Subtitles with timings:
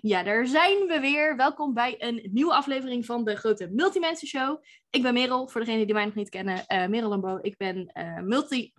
[0.00, 1.36] Ja, daar zijn we weer.
[1.36, 4.62] Welkom bij een nieuwe aflevering van de Grote Multimensen Show.
[4.90, 6.66] Ik ben Merel, voor degenen die mij nog niet kennen.
[6.66, 7.38] eh Merel Lambo.
[7.42, 8.72] Ik ben eh multi,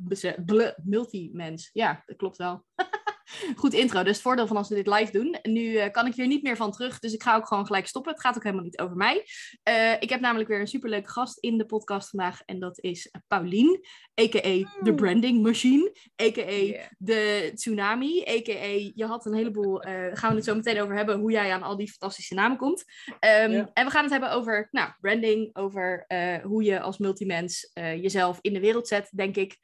[0.83, 1.69] multimens.
[1.73, 2.65] Ja, dat klopt wel.
[3.55, 5.38] Goed intro, dus het voordeel van als we dit live doen.
[5.41, 7.88] Nu eh, kan ik hier niet meer van terug, dus ik ga ook gewoon gelijk
[7.88, 8.11] stoppen.
[8.11, 9.25] Het gaat ook helemaal niet over mij.
[9.63, 12.41] Eh, ik heb namelijk weer een superleuke gast in de podcast vandaag.
[12.46, 13.86] En dat is Paulien,
[14.21, 14.82] a.k.a.
[14.83, 15.91] de Branding Machine.
[16.21, 16.51] A.k.a.
[16.51, 16.86] Yeah.
[16.97, 18.23] de Tsunami.
[18.29, 18.91] A.k.a.
[18.96, 19.81] je had een heleboel...
[19.81, 22.57] eh, gaan we het zo meteen over hebben, hoe jij aan al die fantastische namen
[22.57, 22.84] komt.
[23.20, 23.65] Ehm.
[23.73, 26.06] En we gaan het hebben over nou, branding, over
[26.43, 29.57] hoe je als multimens jezelf in de wereld zet, denk ik.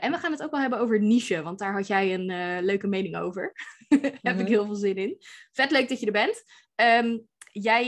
[0.00, 2.62] En we gaan het ook wel hebben over niche, want daar had jij een eh,
[2.88, 3.52] mening over.
[3.88, 4.46] Heb ik Mhm.
[4.46, 5.16] heel veel zin in.
[5.52, 6.42] Vet leuk dat je er bent.
[6.74, 7.18] Ehm,
[7.52, 7.84] jij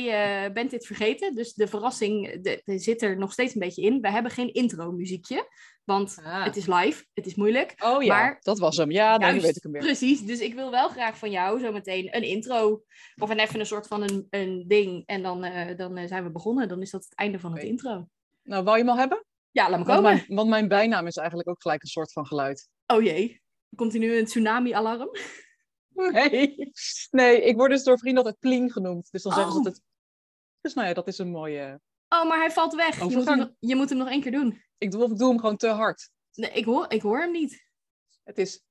[0.47, 3.83] eh, bent dit vergeten, dus de verrassing de, de zit er nog steeds een beetje
[3.83, 4.01] in.
[4.01, 5.48] We hebben geen intro muziekje,
[5.84, 6.45] want Ah.
[6.45, 7.75] het is live, het is moeilijk.
[7.79, 8.91] Oh ja, Maar- dat was hem.
[8.91, 9.80] Ja, nu Juist, weet ik hem weer.
[9.83, 12.83] Precies, dus ik wil wel graag van jou zometeen een intro.
[13.17, 15.03] Of een even een soort van een, een ding.
[15.06, 16.69] En dan, eh, dan eh, zijn we begonnen.
[16.69, 18.08] Dan is dat het einde van het intro.
[18.42, 19.25] Nou, wou je hem al hebben?
[19.51, 20.14] Ja, laat me Want komen.
[20.14, 22.69] mijn, want mijn bijnaam is eigenlijk ook gelijk een soort van geluid.
[22.86, 23.41] Oh jee.
[23.77, 25.11] Komt er nu een tsunami-alarm?
[25.94, 26.70] Nee.
[27.11, 29.11] nee, ik word dus door vrienden altijd Plien genoemd.
[29.11, 29.64] Dus dan zeggen ze Oh.
[29.64, 29.83] het.
[30.61, 31.80] Dus nou ja, dat is een mooie...
[32.08, 32.98] Oh, maar hij valt weg.
[32.98, 34.62] Je moet, hem, je moet hem nog één keer doen.
[34.78, 36.11] Ik doe, ik doe hem gewoon te hard.
[36.33, 37.66] Nee, ik, hoor, ik hoor hem niet.
[38.24, 38.62] Het is...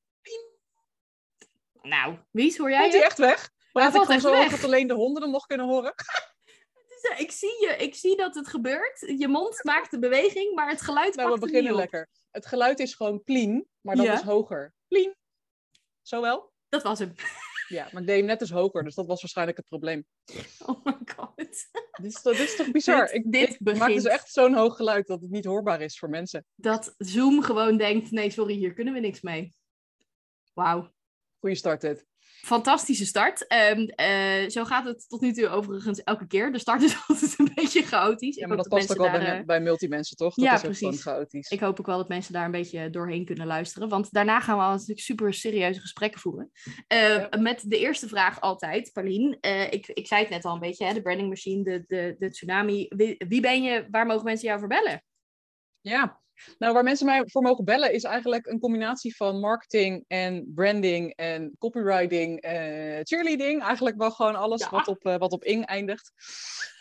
[1.81, 3.49] Nou, Wies, hoor jij Komt hij echt weg?
[3.71, 4.49] Praat ik valt gewoon echt zo weg.
[4.61, 5.93] dat alleen de honden hem nog kunnen horen?
[7.17, 9.13] Ik zie, je, ik zie dat het gebeurt.
[9.17, 12.09] Je mond maakt de beweging, maar het geluid Nou, we beginnen lekker.
[12.31, 14.13] Het geluid is gewoon Plien, maar dat Ja.
[14.13, 14.73] is hoger.
[14.87, 15.15] Plien.
[16.01, 16.51] Zo wel?
[16.69, 17.13] Dat was hem.
[17.67, 20.05] Ja, maar ik deed hem net dus hoger, dus dat was waarschijnlijk het probleem.
[20.65, 21.35] Oh my god.
[21.37, 21.65] Dit
[22.01, 23.05] is, toch- dit is toch bizar?
[23.05, 25.99] Dit- ik, dit ik maak dus echt zo'n hoog geluid dat het niet hoorbaar is
[25.99, 26.45] voor mensen.
[26.55, 29.53] Dat Zoom gewoon denkt, nee, sorry, hier kunnen we niks mee.
[30.53, 30.93] Wauw.
[31.39, 32.05] Goeie start dit.
[32.47, 33.47] Fantastische start.
[33.47, 36.51] Ehm, eh, zo gaat het tot nu toe overigens elke keer.
[36.51, 38.35] De start is altijd een beetje chaotisch.
[38.35, 40.35] Ja, maar dat past ook wel bij, eh, bij multimensen, toch?
[40.35, 41.01] Dat ja, is ook precies.
[41.01, 41.49] gewoon chaotisch.
[41.49, 43.89] Ik hoop ook wel dat mensen daar een beetje doorheen kunnen luisteren.
[43.89, 46.51] Want daarna gaan we natuurlijk super serieuze gesprekken voeren.
[46.87, 47.29] Eh, Ja.
[47.39, 49.37] Met de eerste vraag altijd, Paulien.
[49.39, 52.15] Eh, ik, ik zei het net al een beetje, hè, de branding machine, de, de,
[52.19, 52.85] de tsunami.
[52.89, 53.87] Wie, wie ben je?
[53.91, 55.03] Waar mogen mensen jou voor bellen?
[55.81, 56.21] Ja,
[56.57, 61.15] nou waar mensen mij voor mogen bellen is eigenlijk een combinatie van marketing en branding
[61.15, 63.61] en copywriting en cheerleading.
[63.63, 64.69] Eigenlijk wel gewoon alles Ja.
[64.69, 66.11] wat, op, eh, wat op ing eindigt.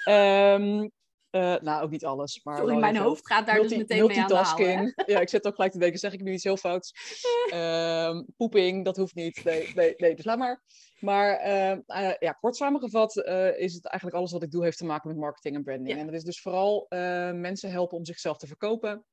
[0.05, 0.89] Ehm,
[1.31, 4.09] eh, nou, ook niet alles, maar Sorry, mijn hoofd gaat daar Multi- dus meteen mee
[4.11, 4.93] aan multitasking.
[5.07, 6.93] Ja, ik zit ook gelijk te denken, zeg ik nu iets heel fouts?
[7.51, 9.45] Ehm, poeping, dat hoeft niet.
[9.45, 10.63] Nee, nee, nee, dus laat maar.
[11.01, 13.17] Maar ehm, eh, ja, kort samengevat
[13.57, 15.89] is het eigenlijk alles wat ik doe heeft te maken met marketing en branding.
[15.95, 15.99] Ja.
[15.99, 16.87] En dat is dus vooral
[17.35, 19.05] mensen helpen om zichzelf te verkopen.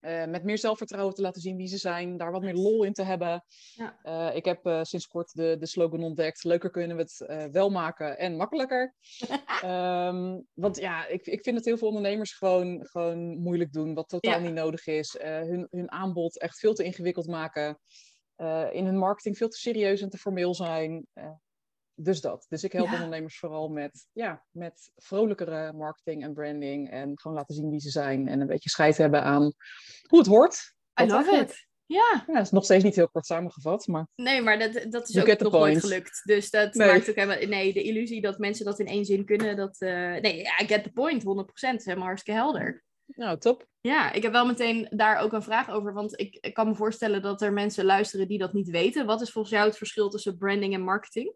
[0.00, 2.92] Eh, met meer zelfvertrouwen te laten zien wie ze zijn, daar wat meer lol in
[2.92, 3.44] te hebben.
[3.74, 3.98] Ja.
[4.02, 7.70] Eh, ik heb eh, sinds kort de, de slogan ontdekt: leuker kunnen we het wel
[7.70, 8.94] maken en makkelijker.
[9.60, 14.08] Ehm, want ja, ik, ik vind dat heel veel ondernemers gewoon, gewoon moeilijk doen, wat
[14.08, 14.38] totaal Ja.
[14.38, 15.16] niet nodig is.
[15.20, 17.78] Hun, hun aanbod echt veel te ingewikkeld maken.
[18.70, 21.06] In hun marketing veel te serieus en te formeel zijn.
[22.02, 22.46] Dus dat.
[22.48, 22.92] Dus ik help Ja.
[22.94, 26.90] ondernemers vooral met, ja, met vrolijkere marketing en branding.
[26.90, 28.28] En gewoon laten zien wie ze zijn.
[28.28, 29.52] En een beetje scheid hebben aan
[30.08, 30.54] hoe het hoort.
[31.00, 31.50] I Dat love eigenlijk.
[31.50, 31.68] it.
[31.86, 35.08] Ja, Ja, het is nog steeds niet heel kort samengevat, maar nee, maar dat, dat
[35.08, 36.20] is You ook nog nooit gelukt.
[36.24, 36.88] Dus dat Nee.
[36.88, 37.46] maakt ook helemaal...
[37.48, 39.76] Nee, de illusie dat mensen dat in één zin kunnen, dat...
[39.80, 39.90] eh,
[40.20, 41.24] nee, I get the point, 100%.
[41.70, 42.84] Dat is helemaal hartstikke helder.
[43.06, 43.66] nou, top.
[43.80, 45.92] Ja, ik heb wel meteen daar ook een vraag over.
[45.92, 49.06] Want ik, ik kan me voorstellen dat er mensen luisteren die dat niet weten.
[49.06, 51.34] Wat is volgens jou het verschil tussen branding en marketing?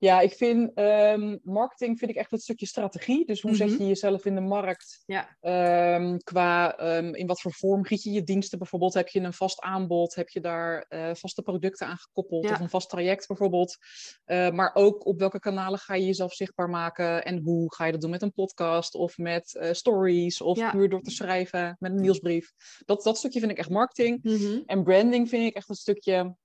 [0.00, 3.26] Ja, ik vind ehm, marketing vind ik echt het stukje strategie.
[3.26, 3.82] Dus hoe zet Mhm.
[3.82, 5.02] je jezelf in de markt?
[5.06, 5.36] Ja.
[5.40, 8.94] Ehm, qua ehm, in wat voor vorm giet je je diensten bijvoorbeeld?
[8.94, 10.14] Heb je een vast aanbod?
[10.14, 12.44] Heb je daar eh, vaste producten aan gekoppeld?
[12.44, 12.52] Ja.
[12.52, 13.76] Of een vast traject bijvoorbeeld?
[14.24, 17.24] Eh, maar ook op welke kanalen ga je jezelf zichtbaar maken?
[17.24, 20.40] En hoe ga je dat doen met een podcast of met eh, stories?
[20.40, 20.70] Of Ja.
[20.70, 22.52] puur door te schrijven met een nieuwsbrief?
[22.84, 24.18] Dat, dat stukje vind ik echt marketing.
[24.22, 24.60] Mhm.
[24.66, 26.36] En branding vind ik echt een stukje.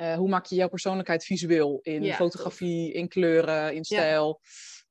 [0.00, 1.78] Eh, hoe maak je jouw persoonlijkheid visueel?
[1.82, 4.40] In Ja, fotografie, in kleuren, in stijl.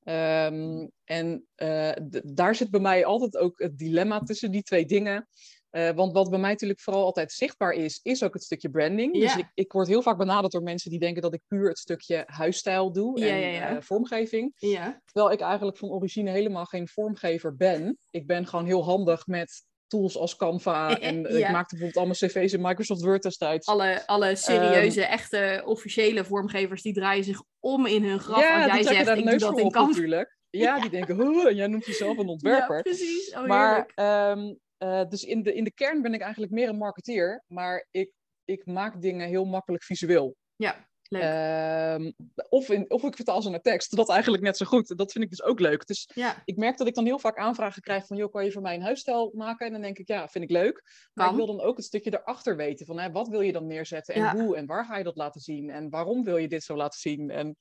[0.03, 1.91] Ehm, en eh,
[2.23, 5.27] daar zit bij mij altijd ook het dilemma tussen die twee dingen.
[5.69, 9.13] Eh, want wat bij mij natuurlijk vooral altijd zichtbaar is, is ook het stukje branding.
[9.13, 11.77] Dus ik, ik word heel vaak benaderd door mensen die denken dat ik puur het
[11.77, 14.51] stukje huisstijl doe en vormgeving.
[14.55, 15.01] Ja.
[15.05, 17.97] Terwijl ik eigenlijk van origine helemaal geen vormgever ben.
[18.09, 20.89] Ik ben gewoon heel handig met tools als Canva.
[20.99, 21.45] En eh, Ja.
[21.47, 23.67] ik maakte bijvoorbeeld allemaal cv's in Microsoft Word destijds.
[23.67, 28.39] Alle, alle serieuze, Ehm, echte, officiële vormgevers die draaien zich om in hun graf.
[28.41, 29.89] ja, jij zegt, daar ik doe neus dat in op Canva.
[29.89, 30.37] natuurlijk.
[30.49, 32.75] Ja, die denken, "Huh, jij noemt jezelf een ontwerper.
[32.75, 33.33] Ja, precies.
[33.35, 36.77] Oh, maar ehm, eh, dus in de, in de kern ben ik eigenlijk meer een
[36.77, 37.43] marketeer.
[37.47, 38.11] Maar ik,
[38.45, 40.35] ik maak dingen heel makkelijk visueel.
[40.55, 40.87] Ja.
[41.09, 41.21] Leuk.
[41.21, 42.11] Ehm,
[42.49, 43.95] of, in, of ik vertaal ze naar tekst.
[43.95, 44.97] Dat eigenlijk net zo goed.
[44.97, 45.87] Dat vind ik dus ook leuk.
[45.87, 48.17] Dus ja, ik merk dat ik dan heel vaak aanvragen krijg van...
[48.17, 49.65] joh, kan je voor mij een huisstijl maken?
[49.65, 50.83] En dan denk ik, ja, vind ik leuk.
[51.13, 51.39] Maar Kan.
[51.39, 52.85] ik wil dan ook het stukje erachter weten.
[52.85, 54.13] Van, hè, wat wil je dan neerzetten?
[54.15, 54.35] En Ja.
[54.35, 54.55] hoe?
[54.55, 55.69] En waar ga je dat laten zien?
[55.69, 57.29] En waarom wil je dit zo laten zien?
[57.29, 57.55] En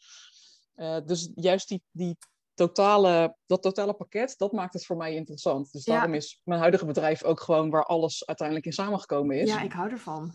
[0.74, 2.16] eh, dus juist die, die
[2.54, 5.72] totale, dat totale pakket, dat maakt het voor mij interessant.
[5.72, 5.92] Dus Ja.
[5.92, 7.70] daarom is mijn huidige bedrijf ook gewoon...
[7.70, 9.48] waar alles uiteindelijk in samengekomen is.
[9.48, 10.32] ja, ik hou ervan.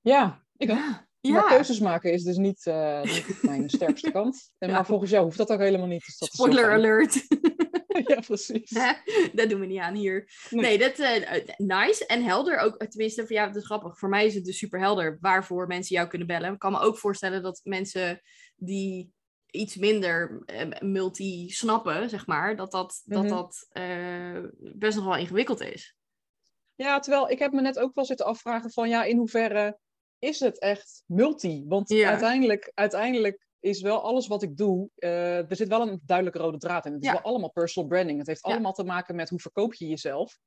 [0.00, 0.76] Ja, ik ook.
[0.76, 1.10] Ja.
[1.22, 1.48] Maar Ja.
[1.48, 4.52] keuzes maken is dus niet, eh, niet mijn sterkste kant.
[4.58, 4.74] En Ja.
[4.74, 6.04] Maar volgens jou hoeft dat ook helemaal niet.
[6.04, 7.14] Dus dat Spoiler alert.
[8.08, 8.70] ja, precies.
[9.32, 10.28] dat doen we niet aan hier.
[10.50, 12.76] Nee, dat eh, nice en helder ook.
[12.86, 13.98] Tenminste, voor jou, dat is grappig.
[13.98, 16.52] Voor mij is het dus super helder waarvoor mensen jou kunnen bellen.
[16.52, 18.20] Ik kan me ook voorstellen dat mensen
[18.56, 19.12] die
[19.50, 23.28] iets minder eh, multi snappen, zeg maar, dat dat, dat, Mhm.
[23.28, 23.68] dat
[24.58, 25.96] best nog wel ingewikkeld is.
[26.74, 29.78] Ja, terwijl ik heb me net ook wel zitten afvragen van ja, in hoeverre
[30.22, 31.64] is het echt multi?
[31.66, 32.08] Want Ja.
[32.08, 36.58] uiteindelijk, uiteindelijk is wel alles wat ik doe, eh, er zit wel een duidelijke rode
[36.58, 36.92] draad in.
[36.92, 38.18] Het is wel allemaal personal branding.
[38.18, 40.38] Het heeft allemaal te maken met hoe verkoop je jezelf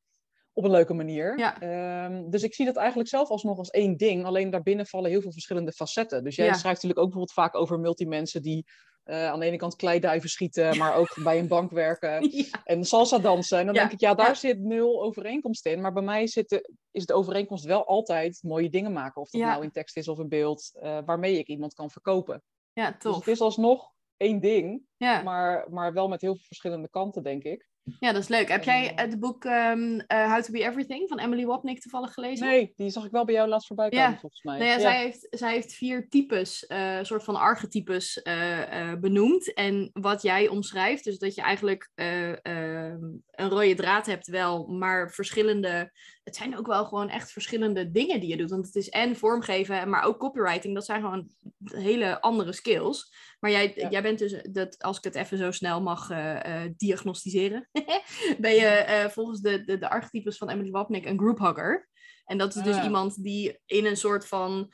[0.57, 1.39] op een leuke manier.
[1.39, 1.59] Ja.
[1.61, 4.25] Ehm, dus ik zie dat eigenlijk zelf alsnog als één ding.
[4.25, 6.23] Alleen daarbinnen vallen heel veel verschillende facetten.
[6.23, 6.53] Dus jij Ja.
[6.53, 8.65] schrijft natuurlijk ook bijvoorbeeld vaak over multimensen die
[9.03, 12.45] eh, aan de ene kant kleiduiven schieten, maar ook bij een bank werken ja.
[12.63, 13.59] en salsa dansen.
[13.59, 15.81] En dan denk ik, ja, daar zit nul overeenkomst in.
[15.81, 19.21] Maar bij mij zit de, is de overeenkomst wel altijd mooie dingen maken.
[19.21, 22.43] Of dat nou in tekst is of in beeld, eh, waarmee ik iemand kan verkopen.
[22.73, 23.15] ja, Dus tof.
[23.15, 24.81] het is alsnog één ding,
[25.23, 27.67] maar, maar wel met heel veel verschillende kanten, denk ik.
[27.99, 28.47] Ja, dat is leuk.
[28.49, 28.97] Heb jij Eh.
[28.97, 32.47] het boek ehm, eh, How to Be Everything van Emily Wapnick toevallig gelezen?
[32.47, 34.03] Nee, die zag ik wel bij jou laatst voorbij Ja.
[34.03, 34.57] komen, volgens mij.
[34.57, 34.79] Nou ja, Ja.
[34.81, 39.53] Zij, heeft, zij heeft vier types, eh soort van archetypes eh, benoemd.
[39.53, 44.67] En wat jij omschrijft, dus dat je eigenlijk eh, ehm, een rode draad hebt wel,
[44.67, 45.91] maar verschillende...
[46.25, 48.49] Het zijn ook wel gewoon echt verschillende dingen die je doet.
[48.49, 50.73] Want het is en vormgeven, maar ook copywriting.
[50.73, 51.29] Dat zijn gewoon
[51.63, 53.13] hele andere skills.
[53.39, 53.89] Maar jij, Ja.
[53.89, 57.69] jij bent dus, dat, als ik het even zo snel mag eh, diagnosticeren,
[58.39, 61.89] ben je eh, volgens de, de, de archetypes van Emily Wapnick een group hugger.
[62.25, 62.83] En dat is dus Ah.
[62.83, 64.73] iemand die in een soort van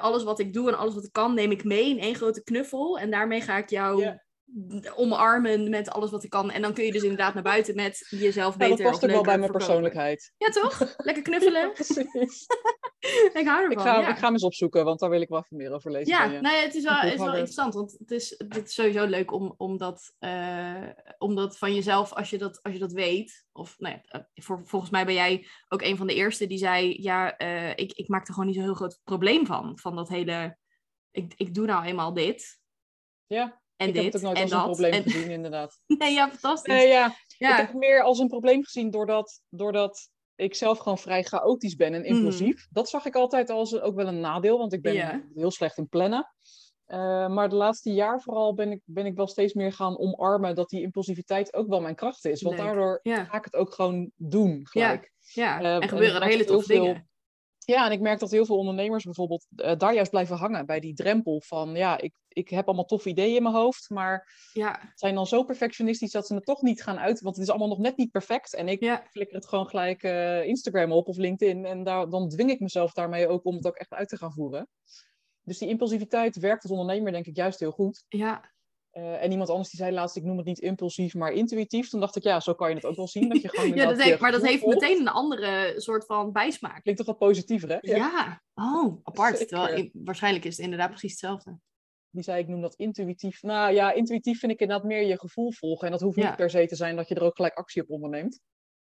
[0.00, 2.42] alles wat ik doe en alles wat ik kan, neem ik mee in één grote
[2.42, 2.98] knuffel.
[2.98, 4.22] En daarmee ga ik jou Ja.
[4.96, 6.50] Omarmen met alles wat ik kan.
[6.50, 9.10] En dan kun je dus inderdaad naar buiten met jezelf Ja, beter dat past ook
[9.10, 9.66] wel bij mijn verkopen.
[9.66, 10.32] persoonlijkheid.
[10.36, 10.94] Ja, toch?
[10.96, 11.72] Lekker knuffelen.
[13.40, 13.70] Ik hou ervan.
[13.70, 14.08] Ik ga, ja.
[14.08, 16.08] ik ga hem eens opzoeken, want daar wil ik wel even meer over lezen.
[16.08, 18.74] Ja, nou ja, het is wel, het is wel interessant, want het is, het is
[18.74, 22.78] sowieso leuk om, om, dat, eh, om dat van jezelf, als je dat, als je
[22.78, 26.14] dat weet, of nou ja, eh, voor, volgens mij ben jij ook een van de
[26.14, 29.46] eerste die zei, ja, eh, ik, ik maak er gewoon niet zo'n heel groot probleem
[29.46, 30.58] van, van dat hele,
[31.10, 32.60] ik, ik doe nou eenmaal dit
[33.26, 34.66] ja en ik dit heb het ook nooit als een dat.
[34.66, 35.80] probleem en, gezien, inderdaad.
[35.98, 36.72] nee, ja, fantastisch.
[36.74, 40.78] Nee, ja, ja, Ik heb het meer als een probleem gezien doordat, doordat ik zelf
[40.78, 42.66] gewoon vrij chaotisch ben en impulsief.
[42.70, 45.02] Dat zag ik altijd als een- ook wel een nadeel, want ik ben Mhm.
[45.06, 45.22] Ja.
[45.34, 46.32] heel slecht in plannen.
[46.84, 50.54] Eh, maar de laatste jaar vooral ben ik, ben ik wel steeds meer gaan omarmen
[50.54, 52.42] dat die impulsiviteit ook wel mijn kracht is.
[52.42, 52.64] Want Leuk.
[52.66, 55.12] daardoor ja, ga ik het ook gewoon doen gelijk.
[55.32, 55.60] ja.
[55.60, 57.07] Eh, en gebeuren en er hele toffe veel- dingen.
[57.70, 60.80] Ja, en ik merk dat heel veel ondernemers bijvoorbeeld eh, daar juist blijven hangen bij
[60.80, 64.92] die drempel van ja, ik, ik heb allemaal toffe ideeën in mijn hoofd, maar Ja,
[64.94, 67.20] zijn dan zo perfectionistisch dat ze het toch niet gaan uit.
[67.20, 68.54] Want het is allemaal nog net niet perfect.
[68.54, 71.64] En ik ja, flikker het gewoon gelijk eh, Instagram op of LinkedIn.
[71.64, 74.32] En daar, dan dwing ik mezelf daarmee ook om het ook echt uit te gaan
[74.32, 74.68] voeren.
[75.42, 78.04] Dus die impulsiviteit werkt als ondernemer denk ik juist heel goed.
[78.08, 78.56] ja.
[78.90, 81.88] Eh, en iemand anders die zei laatst, ik noem het niet impulsief, maar intuïtief.
[81.88, 83.28] Toen dacht ik, ja, zo kan je het ook wel zien.
[83.28, 84.80] Dat je gewoon ja dat heeft, maar dat heeft volgt.
[84.80, 86.82] meteen een andere soort van bijsmaak.
[86.82, 87.76] Klinkt toch wat positiever, hè?
[87.80, 89.38] Ja, oh, apart.
[89.48, 91.58] Terwijl, waarschijnlijk is het inderdaad precies hetzelfde.
[92.10, 93.42] Die zei, ik noem dat intuïtief.
[93.42, 95.86] Nou ja, intuïtief vind ik inderdaad meer je gevoel volgen.
[95.86, 96.26] En dat hoeft Ja.
[96.26, 98.40] niet per se te zijn dat je er ook gelijk actie op onderneemt.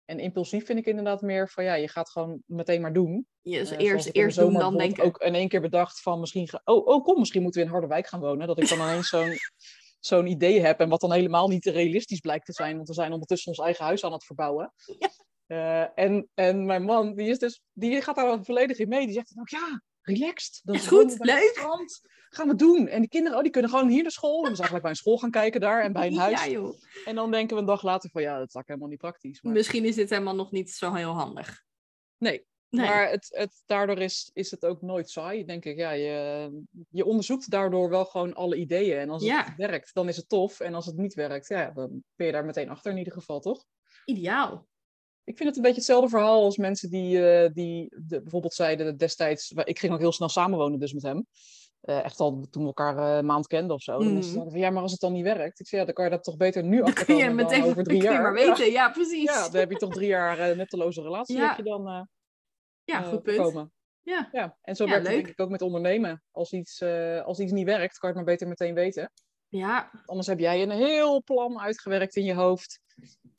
[0.05, 3.27] En impulsief vind ik inderdaad meer van, ja, je gaat gewoon meteen maar doen.
[3.41, 5.05] Je dus Eh, eerst, eerst doen, dan denken.
[5.05, 6.49] ook in één keer bedacht van misschien...
[6.49, 8.47] ga- Oh, oh, kom, misschien moeten we in Harderwijk gaan wonen.
[8.47, 9.35] Dat ik dan ineens zo'n
[10.05, 10.81] zo'n idee heb.
[10.81, 12.77] En wat dan helemaal niet realistisch blijkt te zijn.
[12.77, 14.73] Want we zijn ondertussen ons eigen huis aan het verbouwen.
[14.99, 15.11] Ja.
[15.47, 19.05] Eh, en, en mijn man, die, is dus, die gaat daar volledig in mee.
[19.05, 20.61] Die zegt dan ook, ja, relaxed.
[20.65, 21.67] Dan Is goed, leuk.
[22.29, 22.89] Gaan we doen.
[22.89, 24.45] En die kinderen, oh, die kunnen gewoon hier naar school.
[24.45, 25.83] En we zijn gelijk bij een school gaan kijken daar.
[25.83, 26.45] En bij een huis.
[26.45, 26.75] Ja, joh.
[27.05, 29.43] En dan denken we een dag later van, ja, dat is eigenlijk helemaal niet praktisch.
[29.43, 29.53] Maar...
[29.53, 31.63] Misschien is dit helemaal nog niet zo heel handig.
[32.17, 32.87] Nee, Nee.
[32.87, 35.77] Maar het, het, daardoor is, is het ook nooit saai, denk ik.
[35.77, 36.51] Ja, je,
[36.91, 38.99] je onderzoekt daardoor wel gewoon alle ideeën.
[38.99, 39.45] En als Ja.
[39.45, 40.61] het werkt, dan is het tof.
[40.61, 43.41] En als het niet werkt, ja, dan ben je daar meteen achter in ieder geval,
[43.41, 43.65] toch?
[44.05, 44.67] Ideaal.
[45.25, 48.97] Ik vind het een beetje hetzelfde verhaal als mensen die, eh, die de, bijvoorbeeld zeiden
[48.97, 49.51] destijds...
[49.51, 51.27] Ik ging ook heel snel samenwonen dus met hem.
[51.81, 54.21] Eh, echt al toen we elkaar eh, een maand kenden of zo.
[54.21, 55.61] Van, ja, maar als het dan niet werkt...
[55.61, 57.83] Ik zei, ja, dan kan je dat toch beter nu Dan achterkomen meteen dan over
[57.93, 58.23] drie jaar.
[58.23, 58.71] maar weten.
[58.71, 59.23] Ja, precies.
[59.23, 61.49] Ja, dan heb je toch drie jaar netteloze relatie Ja.
[61.49, 62.09] heb je dan...
[62.85, 63.71] Ja, eh, goed punt.
[64.03, 64.29] Ja.
[64.33, 64.59] ja.
[64.63, 66.23] En zo Ja, werkt het denk ik ook met ondernemen.
[66.31, 69.13] Als iets, eh, als iets niet werkt, kan je het maar beter meteen weten.
[69.49, 72.81] Ja, Anders heb jij een heel plan uitgewerkt in je hoofd.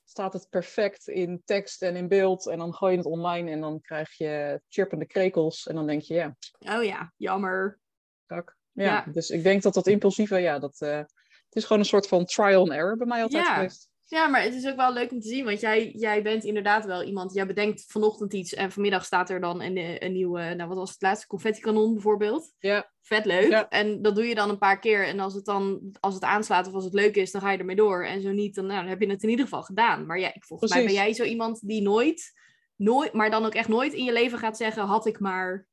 [0.03, 2.47] Staat het perfect in tekst en in beeld.
[2.47, 5.67] En dan gooi je het online en dan krijg je chirpende krekels.
[5.67, 7.79] En dan denk je, ja, oh ja, jammer.
[8.25, 8.57] kak.
[8.71, 9.05] Ja, Ja.
[9.11, 10.81] dus ik denk dat dat impulsieve, ja, dat...
[10.81, 13.53] eh, het is gewoon een soort van trial and error bij mij altijd Ja.
[13.55, 13.89] geweest.
[14.13, 16.85] Ja, maar het is ook wel leuk om te zien, want jij, jij bent inderdaad
[16.85, 20.69] wel iemand, jij bedenkt vanochtend iets en vanmiddag staat er dan een, een nieuwe, nou
[20.69, 22.53] wat was het laatste, confetti-kanon bijvoorbeeld.
[22.59, 23.49] Ja, Vet leuk.
[23.49, 23.69] Ja.
[23.69, 26.67] En dat doe je dan een paar keer en als het dan, als het aanslaat
[26.67, 28.05] of als het leuk is, dan ga je ermee door.
[28.05, 30.05] En zo niet, dan, nou, dan heb je het in ieder geval gedaan.
[30.05, 31.15] Maar ja, ik- volgens mij ben Precies.
[31.15, 32.31] jij zo iemand die nooit,
[32.75, 35.67] nooit, maar dan ook echt nooit in je leven gaat zeggen, had ik maar,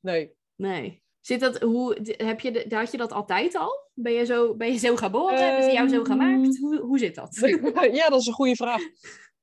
[0.00, 0.34] nee.
[0.54, 1.02] nee.
[1.26, 3.90] Zit dat, hoe, heb je, had je dat altijd al?
[3.94, 5.44] Ben je zo, ben je zo geboren?
[5.44, 6.58] Hebben ze jou zo Ehm, gemaakt?
[6.58, 7.36] Hoe, hoe zit dat?
[7.92, 8.80] ja, dat is een goede vraag.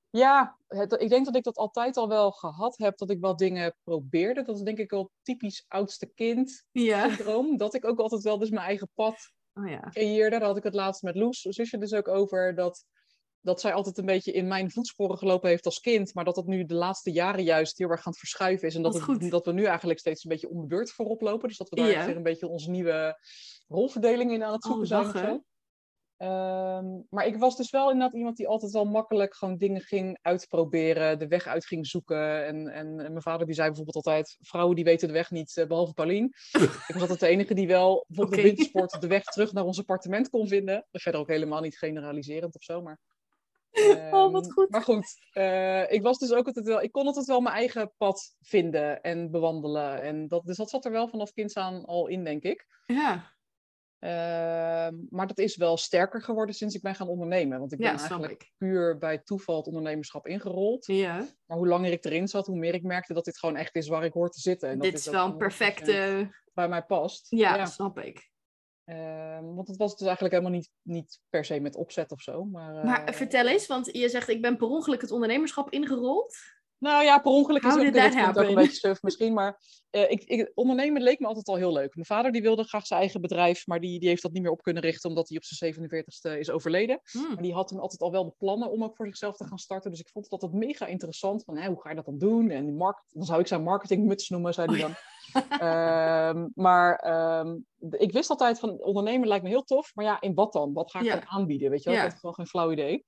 [0.09, 3.35] Ja, het- ik denk dat ik dat altijd al wel gehad heb, dat ik wel
[3.35, 4.41] dingen probeerde.
[4.43, 7.07] Dat is denk ik wel typisch oudste kind Ja.
[7.09, 7.57] syndroom.
[7.57, 9.79] Dat ik ook altijd wel dus mijn eigen pad Oh ja.
[9.89, 10.37] creëerde.
[10.39, 12.55] Daar had ik het laatst met Loes, zusje, dus ook over.
[12.55, 12.85] Dat,
[13.43, 16.13] dat zij altijd een beetje in mijn voetsporen gelopen heeft als kind.
[16.13, 18.75] Maar dat dat nu de laatste jaren juist heel erg aan het verschuiven is.
[18.75, 21.47] En dat, het- dat we nu eigenlijk steeds een beetje om de beurt voorop lopen.
[21.47, 23.17] Dus dat we daar weer een beetje onze nieuwe
[23.67, 25.03] rolverdeling in aan het zoeken Oh, zijn.
[25.03, 25.21] lachen.
[25.21, 25.43] zo.
[26.17, 30.17] Ehm, maar ik was dus wel inderdaad iemand die altijd wel makkelijk gewoon dingen ging
[30.21, 32.45] uitproberen, de weg uit ging zoeken.
[32.45, 35.57] En, en, en mijn vader die zei bijvoorbeeld altijd, vrouwen die weten de weg niet,
[35.57, 36.33] eh, behalve Paulien.
[36.87, 39.79] ik was altijd de enige die wel bijvoorbeeld op wintersport de weg terug naar ons
[39.79, 40.87] appartement kon vinden.
[40.91, 42.99] Verder ook helemaal niet generaliserend of zo, maar...
[44.11, 44.69] Oh, wat Ehm, goed.
[44.69, 47.93] Maar goed, eh, ik was dus ook altijd wel, ik kon altijd wel mijn eigen
[47.97, 50.01] pad vinden en bewandelen.
[50.01, 52.67] En dat, dus dat zat er wel vanaf kinds aan al in, denk ik.
[52.85, 53.31] Ja.
[53.99, 57.59] Ehm, maar dat is wel sterker geworden sinds ik ben gaan ondernemen.
[57.59, 58.51] Want ik ben Ja, eigenlijk ik.
[58.57, 60.85] puur bij toeval het ondernemerschap ingerold.
[60.85, 61.27] Ja.
[61.45, 63.87] Maar hoe langer ik erin zat, hoe meer ik merkte dat dit gewoon echt is
[63.87, 64.69] waar ik hoor te zitten.
[64.69, 66.29] En dat Dit is wel een 100% perfecte...
[66.53, 67.25] Bij mij past.
[67.29, 68.31] Ja, snap ik.
[68.85, 72.45] Ehm, want het was dus eigenlijk helemaal niet, niet per se met opzet of zo.
[72.45, 76.35] Maar, Maar eh, vertel eens, want je zegt ik ben per ongeluk het ondernemerschap ingerold.
[76.77, 79.33] Nou ja, per ongeluk is How ook, dat een beetje suf misschien.
[79.33, 79.59] Maar
[79.89, 81.95] eh, ik, ik, ondernemen leek me altijd al heel leuk.
[81.95, 84.51] Mijn vader die wilde graag zijn eigen bedrijf, maar die, die heeft dat niet meer
[84.51, 86.99] op kunnen richten omdat hij op zijn 47ste is overleden.
[87.11, 87.33] Hmm.
[87.33, 89.57] Maar die had toen altijd al wel de plannen om ook voor zichzelf te gaan
[89.57, 89.91] starten.
[89.91, 91.43] Dus ik vond het altijd mega interessant.
[91.43, 92.49] Van, hoe ga je dat dan doen?
[92.49, 94.93] En die markt, dan zou ik zijn marketingmuts noemen, zei hij dan.
[95.59, 97.55] Ehm, maar ehm,
[97.89, 99.91] ik wist altijd van ondernemen lijkt me heel tof.
[99.95, 100.73] Maar ja, in wat dan?
[100.73, 101.13] Wat ga ik Ja.
[101.15, 101.69] dan aanbieden?
[101.69, 101.99] Weet je wel?
[101.99, 102.05] Ja.
[102.05, 103.05] Ik had gewoon geen flauw idee.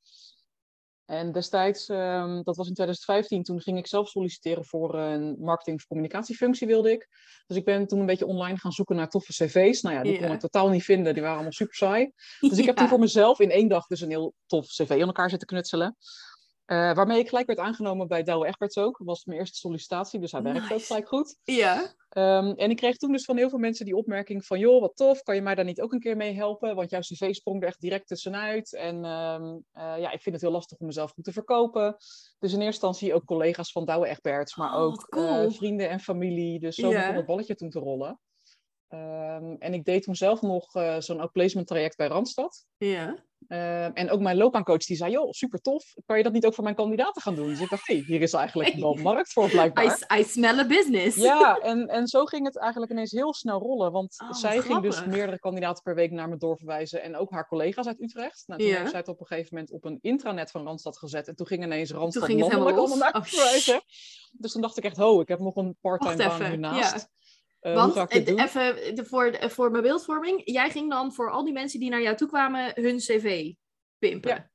[1.05, 5.77] En destijds, ehm, dat was in 2015, toen ging ik zelf solliciteren voor een marketing-
[5.77, 7.07] of communicatiefunctie wilde ik.
[7.47, 9.81] Dus ik ben toen een beetje online gaan zoeken naar toffe cv's.
[9.81, 11.11] Nou ja, die kon ik totaal niet vinden.
[11.13, 12.11] Die waren allemaal super saai.
[12.49, 14.99] Dus ik heb toen voor mezelf in één dag dus een heel tof cv aan
[14.99, 15.95] elkaar zitten knutselen.
[16.65, 18.97] Eh, waarmee ik gelijk werd aangenomen bij Douwe Egberts ook.
[18.97, 21.37] Dat was mijn eerste sollicitatie, dus hij werkte ook gelijk goed.
[21.43, 21.93] Ja.
[22.09, 24.59] Ehm, en ik kreeg toen dus van heel veel mensen die opmerking van...
[24.59, 26.75] joh, wat tof, kan je mij daar niet ook een keer mee helpen?
[26.75, 28.73] Want jouw cv sprong er echt direct tussenuit.
[28.73, 31.95] En ehm, eh, ja, ik vind het heel lastig om mezelf goed te verkopen.
[32.39, 34.55] Dus in eerste instantie ook collega's van Douwe Egberts...
[34.55, 35.27] maar Oh, ook cool.
[35.27, 36.59] eh, vrienden en familie.
[36.59, 38.19] Dus zo begon het balletje toen te rollen.
[38.87, 42.65] Ehm, en ik deed toen zelf nog eh, zo'n outplacement traject bij Randstad.
[42.77, 43.15] Ja.
[43.47, 45.93] Ehm, en ook mijn loopbaancoach die zei, joh, super tof.
[46.05, 47.47] Kan je dat niet ook voor mijn kandidaten gaan doen?
[47.47, 48.81] Dus ik dacht, hé, hier is eigenlijk Hey.
[48.81, 49.85] wel markt voor blijkbaar.
[50.13, 51.17] I, I smell a business.
[51.17, 53.91] Ja, en, en zo ging het eigenlijk ineens heel snel rollen.
[53.91, 57.01] Want Oh, zij ging dus meerdere kandidaten per week naar me doorverwijzen.
[57.01, 58.43] En ook haar collega's uit Utrecht.
[58.45, 58.77] Nou, toen Ja.
[58.77, 61.27] heeft zij het op een gegeven moment op een intranet van Randstad gezet.
[61.27, 63.81] En toen ging ineens Randstad ging landelijk helemaal allemaal naar Oh, verwijzen.
[64.31, 67.07] Dus toen dacht ik echt, ho, ik heb nog een parttime baan hiernaast.
[67.73, 68.39] Want ik dit eh, doen?
[68.45, 70.41] even de- voor, voor mijn beeldvorming.
[70.43, 73.53] Jij ging dan voor al die mensen die naar jou toe kwamen hun cv
[73.97, 74.31] pimpen.
[74.31, 74.49] Ja.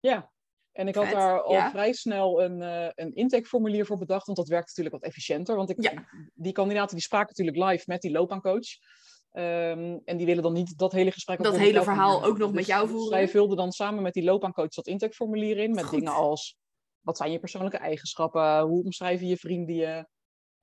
[0.00, 0.32] Ja.
[0.72, 1.70] En ik had Vet, daar al ja.
[1.70, 5.56] vrij snel een, eh, een intakeformulier voor bedacht, want dat werkt natuurlijk wat efficiënter.
[5.56, 5.92] Want ik, Ja.
[6.34, 8.66] die kandidaten die spraken natuurlijk live met die loopbaancoach.
[9.32, 12.28] Ehm, en die willen dan niet dat hele gesprek Dat hele verhaal voeren.
[12.28, 13.08] ook nog met Dus- jou voeren.
[13.08, 15.70] Zij vulden dan samen met die loopbaancoach dat intakeformulier in.
[15.74, 15.98] Met Goed.
[15.98, 16.56] dingen als,
[17.00, 18.60] wat zijn je persoonlijke eigenschappen?
[18.60, 20.06] Hoe omschrijven je vrienden je?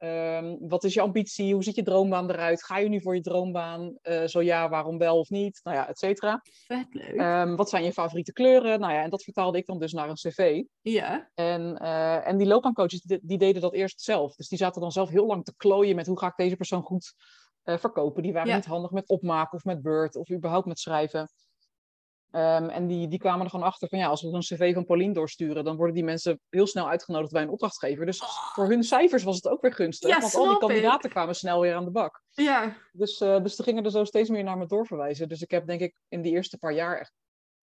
[0.01, 1.53] Ehm, wat is je ambitie?
[1.53, 2.63] Hoe ziet je droombaan eruit?
[2.63, 3.97] Ga je nu voor je droombaan?
[4.01, 5.59] Eh, zo ja, waarom wel of niet?
[5.63, 6.41] Nou ja, et cetera.
[6.67, 7.15] Vet leuk.
[7.15, 8.79] Ehm, wat zijn je favoriete kleuren?
[8.79, 10.63] Nou ja, en dat vertaalde ik dan dus naar een cv.
[10.81, 11.29] ja.
[11.33, 14.35] En, eh, en die loopbaancoaches, die, die deden dat eerst zelf.
[14.35, 16.81] Dus die zaten dan zelf heel lang te klooien met hoe ga ik deze persoon
[16.83, 17.13] goed
[17.61, 18.23] eh, verkopen.
[18.23, 18.55] Die waren Ja.
[18.55, 21.29] niet handig met opmaken of met Word of überhaupt met schrijven.
[22.31, 24.85] Ehm, en die, die kwamen er gewoon achter van ja, als we een cv van
[24.85, 28.05] Pauline doorsturen, dan worden die mensen heel snel uitgenodigd bij een opdrachtgever.
[28.05, 28.21] Dus
[28.53, 30.59] voor hun cijfers was het ook weer gunstig, Ja, want al die ik.
[30.59, 32.21] kandidaten kwamen snel weer aan de bak.
[32.29, 32.77] Ja.
[32.91, 35.29] Dus, eh dus er gingen er zo steeds meer naar me doorverwijzen.
[35.29, 37.13] Dus ik heb denk ik in die eerste paar jaar echt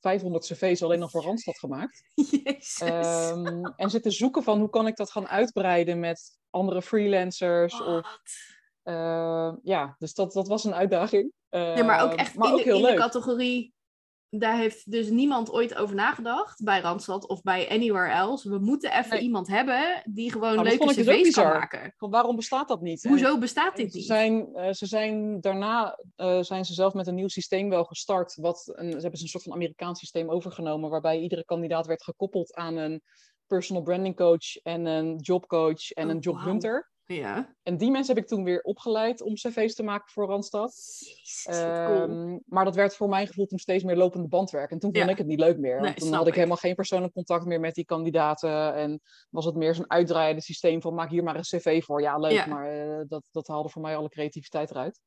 [0.00, 2.02] 500 cv's alleen al voor Randstad gemaakt.
[2.44, 2.80] Jezus.
[2.80, 7.82] Ehm, en zitten zoeken van hoe kan ik dat gaan uitbreiden met andere freelancers.
[7.82, 8.18] Of,
[8.82, 11.32] eh, ja, dus dat, dat was een uitdaging.
[11.48, 13.76] Ja, maar ook Ehm, echt maar in, ook de, heel in de categorie.
[14.30, 18.50] Daar heeft dus niemand ooit over nagedacht bij Randstad of bij anywhere else.
[18.50, 19.20] We moeten even Nee.
[19.20, 21.58] iemand hebben die gewoon Nou, leuke dus cv's kan bizar.
[21.58, 21.94] maken.
[21.98, 23.04] Waarom bestaat dat niet?
[23.04, 24.06] En- Hoezo bestaat dit Ze niet?
[24.06, 28.34] zijn, eh, ze zijn daarna eh, zijn ze zelf met een nieuw systeem wel gestart.
[28.34, 32.54] Wat een, ze hebben een soort van Amerikaans systeem overgenomen, waarbij iedere kandidaat werd gekoppeld
[32.54, 33.02] aan een
[33.46, 36.90] personal branding coach en een jobcoach en Oh, een jobhunter.
[37.14, 37.54] Ja.
[37.62, 40.70] En die mensen heb ik toen weer opgeleid om cv's te maken voor Randstad.
[40.98, 42.02] Jezus, wat cool.
[42.02, 44.70] Ehm, maar dat werd voor mijn gevoel toen steeds meer lopende bandwerk.
[44.70, 45.10] En toen vond Ja.
[45.10, 45.80] ik het niet leuk meer.
[45.80, 46.34] Nee, toen had ik ik.
[46.34, 48.74] helemaal geen persoonlijk contact meer met die kandidaten.
[48.74, 49.00] En
[49.30, 52.00] was het meer zo'n uitdraaiende systeem van maak hier maar een cv voor.
[52.02, 52.46] Ja, leuk, Ja.
[52.46, 55.00] maar eh, dat, dat haalde voor mij alle creativiteit eruit.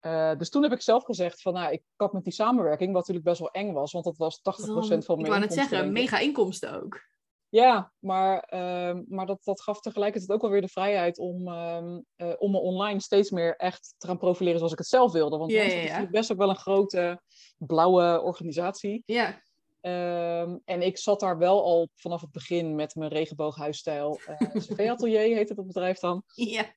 [0.00, 2.98] Eh, dus toen heb ik zelf gezegd van nou, ik kap met die samenwerking, wat
[3.00, 5.50] natuurlijk best wel eng was, want dat was 80% Dan- van ik mijn wou net
[5.50, 5.92] inkomsten, zeggen, ik.
[5.92, 7.10] mega inkomsten ook.
[7.52, 12.00] Ja, maar, ehm, maar dat, dat gaf tegelijkertijd ook wel weer de vrijheid om, ehm,
[12.16, 15.36] eh, om me online steeds meer echt te gaan profileren zoals ik het zelf wilde.
[15.36, 17.22] Want Randstad ja, is best ook wel een grote
[17.56, 19.02] blauwe organisatie.
[19.06, 19.42] Ja.
[19.80, 24.20] Ehm, en ik zat daar wel al vanaf het begin met mijn regenbooghuisstijl.
[24.26, 26.22] eh CV-atelier heet het op bedrijf dan.
[26.34, 26.74] Ja.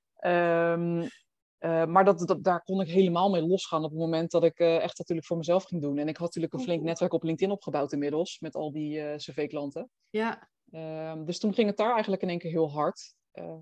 [1.65, 4.59] Eh, maar dat, dat, daar kon ik helemaal mee losgaan op het moment dat ik
[4.59, 5.97] eh, echt natuurlijk voor mezelf ging doen.
[5.97, 9.15] En ik had natuurlijk een flink netwerk op LinkedIn opgebouwd inmiddels, met al die eh,
[9.15, 9.89] cv-klanten.
[10.09, 10.49] Ja.
[10.75, 13.13] Ehm, dus toen ging het daar eigenlijk in één keer heel hard.
[13.31, 13.55] Eh,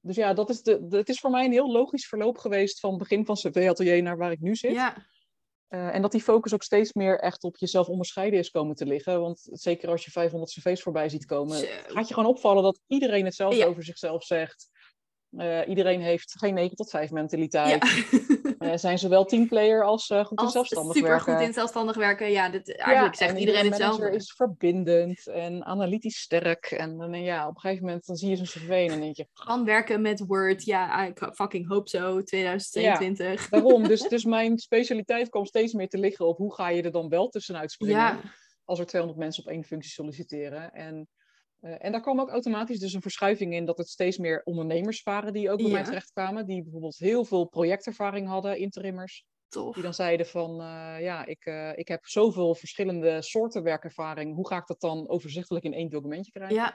[0.00, 2.80] dus ja, dat is de, de- het is voor mij een heel logisch verloop geweest
[2.80, 4.72] van het begin van CV-atelier naar waar ik nu zit.
[4.72, 5.06] Ja.
[5.68, 8.86] Eh, en dat die focus ook steeds meer echt op jezelf onderscheiden is komen te
[8.86, 9.20] liggen.
[9.20, 11.66] Want zeker als je 500 cv's voorbij ziet komen, Zo.
[11.86, 13.66] gaat je gewoon opvallen dat iedereen hetzelfde Ja.
[13.66, 14.68] over zichzelf zegt.
[15.36, 17.84] Eh, iedereen heeft geen 9 tot 5 mentaliteit.
[18.10, 18.18] Ja.
[18.58, 21.34] Eh, zijn zowel teamplayer als eh, goed in zelfstandig super werken.
[21.34, 22.30] goed in zelfstandig werken.
[22.30, 24.02] Ja, dit, eigenlijk Ja, zegt en iedereen iedere hetzelfde.
[24.02, 26.64] manager is verbindend en analytisch sterk.
[26.64, 29.16] En dan, ja, op een gegeven moment dan zie je zo'n cv en dan denk
[29.16, 29.28] je...
[29.32, 30.64] Kan werken met Word.
[30.64, 32.22] Ja, ik fucking hoop zo.
[32.22, 33.48] 2022.
[33.48, 36.92] Daarom, dus, dus mijn specialiteit kwam steeds meer te liggen op hoe ga je er
[36.92, 37.96] dan wel tussenuit springen.
[37.96, 38.20] Ja.
[38.64, 40.72] Als er 200 mensen op één functie solliciteren.
[40.72, 41.08] En,
[41.60, 45.02] eh, en daar kwam ook automatisch dus een verschuiving in dat het steeds meer ondernemers
[45.02, 45.84] waren die ook bij mij Ja.
[45.86, 46.46] terechtkwamen.
[46.46, 49.24] Die bijvoorbeeld heel veel projectervaring hadden, interimmers.
[49.48, 49.74] Tof.
[49.74, 54.34] Die dan zeiden van, eh, ja, ik, eh, ik heb zoveel verschillende soorten werkervaring.
[54.34, 56.56] Hoe ga ik dat dan overzichtelijk in één documentje krijgen?
[56.56, 56.74] Ja.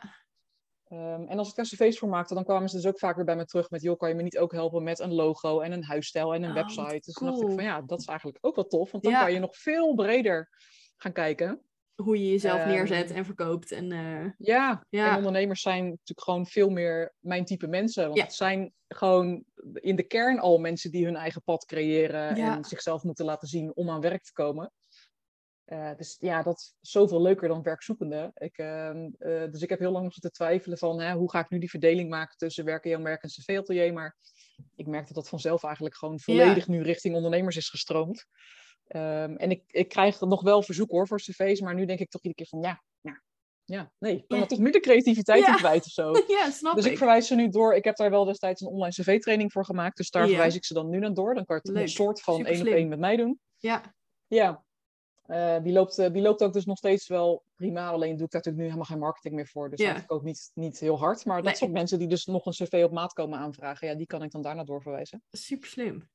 [0.83, 3.25] Ehm, en als ik daar cv's voor maakte, dan kwamen ze dus ook vaak weer
[3.25, 3.81] bij me terug met...
[3.81, 6.49] joh, kan je me niet ook helpen met een logo en een huisstijl en een
[6.49, 6.99] Oh, website?
[7.05, 8.91] Dus toen dacht ik van ja, dat is eigenlijk ook wel tof.
[8.91, 9.19] Want dan Ja.
[9.23, 10.49] kan je nog veel breder
[10.97, 11.61] gaan kijken.
[11.95, 13.71] Hoe je jezelf Ehm, neerzet en verkoopt.
[13.71, 15.10] En, eh, Ja, Ja.
[15.12, 18.03] en ondernemers zijn natuurlijk gewoon veel meer mijn type mensen.
[18.03, 18.23] Want Ja.
[18.23, 22.36] het zijn gewoon in de kern al mensen die hun eigen pad creëren...
[22.36, 22.56] Ja.
[22.58, 24.71] en zichzelf moeten laten zien om aan werk te komen.
[25.63, 28.32] Eh, dus ja, dat is zoveel leuker dan werkzoekende.
[28.34, 31.49] Ik, ehm, eh, dus ik heb heel lang zitten twijfelen van hè, hoe ga ik
[31.49, 33.93] nu die verdeling maken tussen werken, jouw merk en cv-atelier.
[33.93, 34.17] Maar
[34.75, 38.25] ik merk dat dat vanzelf eigenlijk gewoon volledig nu richting ondernemers is gestroomd.
[38.93, 42.10] Ehm, en ik, ik krijg nog wel verzoek hoor voor cv's, maar nu denk ik
[42.10, 43.21] toch iedere keer van ja, ja,
[43.65, 44.45] ja nee, ik kan Ja.
[44.45, 45.49] toch nu de creativiteit Ja.
[45.49, 46.12] in kwijt of zo.
[46.38, 46.91] ja, snap Dus ik.
[46.91, 47.75] ik verwijs ze nu door.
[47.75, 49.97] Ik heb daar wel destijds een online cv-training voor gemaakt.
[49.97, 50.29] Dus daar Ja.
[50.29, 51.34] verwijs ik ze dan nu naar door.
[51.36, 53.39] Dan kan je het een soort van één op één met mij doen.
[53.58, 53.95] Ja.
[54.27, 54.63] Ja,
[55.23, 57.88] Eh, die, loopt, eh, die loopt ook dus nog steeds wel prima.
[57.89, 59.69] Alleen doe ik daar natuurlijk nu helemaal geen marketing meer voor.
[59.69, 61.25] Dus dat verkoopt niet, niet heel hard.
[61.25, 61.56] Maar dat Nee.
[61.56, 64.32] soort mensen die dus nog een cv op maat komen aanvragen, ja, die kan ik
[64.32, 65.23] dan daarna doorverwijzen.
[65.32, 66.10] Super slim.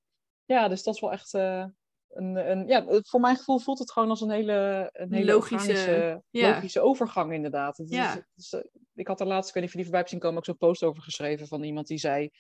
[0.45, 1.65] Ja, dus dat is wel echt eh,
[2.09, 2.67] een, een.
[2.67, 6.51] Ja, voor mijn gevoel voelt het gewoon als een hele, een hele Logische- organische, ja.
[6.55, 7.77] logische overgang, inderdaad.
[7.77, 8.27] Het is- Ja.
[8.37, 8.61] is, eh,
[8.95, 10.57] ik had er laatst, ik weet niet of je die voorbij zien komen, ook zo'n
[10.57, 12.31] post over geschreven van iemand die zei.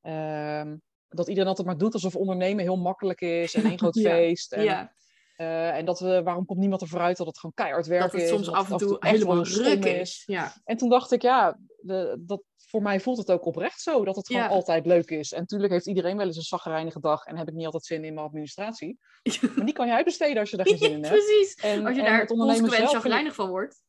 [0.00, 0.76] ehm,
[1.08, 4.10] dat iedereen altijd maar doet alsof ondernemen heel makkelijk is en één groot Ja.
[4.10, 4.52] feest.
[4.52, 4.92] En, ja,
[5.36, 8.20] eh, en dat we, waarom komt niemand er vooruit dat het gewoon keihard werken dat
[8.20, 8.36] het is.
[8.36, 10.22] soms af en toe echt helemaal ruk is.
[10.26, 10.52] Ja.
[10.64, 14.04] En toen dacht ik, ja, de, dat, voor mij voelt het ook oprecht zo.
[14.04, 14.48] Dat het gewoon Ja.
[14.48, 15.32] altijd leuk is.
[15.32, 17.24] En natuurlijk heeft iedereen wel eens een zaggerijnige dag.
[17.24, 18.98] En heb ik niet altijd zin in mijn administratie.
[19.56, 21.14] Maar die kan je uitbesteden als je daar geen zin in hebt.
[21.24, 21.54] Precies.
[21.54, 23.82] En, Als je en daar het ondernemen consequent chagrijnig van wordt.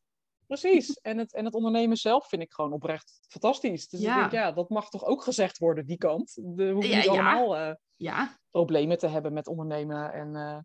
[0.46, 0.98] Precies.
[1.00, 3.88] En het, en het ondernemen zelf vind ik gewoon oprecht fantastisch.
[3.88, 4.14] Dus Ja.
[4.14, 6.32] ik denk, ja, dat mag toch ook gezegd worden, die kant.
[6.54, 8.38] We hoeven Ja, niet allemaal eh, Ja.
[8.50, 10.12] problemen te hebben met ondernemen.
[10.12, 10.58] En, eh,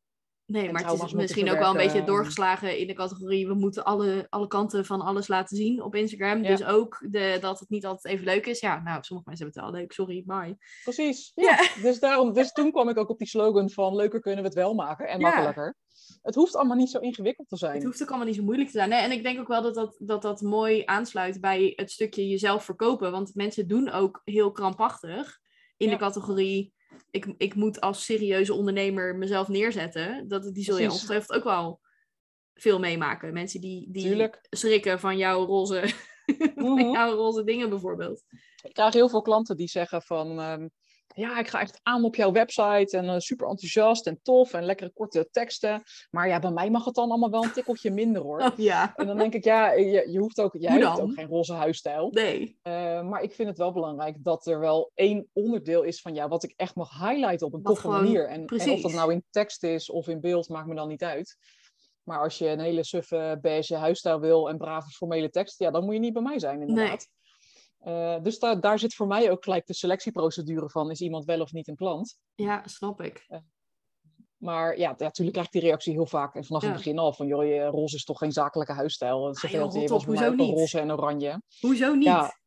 [0.49, 2.13] Nee, maar het is moeten misschien ook wel een beetje verwerken.
[2.13, 3.47] doorgeslagen in de categorie.
[3.47, 6.43] We moeten alle, alle kanten van alles laten zien op Instagram.
[6.43, 6.49] Ja.
[6.49, 8.59] Dus ook de, dat het niet altijd even leuk is.
[8.59, 9.91] Ja, nou, sommige mensen hebben het wel leuk.
[9.91, 10.57] Sorry, bye.
[10.83, 11.31] Precies.
[11.35, 11.57] Ja.
[11.81, 14.57] Dus, daarom, dus toen kwam ik ook op die slogan van leuker kunnen we het
[14.57, 15.27] wel maken en Ja.
[15.27, 15.75] makkelijker.
[16.21, 17.73] Het hoeft allemaal niet zo ingewikkeld te zijn.
[17.73, 18.89] Het hoeft ook allemaal niet zo moeilijk te zijn.
[18.89, 22.27] Nee, en ik denk ook wel dat dat, dat dat mooi aansluit bij het stukje
[22.27, 23.11] jezelf verkopen.
[23.11, 25.39] Want mensen doen ook heel krampachtig
[25.77, 26.73] in de categorie...
[27.11, 30.27] Ik, ik moet als serieuze ondernemer mezelf neerzetten.
[30.27, 31.79] Dat, die zul je ongetwijfeld ook wel
[32.53, 33.33] veel meemaken.
[33.33, 34.47] Mensen die, die Tuurlijk.
[34.49, 35.81] schrikken van jouw roze,
[36.55, 36.91] van Mhm.
[36.91, 38.23] jouw roze dingen bijvoorbeeld.
[38.63, 40.39] Ik krijg heel veel klanten die zeggen van...
[40.39, 40.67] ehm,
[41.15, 44.63] ja, ik ga echt aan op jouw website en eh, super enthousiast en tof en
[44.63, 45.83] lekkere korte teksten.
[46.09, 48.39] Maar ja, bij mij mag het dan allemaal wel een tikkeltje minder hoor.
[48.39, 48.95] Oh, ja.
[48.95, 52.09] En dan denk ik, ja, je, je hoeft ook, jij hebt ook geen roze huisstijl.
[52.11, 52.57] Nee.
[52.61, 56.29] Eh, maar ik vind het wel belangrijk dat er wel één onderdeel is van jou
[56.29, 58.27] wat ik echt mag highlighten op een toffe manier.
[58.27, 61.03] En, en of dat nou in tekst is of in beeld, maakt me dan niet
[61.03, 61.37] uit.
[62.03, 65.85] Maar als je een hele suffe beige huisstijl wil en brave formele tekst, ja, dan
[65.85, 67.07] moet je niet bij mij zijn inderdaad.
[67.79, 71.41] Eh, dus daar daar zit voor mij ook gelijk de selectieprocedure van, is iemand wel
[71.41, 72.17] of niet een klant?
[72.35, 73.27] Ja, snap ik.
[74.37, 76.35] Maar ja, natuurlijk krijg ik die reactie heel vaak.
[76.35, 76.67] En vanaf Ja.
[76.67, 79.23] het begin al van, joh, je roze is toch geen zakelijke huisstijl.
[79.27, 80.57] En Ah, zoveel joh, je was mij niet?
[80.57, 81.41] roze en oranje.
[81.59, 82.03] Hoezo niet?
[82.03, 82.38] Ja,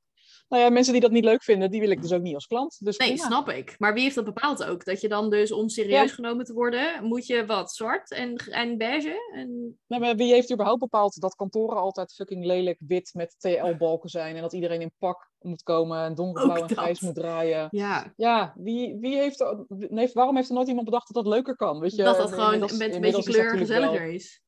[0.49, 2.47] Nou ja, mensen die dat niet leuk vinden, die wil ik dus ook niet als
[2.47, 2.77] klant.
[2.85, 3.27] Dus Nee, prima.
[3.27, 3.75] snap ik.
[3.79, 4.85] Maar wie heeft dat bepaald ook?
[4.85, 6.15] Dat je dan dus om serieus Ja.
[6.15, 7.73] genomen te worden, moet je wat?
[7.75, 9.31] Zwart en, en beige?
[9.35, 9.79] En...
[9.87, 14.37] Nee, maar wie heeft überhaupt bepaald dat kantoren altijd fucking lelijk wit met TL-balken zijn
[14.37, 17.69] en dat iedereen in pak moet komen en donkerblauw en grijs moet draaien?
[17.71, 21.57] Ja, Ja, wie, wie heeft, nee, waarom heeft er nooit iemand bedacht dat dat leuker
[21.57, 21.79] kan?
[21.81, 24.42] Weet je, dat dat gewoon met een beetje kleur wel- gezelliger is.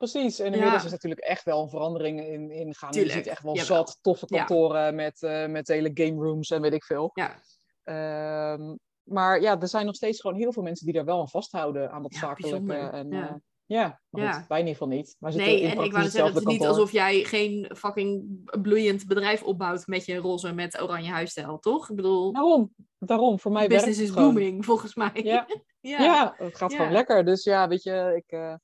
[0.00, 0.52] Precies, en Ja.
[0.54, 2.90] inmiddels is natuurlijk echt wel een verandering in, in gaan.
[2.90, 3.76] Tuurlijk, Je ziet echt wel jawel.
[3.86, 4.36] zat toffe Ja.
[4.36, 7.10] kantoren met, eh, met hele game rooms en weet ik veel.
[7.14, 7.40] Ja,
[7.82, 11.28] Ehm, maar ja, er zijn nog steeds gewoon heel veel mensen die daar wel aan
[11.28, 12.74] vasthouden aan dat zakelijke.
[12.74, 13.28] En, Ja.
[13.28, 13.34] eh,
[13.66, 14.32] ja, maar Ja.
[14.32, 15.08] goed, wij in ieder geval niet.
[15.20, 18.24] Zitten nee, in en ik wou zeggen, het is niet alsof jij geen fucking
[18.62, 21.90] bloeiend bedrijf opbouwt met je roze met oranje huisstijl, toch?
[21.90, 25.10] Ik bedoel, Daarom, daarom, voor mij werkt business is booming, volgens mij.
[25.14, 25.46] Ja,
[25.80, 26.02] ja.
[26.02, 26.34] ja.
[26.36, 27.24] het gaat gewoon lekker.
[27.24, 28.54] Dus ja, weet je, ik, eh,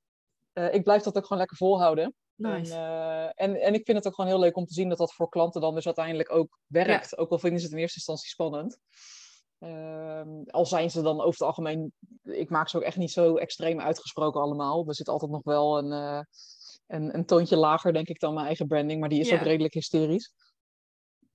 [0.57, 2.15] eh, ik blijf dat ook gewoon lekker volhouden.
[2.35, 2.75] nice.
[2.75, 4.99] En, eh, en, en ik vind het ook gewoon heel leuk om te zien dat
[4.99, 7.19] dat voor klanten dan dus uiteindelijk ook werkt.
[7.19, 8.79] Ook al vinden ze het in eerste instantie spannend.
[9.59, 11.93] Ehm, al zijn ze dan over het algemeen,
[12.23, 14.89] ik maak ze ook echt niet zo extreem uitgesproken allemaal.
[14.89, 16.21] Er zit altijd nog wel een, eh,
[16.87, 19.01] een, een toontje lager, denk ik, dan mijn eigen branding.
[19.01, 19.35] Maar die is Ja.
[19.35, 20.33] ook redelijk hysterisch.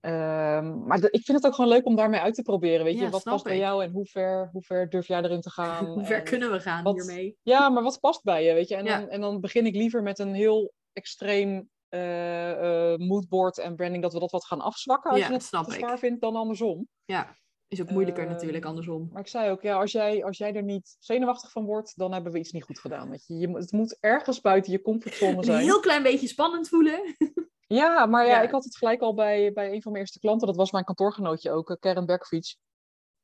[0.02, 2.86] Ehm, maar ik vind het ook gewoon leuk om daarmee uit te proberen.
[2.86, 5.42] Weet Ja, je, wat past bij jou en hoe ver, hoe ver durf jij erin
[5.42, 5.86] te gaan?
[5.86, 7.38] Hoe ver En- kunnen we gaan wat- hiermee?
[7.42, 8.76] ja, maar wat past bij je, weet je?
[8.76, 9.00] En, Ja.
[9.00, 14.14] dan, en dan begin ik liever met een heel extreem eh, moodboard en branding, dat
[14.14, 15.80] we dat wat gaan afzwakken als Ja, je het snap te ik.
[15.80, 16.88] zwaar vindt dan andersom.
[17.06, 17.36] Ja,
[17.68, 19.10] is ook moeilijker Ehm, natuurlijk andersom.
[19.12, 22.14] Maar ik zei ook, ja, als jij, als jij er niet zenuwachtig van wordt, dan
[22.14, 23.10] hebben we iets niet goed gedaan.
[23.10, 23.34] Weet je.
[23.38, 25.64] Je, het moet ergens buiten je comfortzone Een zijn.
[25.64, 27.16] heel klein beetje spannend voelen.
[27.76, 28.42] Ja, maar ja, Ja.
[28.42, 30.48] ik had het gelijk al bij, bij een van mijn eerste klanten.
[30.48, 32.56] Dat was mijn kantoorgenootje ook, eh, Karen Berkovic.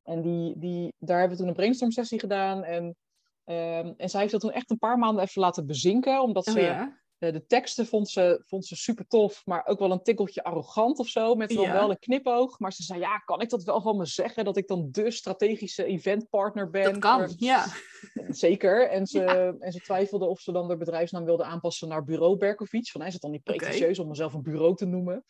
[0.03, 2.63] En die, die, daar hebben we toen een brainstorm sessie gedaan.
[2.63, 2.95] En,
[3.43, 6.21] ehm, en zij heeft dat toen echt een paar maanden even laten bezinken.
[6.21, 6.99] Omdat Oh ze ja.
[7.19, 10.99] Eh, de teksten vond ze, vond ze super tof, maar ook wel een tikkeltje arrogant
[10.99, 11.35] of zo.
[11.35, 11.71] Met Ja.
[11.73, 12.59] wel een knipoog.
[12.59, 14.45] Maar ze zei, ja, kan ik dat wel van me zeggen?
[14.45, 16.83] Dat ik dan de strategische eventpartner ben?
[16.83, 17.65] Dat kan, ja.
[18.29, 18.89] Zeker.
[18.89, 22.89] En ze, en ze twijfelde of ze dan de bedrijfsnaam wilde aanpassen naar Bureau Berkovic.
[22.89, 25.23] Van, is het dan niet pretentieus om mezelf een bureau te noemen?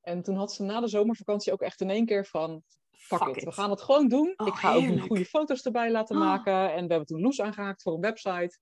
[0.00, 2.62] En toen had ze na de zomervakantie ook echt in één keer van...
[2.90, 4.34] Fuck, Fuck it, we gaan het gewoon doen.
[4.36, 5.06] Oh, ik ga ook heerlijk.
[5.06, 6.22] goede foto's erbij laten Oh.
[6.22, 6.72] maken.
[6.72, 8.58] En we hebben toen Loes aangehaakt voor een website.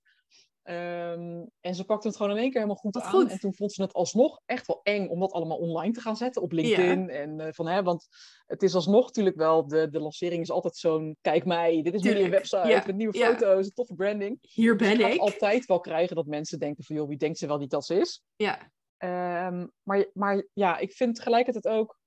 [0.67, 3.11] Ehm, en ze pakte het gewoon in één keer helemaal goed Wat aan.
[3.11, 3.31] goed.
[3.31, 6.17] En toen vond ze het alsnog echt wel eng om dat allemaal online te gaan
[6.17, 7.11] zetten op LinkedIn.
[7.11, 8.07] En, eh, van, hè, want
[8.47, 12.03] het is alsnog natuurlijk wel, de, de lancering is altijd zo'n, kijk mij, dit is
[12.03, 13.27] nieuwe Tuurlijk, website ja, met nieuwe ja.
[13.27, 14.39] foto's, een toffe branding.
[14.41, 15.21] Hier Dus ben gaat ik.
[15.21, 17.95] altijd wel krijgen dat mensen denken van, joh, wie denkt ze wel niet dat ze
[17.95, 18.23] is?
[18.37, 21.99] Ja, Ehm, maar, maar ja, ik vind tegelijkertijd ook,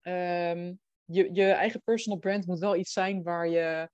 [0.00, 3.90] ehm, je, je eigen personal brand moet wel iets zijn waar je,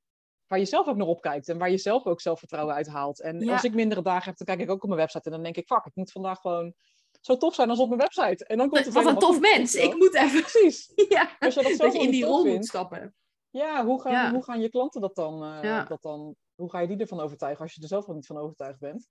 [0.55, 3.21] waar je zelf ook naar opkijkt en waar je zelf ook zelfvertrouwen uit haalt.
[3.21, 3.53] En Ja.
[3.53, 5.57] als ik mindere dagen heb, dan kijk ik ook op mijn website en dan denk
[5.57, 6.75] ik, fuck, ik moet vandaag gewoon
[7.21, 8.45] zo tof zijn als op mijn website.
[8.47, 9.75] En dan komt het wat een tof mens.
[9.75, 10.40] Ik moet even...
[10.40, 10.93] Precies.
[11.09, 13.14] Ja, Als je dat dat je in die rol moet vindt, stappen.
[13.51, 14.31] ja, hoe gaan, Ja.
[14.33, 15.85] hoe gaan je klanten dat dan, eh, Ja.
[15.85, 18.38] dat dan, hoe ga je die ervan overtuigen als je er zelf al niet van
[18.38, 19.09] overtuigd bent?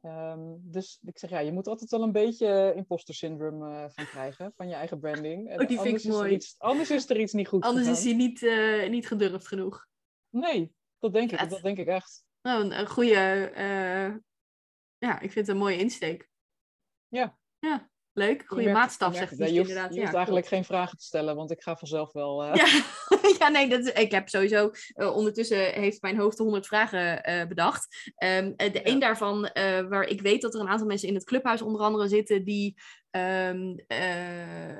[0.00, 4.04] Ehm, dus ik zeg ja, je moet altijd wel een beetje imposter syndrome eh, van
[4.04, 5.48] krijgen, van je eigen branding.
[5.48, 6.32] En Oh, die vind anders ik Is er mooi.
[6.34, 9.86] iets, anders is er iets niet goed Anders is hij niet, eh, niet gedurfd genoeg.
[10.34, 11.50] Nee, dat denk ik, Vet.
[11.50, 12.24] dat denk ik echt.
[12.42, 13.14] Nou, een, een goede...
[13.54, 14.14] eh,
[14.98, 16.28] ja, ik vind het een mooie insteek.
[17.08, 17.38] Ja.
[17.58, 18.44] Ja, leuk.
[18.46, 19.94] Goede merkt- maatstaf, zegt hij je hoeft, inderdaad.
[19.94, 22.44] je hoeft ja, eigenlijk geen vragen te stellen, want ik ga vanzelf wel...
[22.44, 22.82] eh, Ja,
[23.38, 24.70] ja nee, dat, is- ik heb sowieso...
[24.92, 28.12] eh, ondertussen heeft mijn hoofd 100 vragen bedacht.
[28.16, 28.86] Ehm, eh, de Ja.
[28.92, 29.40] een daarvan,
[29.88, 32.44] waar ik weet dat er een aantal mensen in het clubhuis onder andere zitten...
[32.44, 32.74] die
[33.10, 34.78] ehm, eh,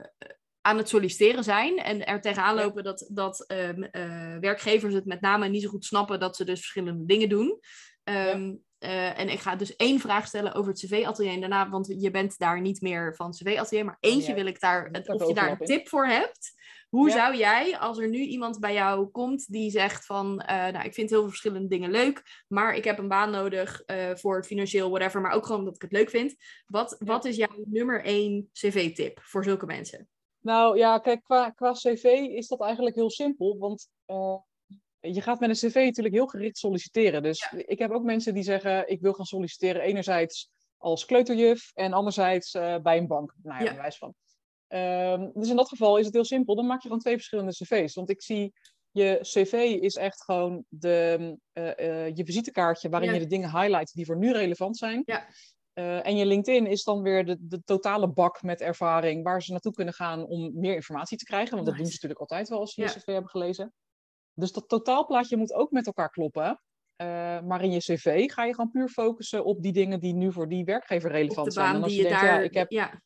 [0.62, 5.20] aan het solliciteren zijn en er tegenaan lopen dat, dat ehm, eh, werkgevers het met
[5.20, 7.60] name niet zo goed snappen dat ze dus verschillende dingen doen.
[8.04, 11.94] Ehm, eh, en ik ga dus één vraag stellen over het cv-atelier en daarna, want
[11.98, 14.34] je bent daar niet meer van cv-atelier, maar eentje ja.
[14.34, 16.60] wil ik daar, of je daar een tip voor hebt.
[16.88, 17.14] Hoe Ja.
[17.14, 20.94] zou jij, als er nu iemand bij jou komt die zegt van, eh, nou, ik
[20.94, 25.20] vind heel veel verschillende dingen leuk, maar ik heb een baan nodig voor financieel whatever,
[25.20, 26.34] maar ook gewoon omdat ik het leuk vind.
[26.66, 30.08] Wat, wat is jouw nummer één cv-tip voor zulke mensen?
[30.42, 33.58] Nou ja, kijk, qua, qua cv is dat eigenlijk heel simpel.
[33.58, 34.36] Want eh,
[35.00, 37.22] je gaat met een cv natuurlijk heel gericht solliciteren.
[37.22, 41.92] Dus ik heb ook mensen die zeggen, ik wil gaan solliciteren enerzijds als kleuterjuf en
[41.92, 43.34] anderzijds eh, bij een bank.
[43.42, 43.74] Nou ja, Ja.
[43.74, 44.14] bewijs van.
[44.68, 46.54] Ehm, dus in dat geval is het heel simpel.
[46.54, 47.94] Dan maak je gewoon twee verschillende cv's.
[47.94, 48.52] Want ik zie,
[48.90, 53.14] je cv is echt gewoon de, eh, je visitekaartje waarin Ja.
[53.14, 55.02] je de dingen highlight die voor nu relevant zijn.
[55.04, 55.26] Ja.
[55.72, 59.50] Eh, en je LinkedIn is dan weer de, de totale bak met ervaring waar ze
[59.50, 61.54] naartoe kunnen gaan om meer informatie te krijgen.
[61.54, 62.92] Want dat doen ze natuurlijk altijd wel als ze je Ja.
[62.92, 63.72] cv hebben gelezen.
[64.34, 66.60] Dus dat totaalplaatje moet ook met elkaar kloppen.
[66.96, 67.06] Eh,
[67.40, 70.48] maar in je cv ga je gewoon puur focussen op die dingen die nu voor
[70.48, 71.66] die werkgever relevant zijn.
[71.66, 72.38] En baan als die je denkt, daar...
[72.38, 73.00] ja, ik heb ja,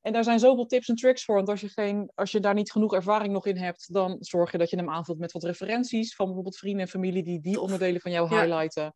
[0.00, 1.34] en daar zijn zoveel tips en tricks voor.
[1.34, 4.52] Want als je, geen, als je daar niet genoeg ervaring nog in hebt, dan zorg
[4.52, 7.60] je dat je hem aanvult met wat referenties van bijvoorbeeld vrienden en familie die die
[7.60, 8.94] onderdelen van jou highlighten.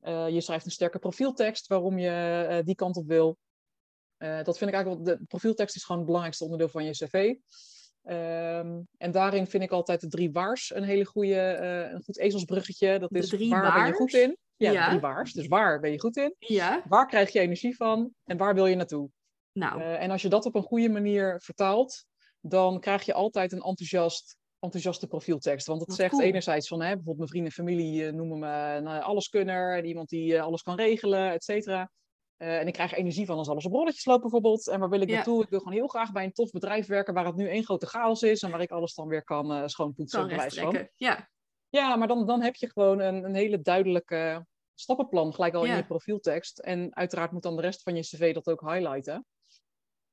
[0.00, 3.38] Eh, je schrijft een sterke profieltekst waarom je eh, die kant op wil.
[4.16, 6.90] Eh, dat vind ik eigenlijk wel, de profieltekst is gewoon het belangrijkste onderdeel van je
[6.90, 7.34] cv.
[8.02, 11.56] Ehm, en daarin vind ik altijd de drie waars een hele goede,
[11.92, 12.98] een goed ezelsbruggetje.
[12.98, 14.36] Dat is waar ben je goed in?
[14.56, 14.82] Ja, Ja.
[14.84, 15.32] de drie waars.
[15.32, 16.34] Dus waar ben je goed in?
[16.38, 16.82] ja.
[16.88, 18.10] Waar krijg je energie van?
[18.24, 19.10] En waar wil je naartoe?
[19.52, 22.06] nou, en als je dat op een goede manier vertaalt,
[22.40, 25.66] dan krijg je altijd een enthousiast, enthousiaste profieltekst.
[25.66, 26.22] Want het Wat zegt cool.
[26.22, 29.84] enerzijds van, hè, bijvoorbeeld mijn vrienden en familie eh, noemen me een eh, alleskunner, en
[29.84, 31.90] iemand die eh, alles kan regelen, et cetera.
[32.36, 34.68] En ik krijg energie van als alles op rolletjes loopt bijvoorbeeld.
[34.68, 35.14] En waar wil ik Ja.
[35.14, 35.42] naartoe?
[35.42, 37.86] Ik wil gewoon heel graag bij een tof bedrijf werken waar het nu één grote
[37.86, 40.28] chaos is en waar ik alles dan weer kan eh, schoonpoetsen.
[40.28, 40.88] kan van.
[40.94, 41.28] Ja,
[41.68, 45.70] Ja, maar dan, dan heb je gewoon een, een hele duidelijke stappenplan gelijk al Ja.
[45.70, 46.58] in je profieltekst.
[46.58, 49.26] En uiteraard moet dan de rest van je cv dat ook highlighten.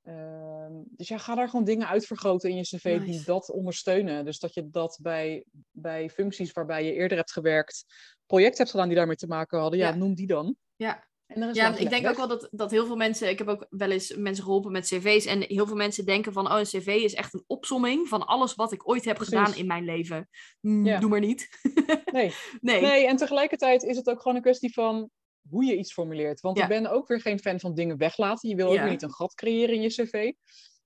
[0.05, 4.25] Ehm, dus ja, ga daar gewoon dingen uitvergroten in je cv die dat ondersteunen.
[4.25, 7.85] Dus dat je dat bij, bij functies waarbij je eerder hebt gewerkt,
[8.25, 9.95] projecten hebt gedaan die daarmee te maken hadden, ja, Ja.
[9.95, 10.55] noem die dan.
[10.75, 11.07] Ja.
[11.25, 13.29] En is Ja, ik denk ook wel dat, dat heel veel mensen...
[13.29, 15.25] Ik heb ook wel eens mensen geholpen met cv's.
[15.25, 16.51] En heel veel mensen denken van...
[16.51, 19.37] Oh, een cv is echt een opsomming van alles wat ik ooit heb Precies.
[19.37, 20.29] gedaan in mijn leven.
[20.59, 20.99] Mm, Ja.
[20.99, 21.47] Doe maar niet.
[22.11, 22.33] Nee.
[22.61, 22.81] nee.
[22.81, 25.09] Nee, en tegelijkertijd is het ook gewoon een kwestie van
[25.49, 26.41] hoe je iets formuleert.
[26.41, 26.63] Want Ja.
[26.63, 28.49] ik ben ook weer geen fan van dingen weglaten.
[28.49, 28.81] Je wil ook Ja.
[28.81, 30.31] weer niet een gat creëren in je cv.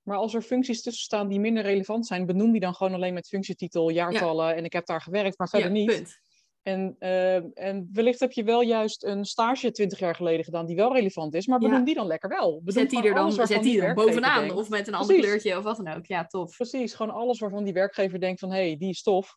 [0.03, 3.13] Maar als er functies tussen staan die minder relevant zijn, benoem die dan gewoon alleen
[3.13, 5.85] met functietitel, jaartallen en ik heb daar gewerkt, maar verder niet.
[5.85, 6.19] punt.
[6.61, 10.75] En, eh, en wellicht heb je wel juist een stage twintig jaar geleden gedaan die
[10.75, 11.83] wel relevant is, maar benoem Ja.
[11.85, 12.61] die dan lekker wel.
[12.63, 14.39] Benoem Zet die er dan, zet die er bovenaan.
[14.39, 16.05] denkt- Of met een ander kleurtje of wat dan ook.
[16.05, 16.55] Ja, tof.
[16.55, 19.35] Precies, gewoon alles waarvan die werkgever denkt van hé, hey, die is tof.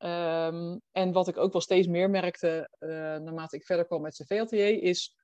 [0.00, 4.14] Ehm, en wat ik ook wel steeds meer merkte eh, naarmate ik verder kwam met
[4.14, 5.14] CV-atelier is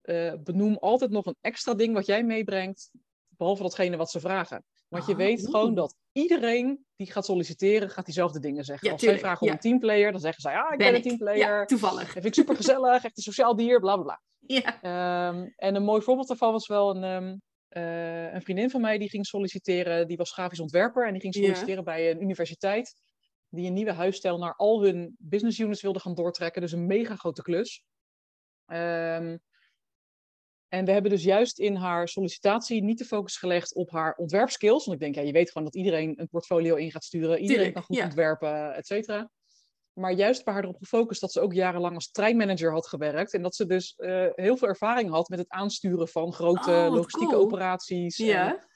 [0.00, 2.90] eh, benoem altijd nog een extra ding wat jij meebrengt,
[3.28, 4.64] behalve datgene wat ze vragen.
[4.88, 8.86] Want je Ah, weet gewoon dat iedereen die gaat solliciteren, gaat diezelfde dingen zeggen.
[8.86, 10.94] Ja, Als zij tuurlijk, vragen om een teamplayer, dan zeggen zij, ah, ik ben, Ben
[10.96, 11.38] een teamplayer.
[11.38, 12.04] Ja, toevallig.
[12.04, 14.20] Dat vind ik super gezellig, echt een sociaal dier, bla bla bla.
[14.38, 14.82] Ja.
[14.82, 17.36] Ehm, en een mooi voorbeeld daarvan was wel een, ehm,
[17.68, 20.06] eh, een vriendin van mij die ging solliciteren.
[20.08, 22.94] Die was grafisch ontwerper en die ging solliciteren bij een universiteit.
[23.50, 26.62] Die een nieuwe huisstijl naar al hun business units wilde gaan doortrekken.
[26.62, 27.84] Dus een mega grote klus.
[28.66, 29.36] Ehm,
[30.68, 34.86] en we hebben dus juist in haar sollicitatie niet de focus gelegd op haar ontwerpskills.
[34.86, 37.38] Want ik denk, ja, je weet gewoon dat iedereen een portfolio in gaat sturen.
[37.38, 38.04] Iedereen kan goed ja.
[38.04, 39.30] ontwerpen, et cetera.
[39.92, 43.34] Maar juist bij haar erop gefocust dat ze ook jarenlang als treinmanager had gewerkt.
[43.34, 46.94] En dat ze dus eh, heel veel ervaring had met het aansturen van grote Oh,
[46.94, 47.44] logistieke cool.
[47.44, 48.18] operaties.
[48.18, 48.68] En,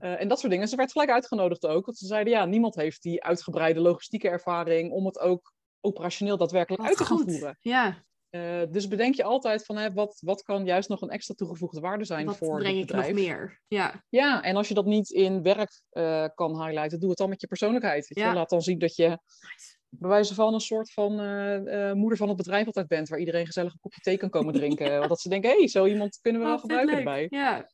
[0.00, 0.14] Ja.
[0.14, 0.68] eh, en dat soort dingen.
[0.68, 1.84] Ze werd gelijk uitgenodigd ook.
[1.86, 6.82] Want ze zeiden, ja, niemand heeft die uitgebreide logistieke ervaring om het ook operationeel daadwerkelijk
[6.82, 7.30] Wat uit te gaan goed.
[7.32, 7.56] voeren.
[7.60, 8.06] Ja.
[8.30, 11.80] Eh, dus bedenk je altijd van, hè, wat, wat kan juist nog een extra toegevoegde
[11.80, 13.60] waarde zijn Wat voor breng ik nog meer?
[13.68, 14.04] Ja.
[14.08, 17.40] Ja, en als je dat niet in werk eh, kan highlighten, doe het dan met
[17.40, 18.08] je persoonlijkheid.
[18.08, 18.24] Weet je?
[18.24, 18.34] Ja.
[18.34, 19.76] Laat dan zien dat je Nice.
[19.88, 21.12] bij wijze van een soort van
[21.98, 24.90] moeder van het bedrijf altijd bent, waar iedereen gezellig een kopje thee kan komen drinken.
[24.98, 27.26] Want dat ze denken, hé, hey, zo iemand kunnen we wel Oh, gebruiken erbij.
[27.30, 27.68] Ja.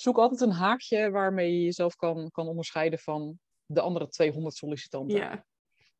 [0.00, 5.16] Zoek altijd een haakje waarmee je jezelf kan, kan onderscheiden van de andere 200 sollicitanten.
[5.16, 5.44] ja.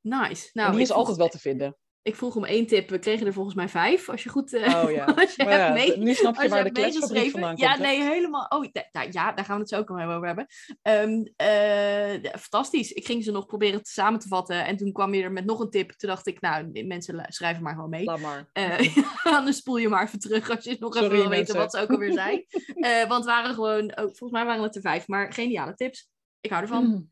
[0.00, 0.50] Nice.
[0.52, 1.76] Nou, en die is altijd wel te vinden.
[2.02, 2.90] Ik vroeg om één tip.
[2.90, 4.08] We kregen er volgens mij vijf.
[4.08, 4.52] Als je goed...
[4.52, 5.04] eh, Oh ja.
[5.16, 5.98] als je ja, hebt mee...
[5.98, 7.84] nu snap je Als je waar de kletsfabriek vandaan Ja, komt.
[7.84, 7.90] hè?
[7.90, 8.46] nee, helemaal.
[8.48, 8.64] Oh,
[9.10, 10.46] ja, daar gaan we het zo ook nog over hebben.
[10.82, 12.92] Ehm, eh, ja, fantastisch.
[12.92, 14.66] Ik ging ze nog proberen te samen te vatten.
[14.66, 15.90] En toen kwam je er met nog een tip.
[15.90, 18.04] Toen dacht ik, nou, mensen schrijven maar gewoon mee.
[18.04, 18.50] Laat maar.
[18.52, 18.96] Eh,
[19.36, 21.90] anders spoel je maar even terug als je nog even wil weten wat ze ook
[21.90, 22.44] alweer zijn.
[22.80, 26.08] Eh, want waren gewoon, ook, volgens mij waren het er vijf, maar geniale tips.
[26.40, 26.84] Ik hou ervan.
[26.86, 27.10] Mm.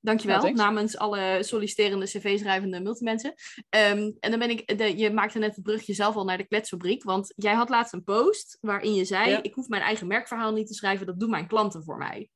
[0.00, 0.46] Dankjewel.
[0.46, 3.34] Ja, namens alle solliciterende cv-schrijvende multimensen.
[3.68, 6.46] Ehm, en dan ben ik, de, je maakte net het brugje zelf al naar de
[6.46, 7.02] kletsfabriek.
[7.02, 9.42] Want jij had laatst een post waarin je zei: Ja.
[9.42, 12.28] Ik hoef mijn eigen merkverhaal niet te schrijven, dat doen mijn klanten voor mij.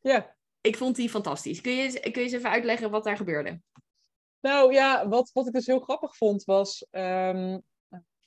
[0.00, 0.36] Ja.
[0.60, 1.60] Ik vond die fantastisch.
[1.60, 3.60] Kun je, eens- kun je eens even uitleggen wat daar gebeurde?
[4.40, 6.86] Nou ja, wat, wat ik dus heel grappig vond was.
[6.90, 7.58] ehm,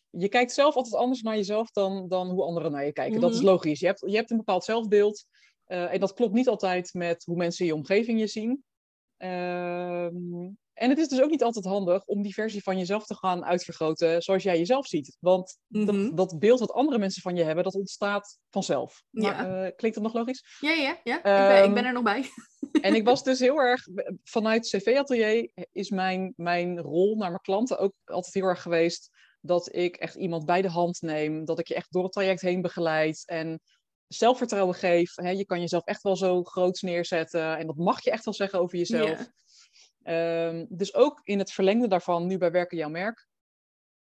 [0.09, 3.19] je kijkt zelf altijd anders naar jezelf dan, dan hoe anderen naar je kijken.
[3.21, 3.45] Dat is Mhm.
[3.45, 3.79] logisch.
[3.79, 5.25] Je hebt, je hebt een bepaald zelfbeeld.
[5.63, 8.63] eh, en dat klopt niet altijd met hoe mensen in je omgeving je zien.
[9.17, 13.15] Ehm, en het is dus ook niet altijd handig om die versie van jezelf te
[13.15, 15.17] gaan uitvergroten zoals jij jezelf ziet.
[15.19, 15.85] Want Mhm.
[15.85, 19.03] dat, dat beeld wat andere mensen van je hebben, dat ontstaat vanzelf.
[19.09, 19.21] Ja.
[19.31, 20.57] Maar, eh, klinkt dat nog logisch?
[20.59, 21.17] Ja, ja, ja.
[21.17, 22.23] ik, ben, ik Ehm, ben er nog bij.
[22.81, 23.83] En ik was dus heel erg,
[24.23, 29.09] vanuit CV-atelier is mijn, mijn rol naar mijn klanten ook altijd heel erg geweest
[29.41, 32.41] dat ik echt iemand bij de hand neem, dat ik je echt door het traject
[32.41, 33.59] heen begeleid en
[34.13, 35.15] zelfvertrouwen geef.
[35.15, 38.33] Hè, je kan jezelf echt wel zo groots neerzetten en dat mag je echt wel
[38.33, 39.29] zeggen over jezelf.
[40.03, 43.27] Ehm, dus ook in het verlengde daarvan, nu bij Werken Jouw Merk,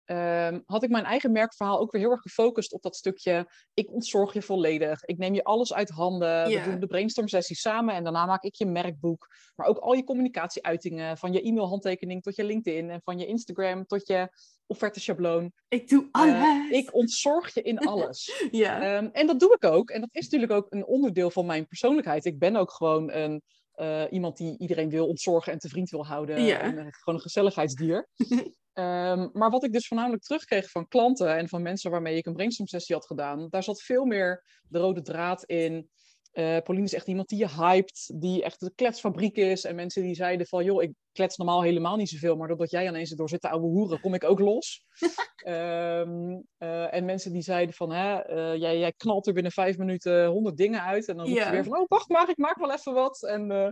[0.05, 3.51] ehm, had ik mijn eigen merkverhaal ook weer heel erg gefocust op dat stukje.
[3.75, 5.05] Ik ontzorg je volledig.
[5.05, 6.49] Ik neem je alles uit handen.
[6.49, 9.27] We doen de brainstorm sessie samen en daarna maak ik je merkboek.
[9.55, 13.87] Maar ook al je communicatieuitingen, van je e-mailhandtekening tot je LinkedIn en van je Instagram
[13.87, 14.29] tot je
[14.67, 15.53] offerte-schabloon.
[15.69, 16.71] Ik doe Eh, alles.
[16.71, 18.47] ik ontzorg je in alles.
[18.51, 18.81] Ja.
[18.81, 19.91] Ehm, en dat doe ik ook.
[19.91, 22.25] En dat is natuurlijk ook een onderdeel van mijn persoonlijkheid.
[22.25, 26.07] Ik ben ook gewoon een, eh, iemand die iedereen wil ontzorgen en te vriend wil
[26.07, 26.43] houden.
[26.43, 26.61] Ja.
[26.61, 28.09] En, eh, gewoon een gezelligheidsdier.
[28.77, 32.33] Ehm, maar wat ik dus voornamelijk terugkreeg van klanten en van mensen waarmee ik een
[32.35, 35.91] brainstorm sessie had gedaan, daar zat veel meer de rode draad in.
[36.37, 39.65] Eh Pauline is echt iemand die je hypt, die echt de kletsfabriek is.
[39.65, 42.87] En mensen die zeiden van, joh, ik klets normaal helemaal niet zoveel, maar doordat jij
[42.87, 44.85] ineens door zit te ouwe hoeren, kom ik ook los.
[45.37, 49.79] Ehm, eh, en mensen die zeiden van, hè, eh, jij, jij knalt er binnen vijf
[49.79, 51.09] minuten honderd dingen uit.
[51.09, 53.23] En dan roep je weer van, oh, wacht maar, ik maak wel even wat.
[53.23, 53.69] En eh,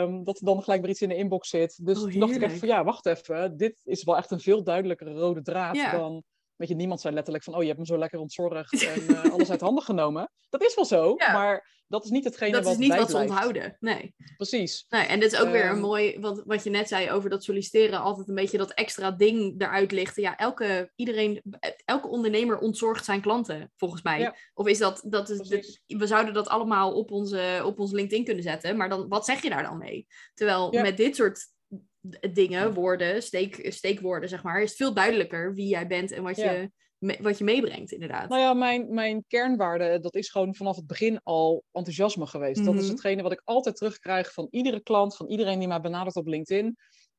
[0.00, 1.86] ehm, dat er dan gelijk weer iets in de inbox zit.
[1.86, 3.56] Dus Oh, toen dacht ik echt van, ja, wacht even.
[3.56, 6.22] Dit is wel echt een veel duidelijkere rode draad dan...
[6.60, 9.32] Weet je, niemand zei letterlijk van, oh, je hebt me zo lekker ontzorgd en eh,
[9.32, 10.30] alles uit handen genomen.
[10.48, 11.32] Dat is wel zo, Ja.
[11.32, 13.76] maar dat is niet hetgene dat wat is niet wat ze onthouden.
[13.80, 14.14] Nee.
[14.36, 14.86] Precies.
[14.88, 15.06] nee.
[15.06, 15.80] En dit is ook weer een Ehm.
[15.80, 19.54] mooi, want wat je net zei over dat solliciteren, altijd een beetje dat extra ding
[19.62, 20.22] eruit lichten.
[20.22, 21.42] Ja, elke, iedereen,
[21.84, 24.18] elke ondernemer ontzorgt zijn klanten, volgens mij.
[24.20, 24.34] Ja.
[24.54, 28.42] Of is dat, dat is, we zouden dat allemaal op onze, op ons LinkedIn kunnen
[28.42, 30.06] zetten, maar dan, wat zeg je daar dan mee?
[30.34, 30.82] Terwijl Ja.
[30.82, 31.46] met dit soort
[32.32, 36.36] dingen, woorden, steek, steekwoorden, zeg maar, is het veel duidelijker wie jij bent en wat,
[36.36, 36.50] Ja.
[36.52, 38.28] je, me- wat je meebrengt, inderdaad.
[38.28, 42.64] Nou ja, mijn, mijn kernwaarde, dat is gewoon vanaf het begin al enthousiasme geweest.
[42.64, 42.90] Dat is Mhm.
[42.90, 46.76] hetgene wat ik altijd terugkrijg van iedere klant, van iedereen die mij benadert op LinkedIn.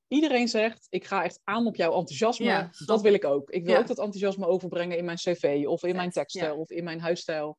[0.07, 2.45] Iedereen zegt, ik ga echt aan op jouw enthousiasme.
[2.45, 3.49] Ja, dat wil ik ook.
[3.49, 3.79] Ik wil Ja.
[3.79, 6.59] ook dat enthousiasme overbrengen in mijn cv of in mijn tekststijl ja.
[6.59, 7.57] of in mijn huisstijl.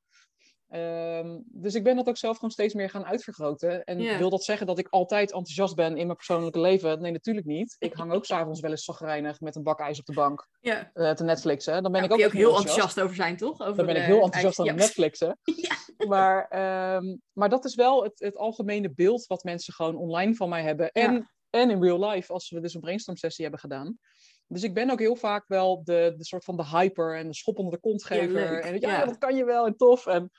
[0.73, 3.85] Ehm, dus ik ben dat ook zelf gewoon steeds meer gaan uitvergroten.
[3.85, 7.01] En wil dat zeggen dat ik altijd enthousiast ben in mijn persoonlijke leven?
[7.01, 7.77] Nee, natuurlijk niet.
[7.79, 10.91] Ik hang ook s'avonds wel eens zagrijnig met een bak ijs op de bank ja.
[10.95, 11.83] eh, te Netflixen.
[11.83, 13.61] Dan ben ik ook, je ook heel enthousiast over zijn, toch?
[13.61, 15.39] Over dan ben ik heel enthousiast aan Netflixen.
[15.57, 16.07] Ja.
[16.09, 20.49] Maar, ehm, maar dat is wel het, het algemene beeld wat mensen gewoon online van
[20.49, 20.91] mij hebben.
[20.91, 23.99] En, en in real life, als we dus een brainstorm sessie hebben gedaan.
[24.47, 27.35] Dus ik ben ook heel vaak wel de, de soort van de hyper en de
[27.35, 28.53] schop onder de kontgever.
[28.53, 29.05] Ja, en ja, Ja.
[29.05, 30.07] dat kan je wel en tof.
[30.07, 30.31] En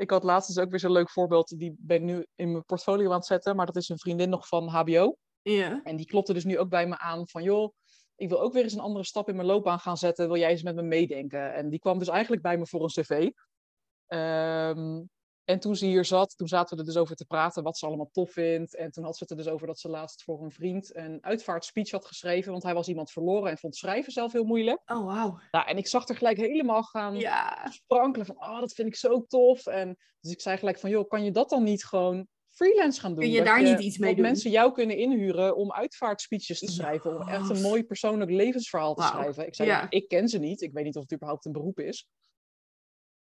[0.00, 1.58] ik had laatst dus ook weer zo'n leuk voorbeeld.
[1.58, 3.56] Die ben ik nu in mijn portfolio aan het zetten.
[3.56, 5.16] Maar dat is een vriendin nog van HBO.
[5.42, 5.80] Ja.
[5.82, 7.72] En die klopte dus nu ook bij me aan van, joh,
[8.16, 10.26] ik wil ook weer eens een andere stap in mijn loopbaan gaan zetten.
[10.26, 11.54] Wil jij eens met me meedenken?
[11.54, 13.30] En die kwam dus eigenlijk bij me voor een cv.
[14.06, 15.02] Ehm,
[15.50, 17.86] en toen ze hier zat, toen zaten we er dus over te praten wat ze
[17.86, 18.74] allemaal tof vindt.
[18.76, 21.18] En toen had ze het er dus over dat ze laatst voor een vriend een
[21.20, 22.50] uitvaartspeech had geschreven.
[22.52, 24.80] Want hij was iemand verloren en vond schrijven zelf heel moeilijk.
[24.86, 25.38] Oh, wauw.
[25.50, 27.70] Nou, en ik zag er gelijk helemaal gaan Ja.
[27.70, 29.66] sprankelen van, oh, dat vind ik zo tof.
[29.66, 33.10] En dus ik zei gelijk van, joh, kan je dat dan niet gewoon freelance gaan
[33.10, 33.20] doen?
[33.20, 34.26] Kun je daar niet iets mee dat doen?
[34.26, 37.14] mensen jou kunnen inhuren om uitvaartspeeches te schrijven.
[37.20, 39.46] Om echt een mooi persoonlijk levensverhaal te schrijven.
[39.46, 39.86] Ik zei, Ja.
[39.90, 40.60] ik ken ze niet.
[40.60, 42.08] Ik weet niet of het überhaupt een beroep is.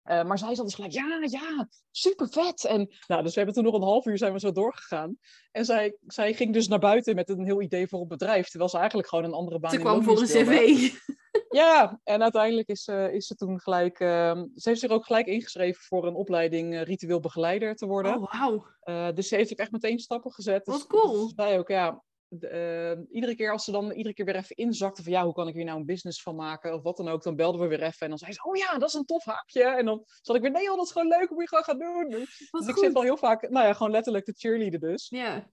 [0.05, 2.65] Eh, maar zij zat dus gelijk, ja, ja, super vet.
[2.65, 5.17] En nou, dus we hebben toen nog een half uur zijn we zo doorgegaan.
[5.51, 8.49] En zij, zij ging dus naar buiten met een heel idee voor een bedrijf.
[8.49, 10.49] Terwijl ze eigenlijk gewoon een andere baan Ze kwam voor een cv.
[11.49, 13.99] Ja, en uiteindelijk is, eh, is ze toen gelijk.
[13.99, 18.15] ehm, ze heeft zich ook gelijk ingeschreven voor een opleiding eh, ritueel begeleider te worden.
[18.15, 19.13] Oh, wauw.
[19.13, 20.65] Dus ze heeft ook echt meteen stappen gezet.
[20.65, 21.23] Wat Dus, cool.
[21.23, 22.03] Dus zij ook, ja.
[22.27, 25.33] De, eh, iedere keer als ze dan iedere keer weer even inzakte van ja, hoe
[25.33, 27.67] kan ik hier nou een business van maken of wat dan ook, dan belden we
[27.67, 29.63] weer even en dan zei ze, oh ja, dat is een tof haakje.
[29.63, 31.79] En dan zat ik weer, nee joh, dat is gewoon leuk, moet je gewoon gaan
[31.79, 32.09] doen.
[32.51, 35.09] Dus ik zit al heel vaak, nou ja, gewoon letterlijk de cheerleader dus.
[35.09, 35.49] Ja.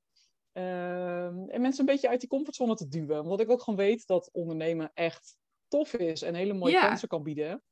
[0.52, 3.20] Ehm, en mensen een beetje uit die comfortzone te duwen.
[3.20, 5.36] Omdat ik ook gewoon weet dat ondernemen echt
[5.68, 6.86] tof is en hele mooie Ja.
[6.86, 7.62] kansen kan bieden.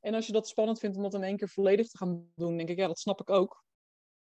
[0.00, 2.56] En als je dat spannend vindt om dat in één keer volledig te gaan doen,
[2.56, 3.64] denk ik, ja, dat snap ik ook.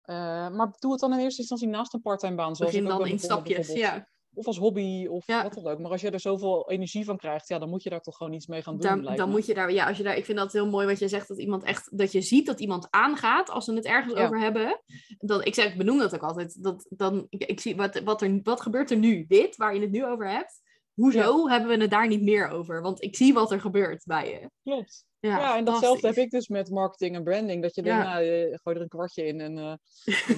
[0.01, 0.15] Eh,
[0.49, 2.55] maar doe het dan in eerste instantie naast een parttime baan.
[2.55, 4.07] Zoals Begin dan in stapjes, ja.
[4.35, 5.43] Of als hobby, of Ja.
[5.43, 5.79] wat dan ook.
[5.79, 8.33] Maar als je er zoveel energie van krijgt, ja, dan moet je daar toch gewoon
[8.33, 9.01] iets mee gaan doen.
[9.01, 10.99] Dan, dan moet je daar, ja, als je daar, ik vind dat heel mooi wat
[10.99, 14.13] je zegt, dat iemand echt, dat je ziet dat iemand aangaat als ze het ergens
[14.13, 14.25] Ja.
[14.25, 14.81] over hebben.
[15.17, 16.63] Dan, ik zeg, ik benoem dat ook altijd.
[16.63, 19.25] Dat, dan, ik, ik zie, wat, wat, er, wat gebeurt er nu?
[19.27, 20.61] Dit, waar je het nu over hebt.
[20.93, 22.81] Hoezo hebben we het daar niet meer over?
[22.81, 24.49] Want ik zie wat er gebeurt bij je.
[24.63, 25.05] Klopt.
[25.19, 27.61] Ja, Ja, en datzelfde heb ik dus met marketing en branding.
[27.61, 27.87] Dat je Ja.
[27.87, 29.39] denkt, nou, je gooi er een kwartje in.
[29.41, 29.73] En eh,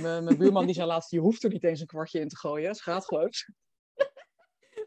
[0.02, 2.38] mijn- mijn buurman die zei laatst, je hoeft er niet eens een kwartje in te
[2.38, 2.70] gooien.
[2.70, 3.30] Het gaat gewoon.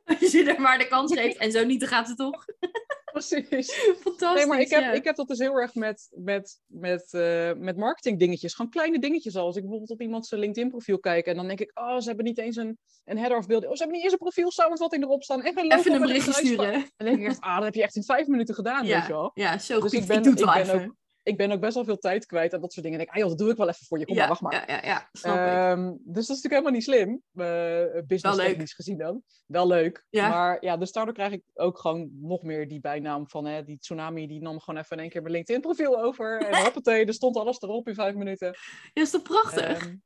[0.21, 2.45] Als je er maar de kans geeft en zo niet, dan gaat het toch?
[3.13, 3.73] Precies.
[4.01, 4.39] Fantastisch.
[4.39, 4.93] Nee, maar ik heb, ja.
[4.93, 8.55] ik heb dat dus heel erg met, met, met, eh, met marketing dingetjes.
[8.55, 11.27] Gewoon kleine dingetjes als ik bijvoorbeeld op iemands LinkedIn profiel kijk.
[11.27, 13.65] En dan denk ik, oh, ze hebben niet eens een, een header of beeld.
[13.65, 15.43] Oh, ze hebben niet eens een profiel samenvatting erop staan.
[15.43, 16.73] En Even een berichtje sturen.
[16.73, 19.07] En dan denk ik echt, ah, dat heb je echt in vijf minuten gedaan, weet
[19.07, 19.31] je wel.
[19.35, 20.01] Ja, zo Dus goed.
[20.01, 20.89] ik ben, ik doe het ik wel ben even.
[20.89, 20.95] ook,
[21.29, 23.01] ik ben ook best wel veel tijd kwijt aan dat soort dingen.
[23.01, 24.05] En ik denk, ah joh, dat doe ik wel even voor je.
[24.05, 24.65] Kom ja, maar, wacht maar.
[24.71, 25.71] Ja, ja, ja.
[25.71, 29.23] Ehm, dus dat is natuurlijk helemaal niet slim, uh, business technisch gezien dan.
[29.47, 30.05] Wel leuk.
[30.11, 30.29] Ja.
[30.29, 33.79] Maar ja, dus daardoor krijg ik ook gewoon nog meer die bijnaam van hè, die
[33.79, 34.27] tsunami.
[34.27, 36.41] Die nam gewoon even in één keer mijn LinkedIn profiel over.
[36.41, 38.57] En hoppatee, er stond alles erop in vijf minuten.
[38.93, 39.87] Ja, is toch prachtig?
[39.87, 39.97] Ehm,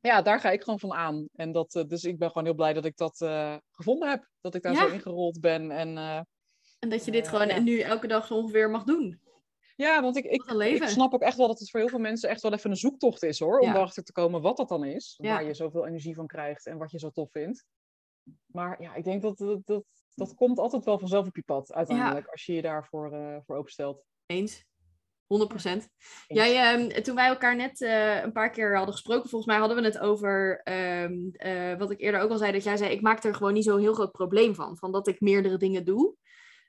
[0.00, 1.28] ja, daar ga ik gewoon van aan.
[1.34, 4.28] En dat, eh, dus ik ben gewoon heel blij dat ik dat eh, gevonden heb.
[4.40, 5.70] Dat ik daar zo ingerold ben.
[5.70, 6.26] En
[6.82, 7.58] en dat je dit gewoon ja.
[7.58, 9.20] nu elke dag zo ongeveer mag doen.
[9.76, 12.42] Ja, want ik, ik, snap ook echt wel dat het voor heel veel mensen echt
[12.42, 13.58] wel even een zoektocht is hoor.
[13.58, 13.74] Om Ja.
[13.74, 15.14] erachter te komen wat dat dan is.
[15.22, 15.32] Ja.
[15.32, 17.64] Waar je zoveel energie van krijgt en wat je zo tof vindt.
[18.46, 21.72] Maar ja, ik denk dat dat, dat, dat komt altijd wel vanzelf op je pad
[21.72, 22.26] uiteindelijk.
[22.26, 24.04] Als je je daarvoor eh voor openstelt.
[24.26, 24.64] Eens.
[25.26, 25.88] 100%
[26.26, 29.76] Jij, ehm, toen wij elkaar net eh, een paar keer hadden gesproken, volgens mij hadden
[29.76, 33.00] we het over ehm, eh, wat ik eerder ook al zei, dat jij zei, ik
[33.00, 36.16] maak er gewoon niet zo'n heel groot probleem van, van dat ik meerdere dingen doe.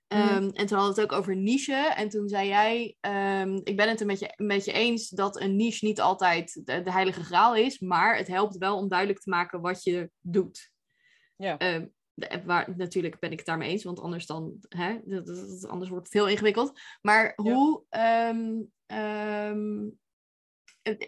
[0.07, 0.21] Mhm.
[0.21, 1.93] Ehm, En toen hadden we het ook over niche.
[1.95, 5.55] En toen zei jij, ehm, ik ben het een beetje, een beetje eens dat een
[5.55, 9.29] niche niet altijd de, de heilige graal is, maar het helpt wel om duidelijk te
[9.29, 10.71] maken wat je doet.
[11.35, 11.57] Ja.
[11.57, 14.99] Ehm, de- waar, natuurlijk ben ik het daarmee eens, want anders, dan, hè,
[15.67, 16.79] anders wordt het heel ingewikkeld.
[17.01, 17.83] Maar hoe,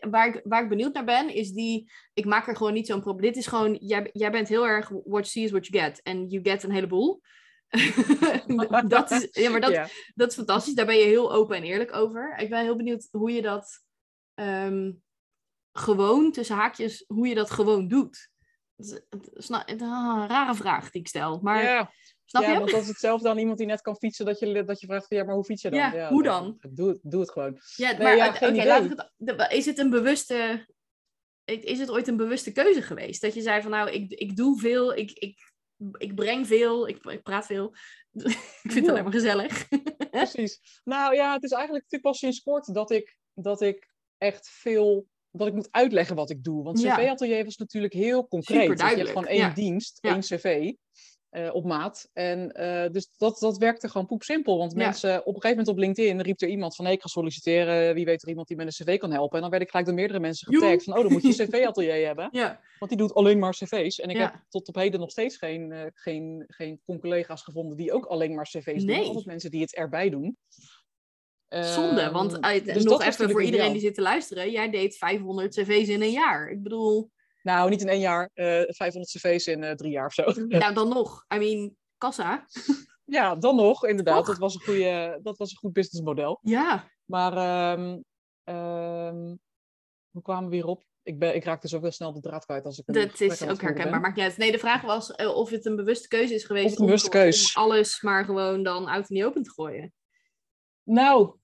[0.09, 3.01] waar, ik, waar ik benieuwd naar ben, is die, ik maak er gewoon niet zo'n
[3.01, 3.31] probleem.
[3.31, 6.01] Dit is gewoon, jij, jij bent heel erg what you see is what you get.
[6.01, 7.21] En you get een heleboel.
[8.87, 9.87] dat is, ja, maar dat, Ja.
[10.15, 10.73] dat is fantastisch.
[10.73, 12.37] Daar ben je heel open en eerlijk over.
[12.37, 13.83] Ik ben heel benieuwd hoe je dat
[14.33, 14.91] ehm,
[15.71, 18.29] gewoon, tussen haakjes, hoe je dat gewoon doet.
[18.75, 21.39] Dat is- het is nou- het een rare vraag die ik stel.
[21.41, 21.91] Maar ja.
[22.25, 22.57] snap ja, je?
[22.59, 25.05] want dat is hetzelfde aan iemand die net kan fietsen, dat je, dat je vraagt,
[25.09, 25.79] ja, maar hoe fiets je dan?
[25.79, 26.57] Ja, hoe dan?
[26.69, 27.59] Doe het, doe het gewoon.
[27.75, 28.25] Ja, Nee, maar ja,
[28.65, 29.51] laat ik het.
[29.51, 30.67] Is het een bewuste.
[31.45, 33.21] Is het ooit een bewuste keuze geweest?
[33.21, 35.53] Dat je zei van nou, ik, ik doe veel, ik, ik,
[35.97, 37.75] ik breng veel, ik, ik praat veel.
[38.63, 39.67] ik vind het alleen maar gezellig.
[40.11, 40.81] Precies.
[40.83, 45.07] Nou ja, het is eigenlijk natuurlijk pas sinds kort dat ik, dat ik echt veel,
[45.31, 46.63] dat ik moet uitleggen wat ik doe.
[46.63, 46.79] Want.
[46.79, 48.79] CV-atelier was natuurlijk heel concreet.
[48.79, 49.53] Je hebt gewoon één ja.
[49.53, 50.11] dienst, Ja.
[50.11, 50.73] één cv.
[51.35, 52.09] Eh, op maat.
[52.13, 54.57] En eh, dus dat, dat werkte gewoon poepsimpel.
[54.57, 54.77] Want Ja.
[54.77, 56.85] mensen, op een gegeven moment op LinkedIn riep er iemand van...
[56.85, 59.35] hey, ik ga solliciteren, wie weet er iemand die met een cv kan helpen.
[59.35, 60.95] En dan werd ik gelijk door meerdere mensen getagd van...
[60.97, 62.29] oh, dan moet je een cv-atelier hebben.
[62.31, 63.99] Ja, Want die doet alleen maar cv's.
[63.99, 64.21] En ik Ja.
[64.21, 68.35] heb tot op heden nog steeds geen, eh geen, geen collega's gevonden die ook alleen
[68.35, 68.95] maar cv's Nee.
[68.97, 69.05] doen.
[69.07, 70.37] Altijd mensen die het erbij doen.
[71.49, 74.51] zonde, want Ehm, uit, dus nog even voor iedereen die zit te luisteren.
[74.51, 76.49] Jij deed 500 cv's in een jaar.
[76.49, 77.11] Ik bedoel,
[77.45, 78.29] Nou, niet in één jaar.
[78.33, 80.23] eh 500 cv's in eh, drie jaar of zo.
[80.47, 81.25] nou dan nog.
[81.33, 82.45] I mean, kassa.
[83.17, 84.17] ja, dan nog, inderdaad.
[84.17, 84.25] Toch?
[84.25, 86.39] Dat was, een goede, dat was een goed businessmodel.
[86.41, 87.99] Ja, Maar ehm,
[88.43, 89.35] ehm,
[90.11, 90.83] hoe kwamen we weer op?
[91.03, 93.99] Ik, ben, ik raakte zoveel snel de draad kwijt als ik dat is ook herkenbaar.
[93.99, 94.37] Maakt niet uit.
[94.37, 96.85] Nee, de vraag was eh, of het een bewuste keuze is geweest Of het een
[96.85, 97.55] om, bewuste om keus.
[97.55, 99.93] alles maar gewoon dan uit en niet open te gooien.
[100.83, 101.35] Nou,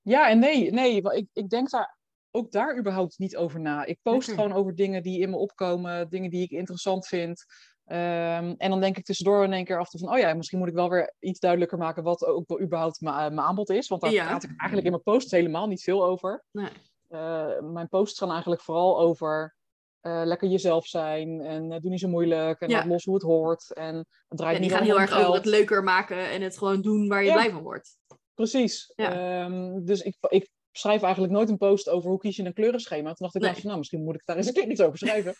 [0.00, 0.70] ja en nee.
[0.70, 1.98] nee ik, ik denk daar
[2.30, 3.84] ook daar überhaupt niet over na.
[3.84, 4.44] Ik post Lekker.
[4.44, 7.44] gewoon over dingen die in me opkomen, dingen die ik interessant vind.
[7.84, 10.34] Ehm, en dan denk ik tussendoor in één keer af en toe van, oh ja,
[10.34, 13.70] misschien moet ik wel weer iets duidelijker maken wat ook wel überhaupt mijn mijn aanbod
[13.70, 13.88] is.
[13.88, 14.26] Want daar Ja.
[14.26, 16.44] praat ik eigenlijk in mijn posts helemaal niet veel over.
[16.50, 16.68] Nee.
[17.08, 19.58] Eh, mijn posts gaan eigenlijk vooral over
[20.00, 22.86] eh, lekker jezelf zijn en eh, doe niet zo moeilijk en Ja.
[22.86, 23.72] los hoe het hoort.
[23.74, 23.94] En
[24.28, 25.54] het draait Ja, die gaan heel erg om over het geld.
[25.54, 27.32] leuker maken en het gewoon doen waar je Ja.
[27.34, 27.96] blij van wordt.
[28.34, 28.92] Precies.
[28.96, 29.42] Ja.
[29.44, 33.06] Ehm, dus ik, ik schrijf eigenlijk nooit een post over hoe kies je een kleurenschema.
[33.06, 33.50] Toen dacht ik, Nee.
[33.50, 35.34] nou, nou, misschien moet ik daar eens een keer iets over schrijven.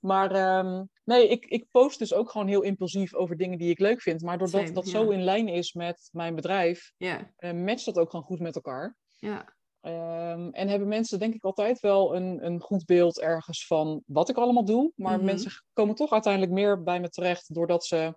[0.00, 3.78] Maar ehm, nee, ik, ik post dus ook gewoon heel impulsief over dingen die ik
[3.78, 4.22] leuk vind.
[4.22, 4.90] Maar doordat Same, dat ja.
[4.90, 6.92] zo in lijn is met mijn bedrijf,
[7.36, 8.96] eh, matcht dat ook gewoon goed met elkaar.
[9.16, 14.02] ja, Ehm, en hebben mensen denk ik altijd wel een, een goed beeld ergens van
[14.06, 14.92] wat ik allemaal doe.
[14.96, 15.24] Maar Mhm.
[15.24, 18.14] mensen komen toch uiteindelijk meer bij me terecht doordat ze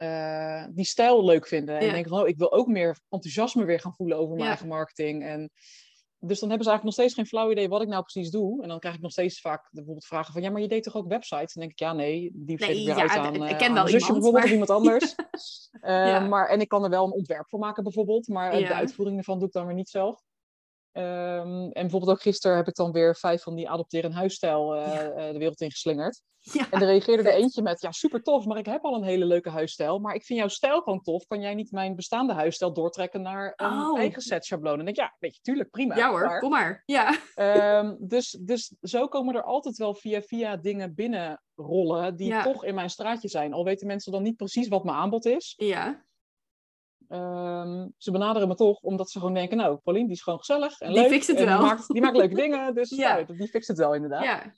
[0.00, 1.78] eh, die stijl leuk vinden.
[1.78, 1.92] En Ja.
[1.92, 4.48] denken van, oh, ik wil ook meer enthousiasme weer gaan voelen over mijn Ja.
[4.48, 5.24] eigen marketing.
[5.24, 5.50] En
[6.22, 8.62] dus dan hebben ze eigenlijk nog steeds geen flauw idee wat ik nou precies doe.
[8.62, 10.42] En dan krijg ik nog steeds vaak bijvoorbeeld vragen van...
[10.42, 11.54] ja, maar je deed toch ook websites?
[11.54, 13.58] Dan denk ik, ja, nee, die zet ik weer uit aan, ik uh, ken aan
[13.58, 15.14] wel mijn zusje iemand, bijvoorbeeld maar- of iemand anders.
[15.80, 18.28] Eh, maar, en ik kan er wel een ontwerp voor maken bijvoorbeeld.
[18.28, 20.22] Maar eh, de uitvoering ervan doe ik dan weer niet zelf.
[20.92, 24.74] Ehm, en bijvoorbeeld ook gisteren heb ik dan weer vijf van die adopteer een huisstijl
[24.74, 25.10] eh, Ja.
[25.10, 26.22] eh, de wereld ingeslingerd.
[26.42, 29.02] Ja, En er reageerde er eentje met, ja, super tof, maar ik heb al een
[29.04, 29.98] hele leuke huisstijl.
[29.98, 31.26] Maar ik vind jouw stijl gewoon tof.
[31.26, 33.98] Kan jij niet mijn bestaande huisstijl doortrekken naar een Oh.
[33.98, 34.78] eigen set schabloon?
[34.78, 35.96] En denk ik, ja, weet je, tuurlijk, prima.
[35.96, 36.82] ja hoor, kom maar.
[36.86, 37.18] Ja.
[37.34, 42.42] Ehm, dus, dus zo komen er altijd wel via via dingen binnenrollen die Ja.
[42.42, 43.52] toch in mijn straatje zijn.
[43.52, 45.54] Al weten mensen dan niet precies wat mijn aanbod is.
[45.56, 46.04] Ja,
[47.10, 50.80] Ehm, ze benaderen me toch omdat ze gewoon denken, nou, Pauline, die is gewoon gezellig
[50.80, 51.10] en Die leuk.
[51.10, 51.58] fixt het wel.
[51.58, 53.22] Die maakt, die maakt leuke dingen, dus Ja.
[53.22, 54.24] die fixt het wel inderdaad.
[54.24, 54.52] ja.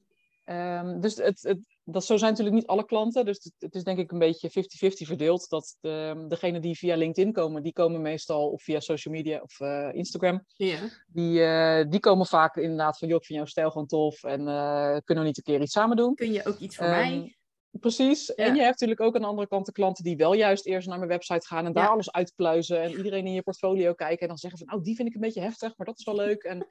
[0.44, 3.24] Ehm, dus het, het, dat, zo zijn natuurlijk niet alle klanten.
[3.24, 5.48] Dus het, het is denk ik een beetje 50-50 verdeeld.
[5.48, 9.61] Dat de, degenen die via LinkedIn komen, die komen meestal of via social media of
[9.61, 10.44] eh, Instagram.
[10.57, 10.78] ja.
[11.07, 14.22] Die, eh, die komen vaak inderdaad van, joh, ik vind jouw stijl gewoon tof.
[14.24, 16.14] En eh, kunnen we niet een keer iets samen doen?
[16.14, 17.36] Kun je ook iets voor Ehm, mij?
[17.80, 18.26] Precies.
[18.26, 18.34] Ja.
[18.34, 20.88] En je hebt natuurlijk ook aan de andere kant de klanten die wel juist eerst
[20.88, 21.90] naar mijn website gaan en daar Ja.
[21.90, 25.08] alles uitpluizen en iedereen in je portfolio kijken en dan zeggen van, oh, die vind
[25.08, 26.42] ik een beetje heftig, maar dat is wel leuk.
[26.42, 26.68] En,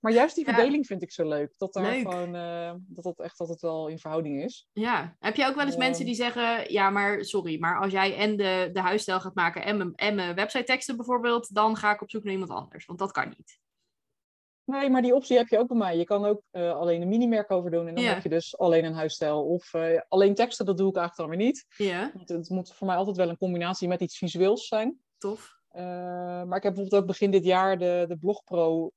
[0.00, 0.54] maar juist die Ja.
[0.54, 1.54] verdeling vind ik zo leuk.
[1.58, 2.00] Dat daar Leuk.
[2.10, 4.68] gewoon, eh, dat dat echt altijd wel in verhouding is.
[4.72, 5.16] Ja.
[5.18, 5.82] Heb je ook wel eens Ehm.
[5.84, 9.64] mensen die zeggen, ja, maar sorry, maar als jij en de, de huisstijl gaat maken
[9.64, 12.86] en mijn, en mijn website teksten bijvoorbeeld, dan ga ik op zoek naar iemand anders,
[12.86, 13.58] want dat kan niet.
[14.70, 15.96] Nee, maar die optie heb je ook bij mij.
[15.96, 18.14] Je kan ook eh, alleen een minimerk over doen en dan Ja.
[18.14, 19.42] heb je dus alleen een huisstijl.
[19.44, 21.64] Of eh, alleen teksten, dat doe ik eigenlijk dan weer niet.
[21.76, 24.98] Ja, Want Het moet voor mij altijd wel een combinatie met iets visueels zijn.
[25.18, 25.58] tof.
[25.70, 25.82] Eh,
[26.44, 28.90] maar ik heb bijvoorbeeld ook begin dit jaar de, de Blogpro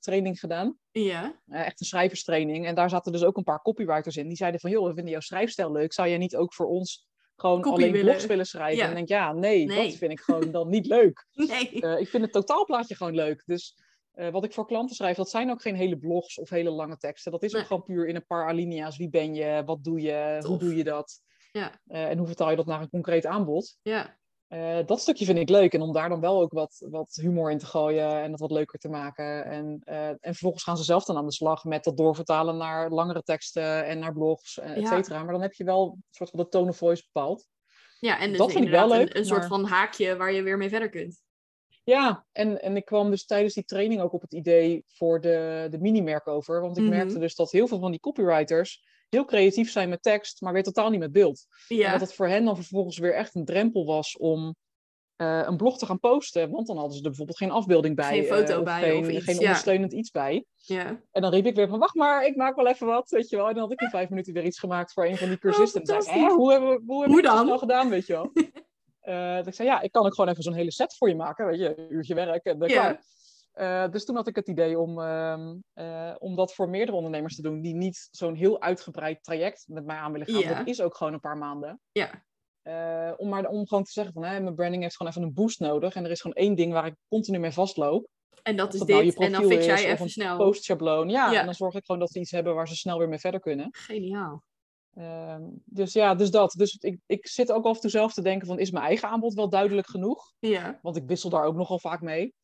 [0.00, 0.78] training gedaan.
[0.90, 2.66] Ja, echt een schrijverstraining.
[2.66, 4.26] En daar zaten dus ook een paar copywriters in.
[4.28, 5.92] Die zeiden van, joh, we vinden jouw schrijfstijl leuk.
[5.92, 8.06] Zou jij niet ook voor ons gewoon Copy alleen willen.
[8.06, 8.76] blogs willen schrijven?
[8.76, 8.80] Ja.
[8.82, 9.88] En dan denk ik, ja, nee, Nee.
[9.88, 11.26] dat vind ik gewoon dan niet leuk.
[11.34, 11.70] nee.
[12.00, 13.42] Ik vind het totaalplaatje gewoon leuk.
[13.46, 13.74] Dus
[14.16, 16.96] eh, wat ik voor klanten schrijf, dat zijn ook geen hele blogs of hele lange
[16.96, 17.32] teksten.
[17.32, 17.60] Dat is Nee.
[17.60, 18.96] ook gewoon puur in een paar alinea's.
[18.96, 19.62] Wie ben je?
[19.64, 20.42] Wat doe je?
[20.46, 21.20] Hoe doe je dat?
[21.52, 21.80] Ja.
[21.86, 23.78] Eh, en hoe vertaal je dat naar een concreet aanbod?
[23.82, 24.16] Ja,
[24.48, 25.74] Eh, dat stukje vind ik leuk.
[25.74, 28.50] En om daar dan wel ook wat, wat humor in te gooien en het wat
[28.50, 29.44] leuker te maken.
[29.44, 33.22] En, en vervolgens gaan ze zelf dan aan de slag met dat doorvertalen naar langere
[33.22, 34.86] teksten en naar blogs, et Ja.
[34.86, 35.22] cetera.
[35.22, 37.46] Maar dan heb je wel een soort van de tone of voice bepaald.
[38.00, 40.42] ja en dus Dat vind ik wel leuk, een, een soort van haakje waar je
[40.42, 41.22] weer mee verder kunt.
[41.86, 45.66] Ja, en, en ik kwam dus tijdens die training ook op het idee voor de,
[45.70, 46.60] de mini-merk over.
[46.60, 46.92] Want ik Mhm.
[46.92, 50.62] merkte dus dat heel veel van die copywriters heel creatief zijn met tekst, maar weer
[50.62, 51.46] totaal niet met beeld.
[51.68, 54.56] En Ja, dat het voor hen dan vervolgens weer echt een drempel was om
[55.16, 56.50] eh, een blog te gaan posten.
[56.50, 58.08] Want dan hadden ze er bijvoorbeeld geen afbeelding bij.
[58.18, 59.40] Geen foto eh, of bij geen, of iets, geen ja.
[59.40, 60.44] ondersteunend iets bij.
[60.54, 61.00] ja.
[61.10, 63.36] En dan riep ik weer van, wacht maar, ik maak wel even wat, weet je
[63.36, 63.46] wel.
[63.48, 65.80] En dan had ik in vijf minuten weer iets gemaakt voor een van die cursisten.
[65.80, 66.28] en zei Oh, fantastisch.
[66.30, 67.44] "Hè, hoe hebben we hoe dan?
[67.44, 68.30] snel gedaan, weet je wel.
[69.06, 71.14] Eh, dat ik zei, ja, ik kan ook gewoon even zo'n hele set voor je
[71.14, 71.78] maken, weet je.
[71.78, 73.04] Een uurtje werk en dan klaar.
[73.52, 77.36] Eh, dus toen had ik het idee om, ehm, eh, om dat voor meerdere ondernemers
[77.36, 80.56] te doen die niet zo'n heel uitgebreid traject met mij aan willen gaan.
[80.56, 81.80] Dat is ook gewoon een paar maanden.
[81.92, 82.24] Ja.
[82.62, 85.34] Eh, om maar om gewoon te zeggen van hè, mijn branding heeft gewoon even een
[85.34, 85.94] boost nodig.
[85.94, 88.08] En er is gewoon één ding waar ik continu mee vastloop.
[88.42, 89.18] En dat is dat nou dit.
[89.18, 90.36] En dan fix jij even een snel.
[90.36, 91.08] postschabloon.
[91.08, 91.38] Ja, Ja.
[91.40, 93.40] en dan zorg ik gewoon dat ze iets hebben waar ze snel weer mee verder
[93.40, 93.68] kunnen.
[93.70, 94.42] Geniaal.
[94.96, 96.52] Ehm, dus ja, dus dat.
[96.52, 99.08] Dus ik, ik zit ook af en toe zelf te denken van is mijn eigen
[99.08, 100.32] aanbod wel duidelijk genoeg?
[100.38, 102.34] Ja, Want ik wissel daar ook nogal vaak mee.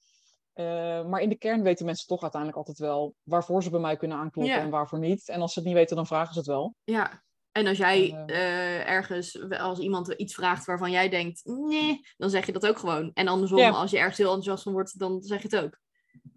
[0.53, 0.65] Eh,
[1.05, 4.17] maar in de kern weten mensen toch uiteindelijk altijd wel waarvoor ze bij mij kunnen
[4.19, 4.61] aankloppen Ja.
[4.61, 5.29] en waarvoor niet.
[5.29, 6.75] En als ze het niet weten, dan vragen ze het wel.
[6.85, 7.23] ja.
[7.53, 12.31] En als jij En, eh, ergens, als iemand iets vraagt waarvan jij denkt, nee, dan
[12.31, 13.11] zeg je dat ook gewoon.
[13.15, 13.71] En andersom, Ja.
[13.71, 15.79] als je ergens heel enthousiast van wordt, dan zeg je het ook.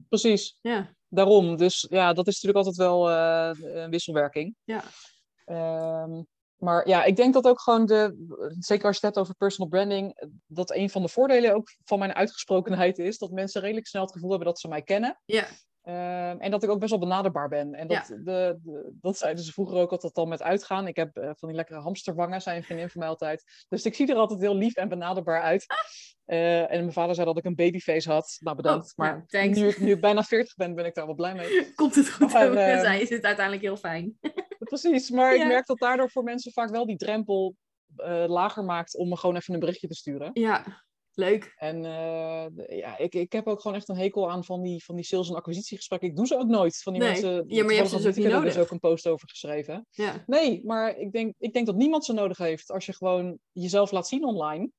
[0.10, 1.58] Precies, Ja, daarom.
[1.58, 3.52] Dus ja, dat is natuurlijk altijd wel eh,
[3.84, 4.56] een wisselwerking.
[4.64, 4.84] ja,
[5.46, 6.22] Ehm,
[6.56, 8.26] maar ja, ik denk dat ook gewoon de,
[8.60, 12.00] zeker als je het hebt over personal branding, dat een van de voordelen ook van
[12.00, 15.22] mijn uitgesprokenheid is dat mensen redelijk snel het gevoel hebben dat ze mij kennen.
[15.26, 15.46] ja,
[15.82, 17.74] Ehm, en dat ik ook best wel benaderbaar ben.
[17.74, 20.88] En dat, de, de- dat zeiden ze vroeger ook altijd al met uitgaan.
[20.88, 23.66] Ik heb eh, van die lekkere hamsterwangen, zei een vriendin van mij altijd.
[23.70, 25.66] Dus ik zie er altijd heel lief en benaderbaar uit.
[26.26, 28.38] Eh, en mijn vader zei dat ik een babyface had.
[28.40, 28.86] Nou, bedankt.
[28.86, 31.72] Oh, maar nu, ik, nu ik bijna 40 ben, ben ik daar wel blij mee.
[31.76, 32.58] komt het goed Maar, over.
[32.58, 34.18] eh, Zij is het uiteindelijk heel fijn.
[34.70, 35.42] Precies, maar Ja.
[35.42, 37.56] ik merk dat daardoor voor mensen vaak wel die drempel
[37.96, 40.30] eh, lager maakt om me gewoon even een berichtje te sturen.
[40.34, 41.54] Ja, leuk.
[41.56, 44.96] En eh, ja, ik, ik heb ook gewoon echt een hekel aan van die, van
[44.96, 46.10] die sales- en acquisitiegesprekken.
[46.10, 46.82] Ik doe ze ook nooit.
[46.82, 47.12] Van die Nee.
[47.12, 47.44] mensen.
[47.48, 48.54] Ja, maar je hebt ze dus ook niet Wieteke er nodig.
[48.54, 49.86] dus ook een post over geschreven.
[49.90, 53.40] Ja, Nee, maar ik denk, ik denk dat niemand ze nodig heeft als je gewoon
[53.52, 54.70] jezelf laat zien online.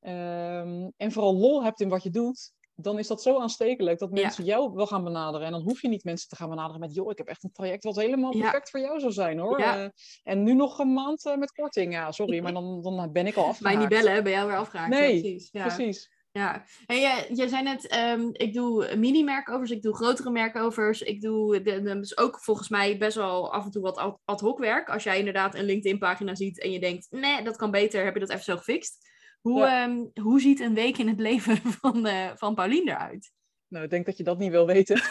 [0.00, 2.52] Ehm, en vooral lol hebt in wat je doet.
[2.74, 4.22] Dan is dat zo aanstekelijk dat Ja.
[4.22, 5.46] mensen jou wel gaan benaderen.
[5.46, 6.94] En dan hoef je niet mensen te gaan benaderen met...
[6.94, 8.40] joh, ik heb echt een traject wat helemaal Ja.
[8.40, 9.58] perfect voor jou zou zijn, hoor.
[9.58, 9.82] Ja.
[9.82, 9.88] Eh,
[10.22, 11.92] en nu nog een maand eh, met korting.
[11.92, 13.78] Ja, sorry, maar dan, dan ben ik al mij afgehaakt.
[13.78, 14.90] niet bellen, bij jou weer afgehaakt.
[14.90, 15.48] Nee, precies.
[15.52, 15.66] Ja.
[15.66, 16.10] Precies.
[16.32, 21.20] Ja, en jij, jij zei net, ehm, ik doe mini-merkovers, ik doe grotere merkovers, ik
[21.20, 24.40] doe de, de- dus ook volgens mij best wel af en toe wat ad- ad
[24.40, 24.88] hoc werk.
[24.88, 28.20] Als jij inderdaad een LinkedIn-pagina ziet en je denkt, nee, dat kan beter, heb je
[28.20, 29.10] dat even zo gefixt.
[29.42, 33.30] Hoe, ehm, hoe ziet een week in het leven van, eh van Paulien eruit?
[33.72, 34.96] Nou, ik denk dat je dat niet wil weten.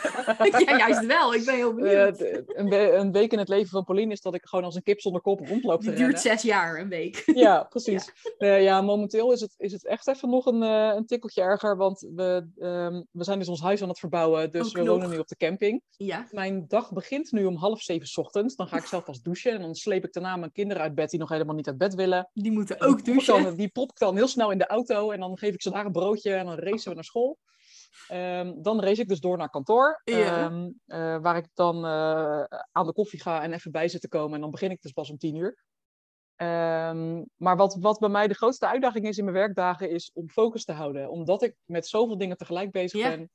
[0.68, 2.20] ja, juist wel, ik ben heel Eh, benieuwd.
[2.48, 5.00] een, een week in het leven van Pauline is dat ik gewoon als een kip
[5.02, 6.10] zonder kop rondloop te Die rennen.
[6.10, 7.24] duurt zes jaar, een week.
[7.26, 8.12] Ja, precies.
[8.38, 8.56] Ja.
[8.56, 12.00] ja, momenteel is het, is het echt even nog een, eh, een tikkeltje erger, want
[12.16, 14.88] we, ehm, we zijn dus ons huis aan het verbouwen, dus Ook we nog.
[14.88, 15.82] wonen nu op de camping.
[15.90, 18.56] Ja, Mijn dag begint nu om half zeven 's ochtends.
[18.56, 21.10] Dan ga ik zelf pas douchen en dan sleep ik daarna mijn kinderen uit bed
[21.10, 22.30] die nog helemaal niet uit bed willen.
[22.34, 23.44] die moeten En die ook prop ik douchen.
[23.44, 25.70] Dan, die prop ik dan heel snel in de auto en dan geef ik ze
[25.72, 27.38] daar een broodje en dan racen we naar school.
[28.08, 30.46] Ehm, dan race ik dus door naar kantoor, Ja.
[30.46, 34.08] ehm, eh, waar ik dan eh, aan de koffie ga en even bij zit te
[34.08, 34.36] komen.
[34.36, 35.58] En dan begin ik dus pas om tien uur.
[36.36, 40.30] Ehm, maar wat, wat bij mij de grootste uitdaging is in mijn werkdagen, is om
[40.30, 41.10] focus te houden.
[41.10, 43.10] Omdat ik met zoveel dingen tegelijk bezig Ja.
[43.10, 43.30] ben,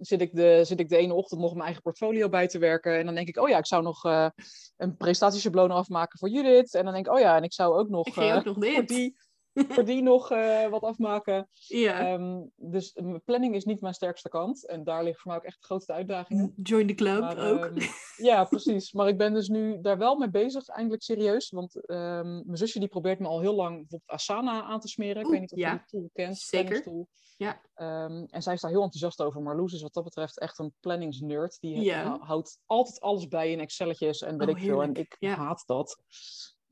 [0.00, 2.98] zit, ik de, zit ik de ene ochtend nog mijn eigen portfolio bij te werken.
[2.98, 4.28] En dan denk ik, oh ja, ik zou nog eh,
[4.76, 6.74] een presentatieschablon afmaken voor Judith.
[6.74, 8.54] En dan denk ik, oh ja, en ik zou ook nog, Ik ging ook nog
[8.54, 8.88] voor, dit.
[8.88, 9.16] die,
[9.68, 11.48] voor die nog eh, wat afmaken.
[11.52, 14.66] Ja, Ehm, dus planning is niet mijn sterkste kant.
[14.66, 16.54] En daar ligt voor mij ook echt de grootste uitdagingen.
[16.62, 17.64] join the club Maar, ook.
[17.64, 17.78] ehm,
[18.30, 18.92] ja, precies.
[18.92, 21.50] Maar ik ben dus nu daar wel mee bezig, eindelijk serieus.
[21.50, 25.22] Want ehm, mijn zusje die probeert me al heel lang bijvoorbeeld Asana aan te smeren.
[25.22, 25.72] ik weet niet of ja.
[25.72, 26.38] je die tool kent.
[26.38, 27.06] Zeker.
[27.36, 27.60] Ja.
[27.74, 29.42] En zij is daar heel enthousiast over.
[29.42, 31.56] Maar Loes is wat dat betreft echt een planningsnerd.
[31.60, 32.18] Die Ja.
[32.20, 34.82] houdt altijd alles bij in Excelletjes en weet Oh, ik veel.
[34.82, 36.02] En ik haat dat.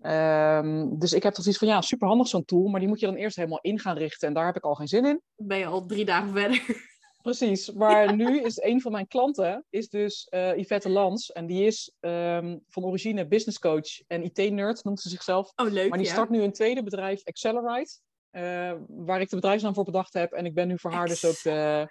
[0.03, 2.67] Ehm, dus ik heb toch iets van, ja, super handig zo'n tool.
[2.67, 4.29] Maar die moet je dan eerst helemaal in gaan richten.
[4.29, 5.23] En daar heb ik al geen zin in.
[5.37, 6.63] ben je al drie dagen verder.
[7.23, 11.33] Precies, maar nu is een van mijn klanten is dus eh, Yvette Lans.
[11.33, 15.53] En die is ehm, van origine business coach en IT-nerd, noemt ze zichzelf.
[15.57, 15.89] Oh, leuk.
[15.89, 16.13] Maar die ja.
[16.13, 17.99] start nu een tweede bedrijf, Accelerate.
[18.31, 20.33] eh, waar ik de bedrijfsnaam voor bedacht heb.
[20.33, 21.87] En ik ben nu voor haar dus ook de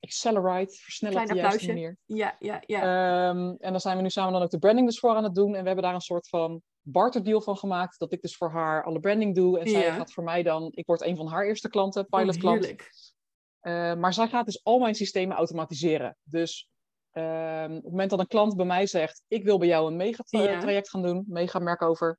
[0.00, 1.96] Accelerate, versnellen op de juiste manier.
[2.04, 2.80] Ja, ja, ja.
[2.80, 5.34] Ehm, en dan zijn we nu samen dan ook de branding dus voor aan het
[5.34, 5.54] doen.
[5.54, 7.98] En we hebben daar een soort van barterdeal van gemaakt.
[7.98, 9.58] Dat ik dus voor haar alle branding doe.
[9.58, 10.68] En zij gaat voor mij dan...
[10.74, 12.64] Ik word een van haar eerste klanten, Oh, pilotklant.
[13.62, 16.16] Uh, maar zij gaat dus al mijn systemen automatiseren.
[16.22, 16.68] Dus
[17.12, 17.22] um,
[17.76, 20.90] op het moment dat een klant bij mij zegt: Ik wil bij jou een megatraject
[20.90, 22.18] gaan doen, megamerk over.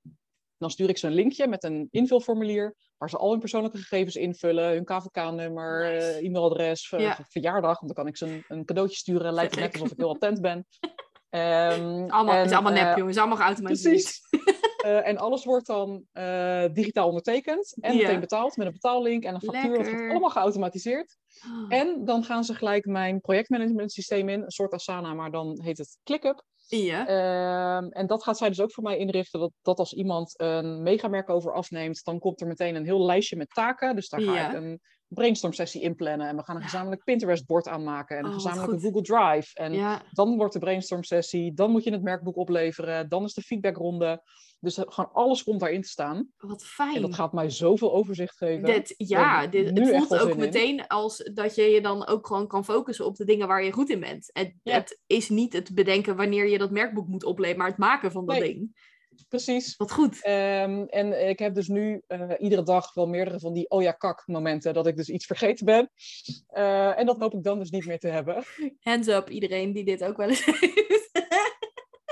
[0.58, 2.76] Dan stuur ik ze een linkje met een invulformulier.
[2.98, 6.22] Waar ze al hun persoonlijke gegevens invullen: hun KVK-nummer, Nice.
[6.22, 7.20] uh, e-mailadres, Ja.
[7.30, 7.80] verjaardag.
[7.80, 9.34] Want dan kan ik ze een, een cadeautje sturen.
[9.34, 10.66] Lijkt het net alsof ik heel attent ben.
[11.36, 13.18] Um, Allemaal, het is allemaal nep, eh, jongens.
[13.18, 14.22] Allemaal geautomatiseerd.
[14.30, 14.54] Precies.
[14.86, 19.34] Uh, en alles wordt dan uh, digitaal ondertekend en meteen betaald met een betaallink en
[19.34, 19.78] een factuur.
[19.78, 21.18] Dat wordt allemaal geautomatiseerd.
[21.46, 25.62] Oh, En dan gaan ze gelijk mijn projectmanagement systeem in, een soort Asana, maar dan
[25.62, 26.44] heet het ClickUp.
[26.68, 27.08] Ja.
[27.08, 30.84] Ehm, en dat gaat zij dus ook voor mij inrichten, dat, dat als iemand een
[30.84, 33.96] megamerk over afneemt, dan komt er meteen een heel lijstje met taken.
[33.96, 37.68] Dus daar ga ik een brainstorm sessie inplannen en we gaan een gezamenlijk Pinterest bord
[37.68, 38.86] aanmaken en Oh, een wat gezamenlijke.
[38.86, 39.50] Google Drive.
[39.54, 40.02] En ja.
[40.12, 44.24] dan wordt de brainstorm sessie, dan moet je het merkboek opleveren, dan is de feedbackronde.
[44.60, 46.28] Dus eh, gewoon alles komt daarin te staan.
[46.38, 46.96] Wat fijn.
[46.96, 48.64] En dat gaat mij zoveel overzicht geven.
[48.66, 50.38] Dit, ja, dit, het voelt ook in.
[50.38, 53.72] meteen als dat je je dan ook gewoon kan focussen op de dingen waar je
[53.72, 54.30] goed in bent.
[54.34, 54.74] Het, Ja.
[54.74, 58.26] het is niet het bedenken wanneer je dat merkboek moet opleveren, maar het maken van
[58.26, 58.54] dat Nee.
[58.54, 58.94] ding.
[59.30, 59.76] Precies.
[59.76, 60.24] Wat goed.
[60.24, 63.92] Ehm, en ik heb dus nu eh, iedere dag wel meerdere van die oh ja
[63.92, 65.90] kak momenten dat ik dus iets vergeten ben.
[66.48, 68.44] Eh, en dat hoop ik dan dus niet meer te hebben.
[68.80, 71.10] Hands up, iedereen die dit ook wel eens heeft.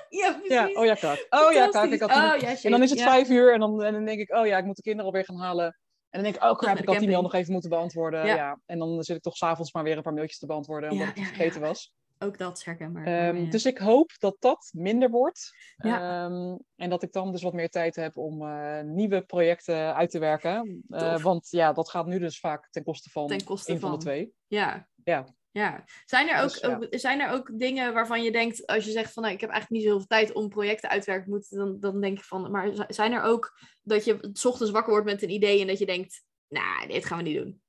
[0.10, 0.48] ja, precies.
[0.48, 1.28] Ja, oh ja kak.
[1.30, 1.92] Oh ja kak.
[1.92, 2.64] Ik had Oh, ja, shit.
[2.66, 3.06] en dan is het Ja.
[3.06, 5.26] vijf uur en dan, en dan denk ik oh ja ik moet de kinderen alweer
[5.26, 5.66] gaan halen.
[5.66, 8.26] En dan denk ik oh crap ik had die mail nog even moeten beantwoorden.
[8.26, 8.36] Ja.
[8.36, 8.60] Ja.
[8.66, 11.14] En dan zit ik toch s'avonds maar weer een paar mailtjes te beantwoorden omdat Ja,
[11.14, 11.68] ik het vergeten ja.
[11.68, 11.92] was.
[12.24, 13.06] Ook dat is herkenbaar.
[13.06, 13.50] Ehm, Ja.
[13.50, 15.52] Dus ik hoop dat dat minder wordt.
[15.78, 16.26] Ja.
[16.26, 20.10] Ehm, en dat ik dan dus wat meer tijd heb om eh, nieuwe projecten uit
[20.10, 20.84] te werken.
[20.90, 23.92] Eh, want ja, dat gaat nu dus vaak ten koste van Ten koste een van
[23.92, 24.34] de twee.
[24.48, 24.88] Ja.
[25.04, 25.26] Ja.
[25.52, 25.84] Ja.
[26.06, 26.76] Zijn er ook, Dus, ja.
[26.76, 29.50] ook- zijn er ook dingen waarvan je denkt, als je zegt van nou, ik heb
[29.50, 32.52] eigenlijk niet zoveel tijd om projecten uit te werken, moet, dan, dan denk je van,
[32.52, 35.80] maar zijn er ook dat je 's ochtends wakker wordt met een idee en dat
[35.80, 37.62] je denkt, nou, dit gaan we niet doen?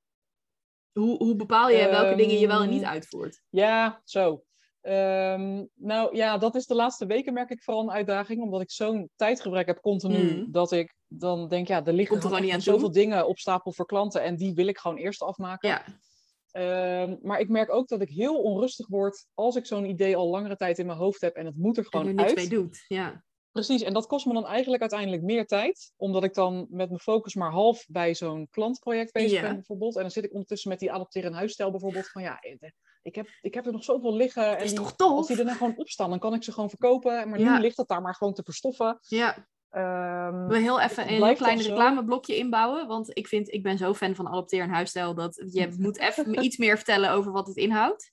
[0.99, 3.41] Hoe, hoe bepaal je welke dingen je wel en niet Ehm, uitvoert?
[3.49, 4.43] Ja, zo.
[4.81, 8.41] Ehm, nou ja, dat is de laatste weken merk ik vooral een uitdaging.
[8.41, 10.17] Omdat ik zo'n tijdgebrek heb continu.
[10.17, 10.51] Mm.
[10.51, 13.85] Dat ik dan denk, ja, er liggen er niet aan zoveel dingen op stapel voor
[13.85, 14.23] klanten.
[14.23, 15.69] En die wil ik gewoon eerst afmaken.
[15.69, 15.83] Ja,
[16.55, 20.29] Ehm, maar ik merk ook dat ik heel onrustig word als ik zo'n idee al
[20.29, 21.35] langere tijd in mijn hoofd heb.
[21.35, 22.35] En het moet er en gewoon er niks uit.
[22.35, 22.85] mee doet.
[22.87, 23.23] Ja.
[23.55, 26.99] Precies, en dat kost me dan eigenlijk uiteindelijk meer tijd, omdat ik dan met mijn
[26.99, 29.41] focus maar half bij zo'n klantproject bezig Ja.
[29.41, 29.95] ben bijvoorbeeld.
[29.95, 32.55] En dan zit ik ondertussen met die adopteren en huisstijl bijvoorbeeld van ja, eh,
[33.01, 34.43] ik heb, ik heb er nog zoveel liggen.
[34.45, 35.27] Dat En is die- toch als tof?
[35.27, 37.29] die er nou gewoon op staan, dan kan ik ze gewoon verkopen.
[37.29, 37.55] Maar Ja.
[37.55, 38.97] nu ligt het daar maar gewoon te verstoffen.
[39.01, 42.87] Ja, Ehm, We heel even een klein reclameblokje inbouwen.
[42.87, 46.43] Want ik vind, ik ben zo fan van adopteer en huisstijl dat je moet even
[46.43, 48.11] iets meer vertellen over wat het inhoudt.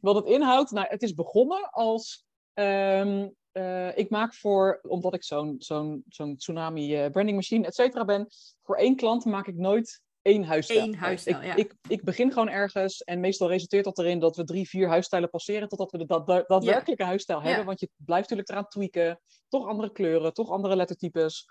[0.00, 2.24] Wat het inhoudt, nou, het is begonnen als.
[2.52, 7.74] ehm, eh, ik maak voor, omdat ik zo'n zo'n zo'n tsunami eh, branding machine, et
[7.74, 8.26] cetera ben,
[8.62, 10.82] voor één klant maak ik nooit één huisstijl.
[10.82, 11.54] Eén huisstijl, ik, ja.
[11.54, 15.30] ik, ik begin gewoon ergens en meestal resulteert dat erin dat we drie, vier huisstijlen
[15.30, 17.44] passeren totdat we de dat, dat, daadwerkelijke huisstijl Ja.
[17.46, 17.66] hebben.
[17.66, 21.46] Want je blijft natuurlijk eraan tweaken, toch andere kleuren, toch andere lettertypes.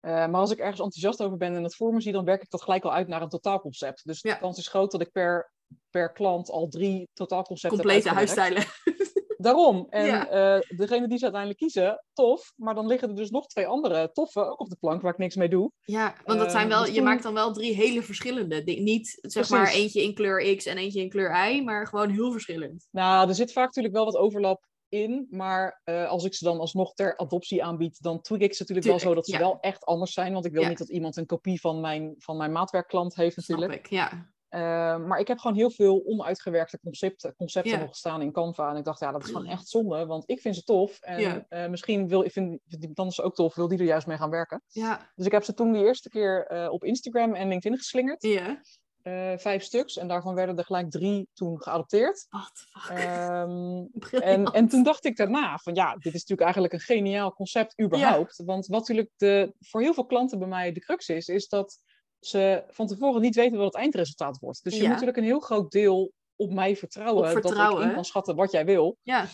[0.00, 2.42] Eh, maar als ik ergens enthousiast over ben en het voor me zie, dan werk
[2.42, 4.06] ik dat gelijk al uit naar een totaalconcept.
[4.06, 5.52] Dus de kans is groot dat ik per,
[5.90, 8.64] per klant al drie totaalconcepten heb Complete huisstijlen.
[9.42, 9.86] Daarom.
[9.90, 10.28] En Ja.
[10.28, 12.52] eh, degene die ze uiteindelijk kiezen, tof.
[12.56, 15.18] Maar dan liggen er dus nog twee andere toffe ook op de plank waar ik
[15.18, 15.72] niks mee doe.
[15.80, 18.64] Ja, want dat zijn Eh, wel, dus je toen- maakt dan wel drie hele verschillende
[18.64, 18.82] dingen.
[18.84, 19.50] Niet zeg Precies.
[19.50, 22.88] maar eentje in kleur X en eentje in kleur Y, maar gewoon heel verschillend.
[22.90, 25.26] Nou, er zit vaak natuurlijk wel wat overlap in.
[25.30, 28.88] Maar eh, als ik ze dan alsnog ter adoptie aanbied, dan tweak ik ze natuurlijk
[28.88, 29.38] wel zo dat ze ja.
[29.38, 30.32] wel echt anders zijn.
[30.32, 30.68] Want ik wil Ja.
[30.68, 33.72] niet dat iemand een kopie van mijn, van mijn maatwerkklant heeft natuurlijk.
[33.72, 34.26] Snap ik, ja.
[34.50, 34.60] Eh,
[34.96, 38.70] maar ik heb gewoon heel veel onuitgewerkte concepten, concepten nog staan in Canva.
[38.70, 40.98] En ik dacht, ja, dat is gewoon echt zonde, want ik vind ze tof.
[41.00, 44.16] En eh, misschien wil ik vind, iemand anders ook tof, wil die er juist mee
[44.16, 44.62] gaan werken.
[44.68, 48.22] Ja, Dus ik heb ze toen de eerste keer eh, op Instagram en LinkedIn geslingerd.
[48.22, 48.60] ja.
[49.02, 49.96] Eh, vijf stuks.
[49.96, 52.26] En daarvan werden er gelijk drie toen geadopteerd.
[52.30, 52.38] The
[52.80, 52.98] fuck.
[52.98, 53.84] Ehm,
[54.32, 57.80] en, en toen dacht ik daarna van ja, dit is natuurlijk eigenlijk een geniaal concept
[57.80, 58.42] überhaupt.
[58.44, 61.78] Want wat natuurlijk de, voor heel veel klanten bij mij de crux is, is dat
[62.20, 64.62] ze van tevoren niet weten wat het eindresultaat wordt.
[64.64, 64.84] Dus je Ja.
[64.84, 68.04] moet natuurlijk een heel groot deel op mij vertrouwen, Op dat vertrouwen, ik in kan
[68.04, 68.96] schatten wat jij wil.
[69.02, 69.26] Ja,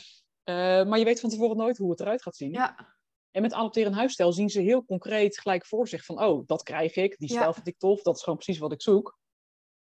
[0.45, 2.53] Eh, maar je weet van tevoren nooit hoe het eruit gaat zien.
[2.53, 2.95] ja,
[3.30, 6.62] En met adopteren een huisstijl zien ze heel concreet gelijk voor zich van oh, dat
[6.62, 9.18] krijg ik, die stijl vind ik tof, dat is gewoon precies wat ik zoek.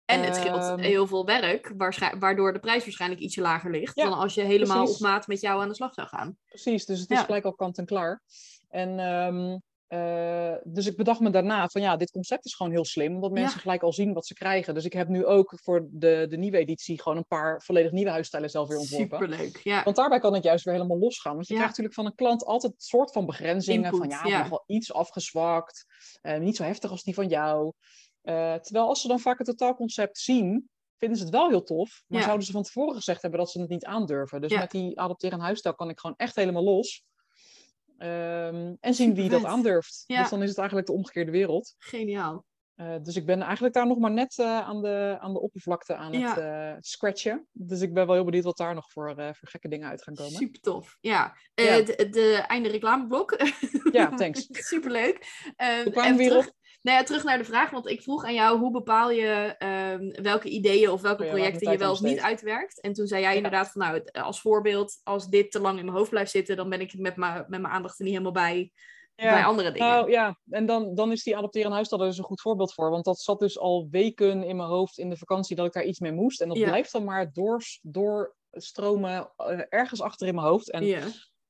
[0.06, 1.74] en het scheelt Ehm, heel veel werk,
[2.20, 4.96] waardoor de prijs waarschijnlijk ietsje lager ligt Ja, dan als je helemaal precies.
[4.96, 6.38] op maat met jou aan de slag zou gaan.
[6.46, 7.24] Precies, dus het is Ja.
[7.24, 8.22] gelijk al kant en klaar.
[8.70, 9.58] En ehm,
[9.88, 13.32] eh, dus ik bedacht me daarna van ja, dit concept is gewoon heel slim, omdat
[13.32, 13.62] mensen Ja.
[13.62, 14.74] gelijk al zien wat ze krijgen.
[14.74, 18.10] Dus ik heb nu ook voor de, de nieuwe editie gewoon een paar volledig nieuwe
[18.12, 19.20] huisstijlen zelf weer ontworpen.
[19.20, 19.84] Superleuk, ja.
[19.84, 21.34] Want daarbij kan het juist weer helemaal losgaan.
[21.36, 21.60] Want je Ja.
[21.60, 23.84] krijgt natuurlijk van een klant altijd een soort van begrenzingen.
[23.84, 24.40] Input, van ja, ja.
[24.40, 25.86] nog wel iets afgezwakt.
[26.22, 27.72] eh, niet zo heftig als die van jou.
[28.22, 32.04] Eh, terwijl als ze dan vaak het totaalconcept zien, vinden ze het wel heel tof.
[32.08, 34.42] Maar zouden ze van tevoren gezegd hebben dat ze het niet aandurven.
[34.42, 37.04] Dus met die adopteren huisstijl kan ik gewoon echt helemaal los.
[37.98, 40.04] Ehm, en zien wie dat aandurft.
[40.08, 40.22] Ja.
[40.22, 41.76] Dus dan is het eigenlijk de omgekeerde wereld.
[41.78, 42.46] Geniaal.
[42.76, 45.96] Eh, dus ik ben eigenlijk daar nog maar net eh, aan, de, aan de oppervlakte
[45.96, 46.28] aan Ja.
[46.30, 47.48] het eh, scratchen.
[47.52, 50.14] Dus ik ben wel heel benieuwd wat daar nog voor, voor gekke dingen uit gaan
[50.16, 50.32] komen.
[50.32, 50.98] Super tof.
[51.00, 51.82] Ja, Ja.
[51.82, 53.38] De, de einde reclameblok.
[53.92, 54.48] Ja, thanks.
[54.52, 55.28] Superleuk.
[55.56, 56.54] Kwamen we even hierop?
[56.86, 60.22] Nou ja, terug naar de vraag, want ik vroeg aan jou hoe bepaal je ehm,
[60.24, 62.82] welke ideeën of welke projecten je wel of niet uitwerkt.
[62.82, 63.36] En toen zei jij Ja.
[63.36, 66.70] inderdaad van nou, als voorbeeld, als dit te lang in mijn hoofd blijft zitten, dan
[66.70, 68.72] ben ik met mijn met mijn aandacht er niet helemaal bij,
[69.16, 69.88] bij andere dingen.
[69.88, 72.90] Nou ja, en dan, dan is die adopteren huis daar dus een goed voorbeeld voor.
[72.90, 75.84] Want dat zat dus al weken in mijn hoofd in de vakantie dat ik daar
[75.84, 76.42] iets mee moest.
[76.42, 76.66] En dat Ja.
[76.68, 80.72] blijft dan maar doors, doorstromen eh, ergens achter in mijn hoofd.
[80.72, 81.00] En ja.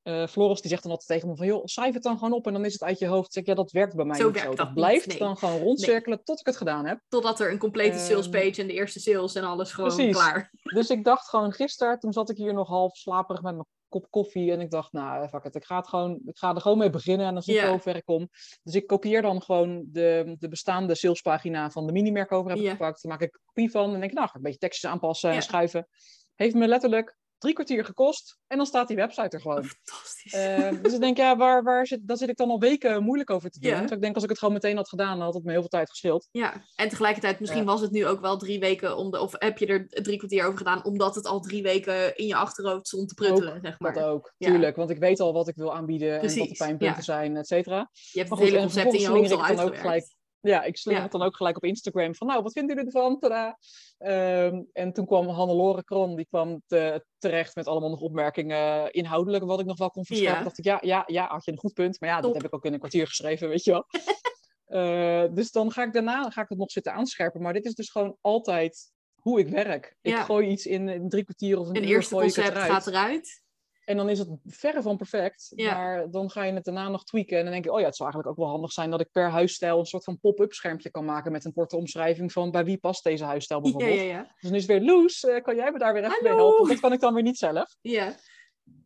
[0.05, 2.47] Eh, Floris die zegt dan altijd tegen me van, joh, schrijf het dan gewoon op
[2.47, 3.33] en dan is het uit je hoofd.
[3.33, 4.63] Zeg ja, dat werkt bij mij Zo niet werkt zo.
[4.63, 5.17] dat blijft nee.
[5.17, 6.99] dan gewoon rondcirkelen tot ik het gedaan heb.
[7.07, 10.15] Totdat er een complete Ehm, salespage en de eerste sales en alles gewoon precies.
[10.15, 10.51] klaar.
[10.63, 14.07] Dus ik dacht gewoon gisteren, toen zat ik hier nog half slaperig met mijn kop
[14.09, 14.51] koffie.
[14.51, 16.89] En ik dacht, nou, fuck it, ik ga, het gewoon, ik ga er gewoon mee
[16.89, 17.27] beginnen.
[17.27, 18.29] En dan zie ik wel hoe ver ik kom.
[18.63, 23.01] Dus ik kopieer dan gewoon de, de bestaande salespagina van de minimerk over heb gepakt.
[23.01, 23.93] Dan maak ik een kopie van.
[23.93, 25.87] En denk ik, nou, ga ik een beetje tekstjes aanpassen en schuiven.
[26.35, 28.37] Heeft me letterlijk drie kwartier gekost.
[28.47, 29.63] En dan staat die website er gewoon.
[29.65, 30.33] Fantastisch.
[30.33, 33.29] Eh, dus ik denk, ja, waar, waar zit, daar zit ik dan al weken moeilijk
[33.29, 33.81] over te doen.
[33.81, 35.59] Dus ik denk, als ik het gewoon meteen had gedaan, dan had het me heel
[35.59, 36.27] veel tijd gescheeld.
[36.31, 37.67] Ja, en tegelijkertijd, misschien Ja.
[37.67, 40.45] was het nu ook wel drie weken, om de, of heb je er drie kwartier
[40.45, 43.93] over gedaan, omdat het al drie weken in je achterhoofd stond te pruttelen, zeg maar.
[43.93, 44.49] Dat ook, Ja.
[44.49, 44.75] tuurlijk.
[44.75, 47.01] Want ik weet al wat ik wil aanbieden en wat de Precies, pijnpunten ja.
[47.01, 47.89] zijn, et cetera.
[48.11, 50.15] Je hebt Maar het goed, hele concept in je hoofd al dan ook uitgewerkt.
[50.47, 51.07] Ja, ik slinger Ja.
[51.07, 53.19] het dan ook gelijk op Instagram van, nou, wat vinden jullie ervan?
[53.19, 53.57] Tadaa.
[53.97, 59.43] Ehm, en toen kwam Hannelore Kron, die kwam te- terecht met allemaal nog opmerkingen inhoudelijk,
[59.43, 60.37] wat ik nog wel kon verscherpen.
[60.37, 60.43] Ja.
[60.43, 61.99] dacht ik, ja, ja, ja, had je een goed punt.
[61.99, 62.33] Maar ja, Top.
[62.33, 63.85] dat heb ik ook in een kwartier geschreven, weet je wel.
[64.65, 67.41] Eh, dus dan ga ik daarna ga ik het nog zitten aanscherpen.
[67.41, 68.91] Maar dit is dus gewoon altijd
[69.21, 69.95] hoe ik werk.
[70.01, 72.43] Ik gooi iets in, in drie kwartier of een, Een uur eerste gooi ik het
[72.45, 72.83] concept eruit.
[72.83, 73.43] gaat eruit.
[73.85, 75.51] En dan is het verre van perfect.
[75.55, 75.73] Ja.
[75.73, 77.37] Maar dan ga je het daarna nog tweaken.
[77.37, 79.11] En dan denk je, oh ja, het zou eigenlijk ook wel handig zijn dat ik
[79.11, 82.65] per huisstijl een soort van pop-up schermpje kan maken met een korte omschrijving van bij
[82.65, 83.99] wie past deze huisstijl Ja, bijvoorbeeld.
[83.99, 84.35] ja, ja.
[84.39, 86.43] Dus nu is het weer Loes, eh, kan jij me daar weer even mee Hallo.
[86.45, 86.57] helpen?
[86.67, 87.75] Want Dat kan ik dan weer niet zelf.
[87.81, 88.15] Ja,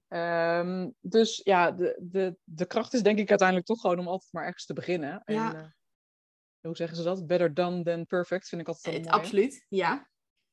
[0.08, 4.34] Ehm, dus ja, de, de, de kracht is denk ik uiteindelijk toch gewoon om altijd
[4.34, 5.22] maar ergens te beginnen.
[5.26, 5.54] Ja.
[5.54, 5.66] En, eh,
[6.62, 7.28] hoe zeggen ze dat?
[7.28, 9.22] Better done than perfect, vind ik altijd wel het, mooi.
[9.24, 9.66] absoluut.
[9.70, 10.10] Ja.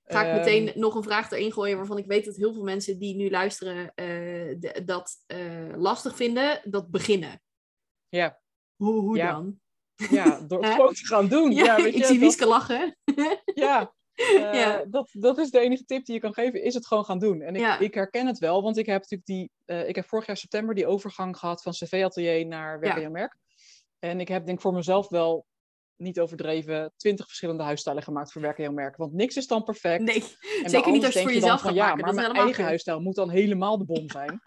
[0.09, 2.63] Ga ik Ehm, meteen nog een vraag erin gooien waarvan ik weet dat heel veel
[2.63, 7.43] mensen die nu luisteren eh, dat eh, lastig vinden, dat beginnen.
[8.09, 8.41] Ja.
[8.77, 9.33] Hoe, hoe Ja.
[9.33, 9.61] dan?
[10.11, 11.53] Ja, door het gewoon te gaan doen.
[11.53, 12.97] Ja, Ja, weet ik je, zie dat- Wieske lachen.
[13.55, 14.85] Ja, eh, Ja.
[14.85, 17.41] Dat, dat is de enige tip die je kan geven, is het gewoon gaan doen.
[17.41, 17.79] En ik, Ja.
[17.79, 19.51] ik herken het wel, want ik heb natuurlijk die,
[19.87, 23.03] ik heb vorig jaar september die overgang gehad van cv-atelier naar werk Ja.
[23.03, 23.37] en merk.
[23.99, 25.47] En ik heb denk ik voor mezelf wel,
[25.97, 28.97] niet overdreven, twintig verschillende huisstijlen gemaakt voor werk en merk.
[28.97, 30.03] Want niks is dan perfect.
[30.03, 30.25] Nee,
[30.63, 32.05] En zeker niet als je voor je jezelf van, gaat ja, maken.
[32.05, 34.41] maar Dat is mijn eigen huisstijl moet dan helemaal de bom zijn.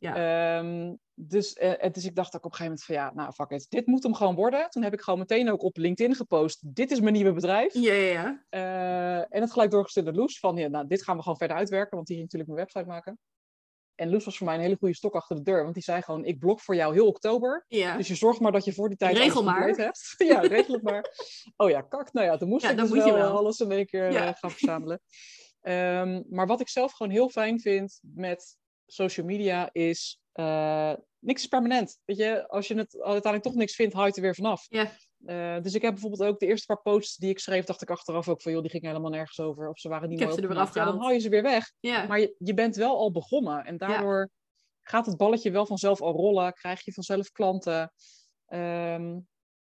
[0.00, 3.50] Ehm, dus, eh, dus ik dacht ook op een gegeven moment van ja, nou fuck
[3.50, 4.70] it, dit moet hem gewoon worden.
[4.70, 7.74] Toen heb ik gewoon meteen ook op LinkedIn gepost, dit is mijn nieuwe bedrijf.
[7.74, 8.44] Ja, ja, ja.
[8.48, 11.56] Eh, en het gelijk doorgestuurd naar Loes van ja, nou, dit gaan we gewoon verder
[11.56, 13.18] uitwerken, want die ging natuurlijk mijn website maken.
[13.98, 16.02] En Loes was voor mij een hele goede stok achter de deur, want die zei
[16.02, 17.64] gewoon, ik blok voor jou heel oktober.
[17.68, 17.96] ja.
[17.96, 19.68] Dus je zorgt maar dat je voor die tijd Regel maar.
[19.68, 20.14] hebt.
[20.32, 21.04] ja, regel het maar.
[21.56, 22.12] Oh ja, kak.
[22.12, 23.36] Nou ja, toen moest Ja, ik dan dus moet je wel, wel.
[23.36, 24.26] alles in één keer Ja.
[24.28, 25.00] eh, gaan verzamelen.
[25.60, 31.42] Ehm, maar wat ik zelf gewoon heel fijn vind met social media is, eh, niks
[31.42, 31.98] is permanent.
[32.04, 34.66] Weet je, als je het uiteindelijk toch niks vindt, haal je het er weer vanaf.
[34.68, 34.90] Ja.
[35.24, 37.90] Eh, dus ik heb bijvoorbeeld ook de eerste paar posts die ik schreef, dacht ik
[37.90, 39.68] achteraf ook van, joh, die gingen helemaal nergens over.
[39.68, 40.64] Of ze waren niet Ik mooi.
[40.74, 41.72] Ja, dan haal je ze weer weg.
[41.80, 43.64] Maar je, je bent wel al begonnen.
[43.64, 44.30] En daardoor
[44.82, 46.52] gaat het balletje wel vanzelf al rollen.
[46.52, 47.92] Krijg je vanzelf klanten.
[48.46, 49.16] Ehm,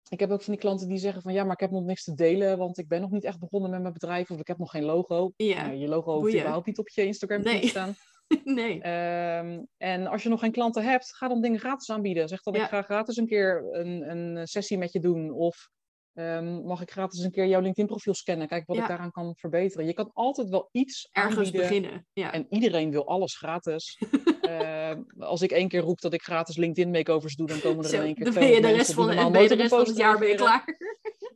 [0.09, 2.05] ik heb ook van die klanten die zeggen van ja, maar ik heb nog niks
[2.05, 2.59] te delen.
[2.59, 4.31] Want ik ben nog niet echt begonnen met mijn bedrijf.
[4.31, 5.33] Of ik heb nog geen logo.
[5.37, 5.67] Ja.
[5.67, 7.61] Nou, je logo hoeft überhaupt niet op je Instagram Nee.
[7.61, 7.95] te staan.
[8.45, 8.81] nee.
[8.81, 12.29] Ehm, en als je nog geen klanten hebt, ga dan dingen gratis aanbieden.
[12.29, 12.53] Zeg Ja.
[12.53, 15.31] ik ga gratis een keer een, een sessie met je doen.
[15.31, 15.69] Of
[16.13, 18.49] ehm, mag ik gratis een keer jouw LinkedIn profiel scannen.
[18.49, 18.83] Kijk wat Ja.
[18.83, 19.87] ik daaraan kan verbeteren.
[19.87, 21.61] Je kan altijd wel iets Ergens aanbieden.
[21.61, 22.07] beginnen.
[22.13, 22.33] Ja.
[22.33, 23.97] En iedereen wil alles gratis.
[24.47, 27.91] Eh, als ik één keer roep dat ik gratis LinkedIn makeovers doe, dan komen er
[27.91, 29.69] Zo, in één keer dan ben je de 200 rest van, ben je de rest
[29.69, 30.65] van het jaar ben je klaar.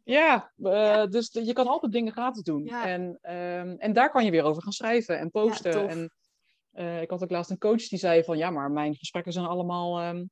[0.04, 2.64] Ja, eh, dus de- je kan altijd dingen gratis doen.
[2.64, 2.86] Ja.
[2.86, 5.72] En, ehm, en daar kan je weer over gaan schrijven en posten.
[5.72, 5.90] tof.
[5.90, 6.10] en,
[6.72, 9.46] eh, ik had ook laatst een coach die zei van, ja, maar mijn gesprekken zijn
[9.46, 10.24] allemaal ehm,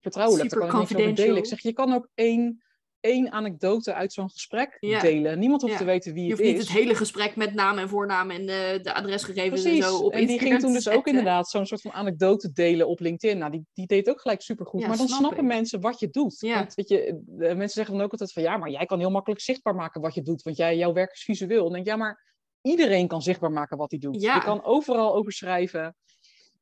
[0.00, 0.48] vertrouwelijk.
[0.50, 1.26] Super Daar kan ik niks over confidential.
[1.26, 1.42] delen.
[1.42, 2.62] Ik zeg, je kan ook één,
[3.00, 5.00] één anekdote uit zo'n gesprek Ja.
[5.00, 5.38] delen.
[5.38, 5.78] Niemand hoeft Ja.
[5.78, 6.58] te weten wie Je het hoeft is.
[6.58, 9.84] niet het hele gesprek met naam en voornaam en eh, de adresgegevens Precies.
[9.84, 12.88] en zo op en die ging toen dus ook inderdaad zo'n soort van anekdote delen
[12.88, 13.38] op LinkedIn.
[13.38, 14.80] Nou, die, die deed ook gelijk supergoed.
[14.80, 15.48] Ja, maar dan snap snappen ik.
[15.48, 16.40] mensen wat je doet.
[16.40, 19.10] Want weet je, de mensen zeggen dan ook altijd van ja, maar jij kan heel
[19.10, 20.42] makkelijk zichtbaar maken wat je doet.
[20.42, 21.62] Want jij, jouw werk is visueel.
[21.62, 22.31] Dan denk ik, ja, maar
[22.62, 24.22] iedereen kan zichtbaar maken wat hij doet.
[24.22, 24.34] Ja.
[24.34, 25.96] Je kan overal over schrijven.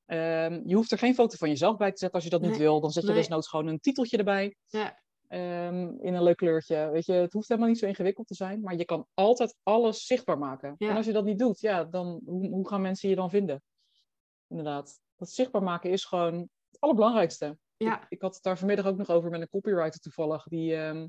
[0.06, 2.56] Ehm, je hoeft er geen foto van jezelf bij te zetten als je dat niet
[2.56, 2.80] wil.
[2.80, 3.18] Dan zet je Nee.
[3.18, 4.56] desnoods gewoon een titeltje erbij.
[4.66, 4.98] Ja.
[5.28, 6.90] Ehm, in een leuk kleurtje.
[6.90, 8.60] Weet je, het hoeft helemaal niet zo ingewikkeld te zijn.
[8.60, 10.74] Maar je kan altijd alles zichtbaar maken.
[10.78, 10.90] Ja.
[10.90, 13.62] En als je dat niet doet, ja, dan hoe, hoe gaan mensen je dan vinden?
[14.48, 15.00] Inderdaad.
[15.16, 16.34] Dat zichtbaar maken is gewoon
[16.70, 17.58] het allerbelangrijkste.
[17.76, 18.02] Ja.
[18.02, 20.44] Ik, ik had het daar vanmiddag ook nog over met een copywriter toevallig.
[20.44, 21.06] Die, ehm,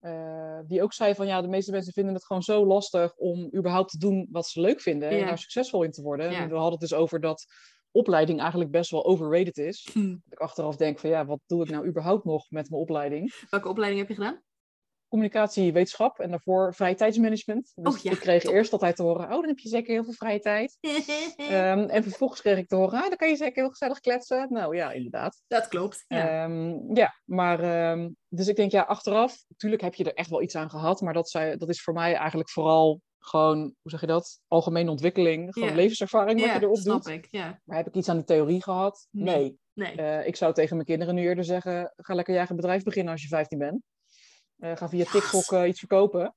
[0.00, 3.50] eh, die ook zei van ja, de meeste mensen vinden het gewoon zo lastig om
[3.54, 5.08] überhaupt te doen wat ze leuk vinden.
[5.08, 6.30] En daar succesvol in te worden.
[6.30, 6.40] Ja.
[6.40, 7.46] En we hadden het dus over dat
[7.90, 9.88] opleiding eigenlijk best wel overrated is.
[9.92, 10.08] Hm.
[10.08, 13.46] Dat ik achteraf denk van ja, wat doe ik nou überhaupt nog met mijn opleiding?
[13.50, 14.42] Welke opleiding heb je gedaan?
[15.10, 17.72] Communicatie, wetenschap en daarvoor vrije tijdsmanagement.
[17.74, 18.52] Dus Oh ja, ik kreeg top.
[18.52, 20.78] eerst altijd te horen, oh, dan heb je zeker heel veel vrije tijd.
[21.36, 24.46] Ehm, en vervolgens kreeg ik te horen, ah, dan kan je zeker heel gezellig kletsen.
[24.52, 25.42] Nou ja, inderdaad.
[25.46, 26.04] dat klopt.
[26.08, 26.44] Ja.
[26.44, 30.42] Ehm, ja, maar ehm, dus ik denk ja, achteraf, natuurlijk heb je er echt wel
[30.42, 34.00] iets aan gehad, maar dat, zei, dat is voor mij eigenlijk vooral gewoon, hoe zeg
[34.00, 37.12] je dat, algemene ontwikkeling, gewoon levenservaring wat ja, je erop snap doet.
[37.12, 37.26] ik.
[37.30, 37.60] Ja.
[37.64, 39.06] Maar heb ik iets aan die theorie gehad?
[39.10, 39.34] Nee.
[39.34, 39.58] Nee.
[39.72, 39.96] Nee.
[39.96, 43.12] Eh, ik zou tegen mijn kinderen nu eerder zeggen, ga lekker je eigen bedrijf beginnen
[43.12, 43.82] als je 15 bent.
[44.60, 46.34] Eh, ga via TikTok eh, iets verkopen.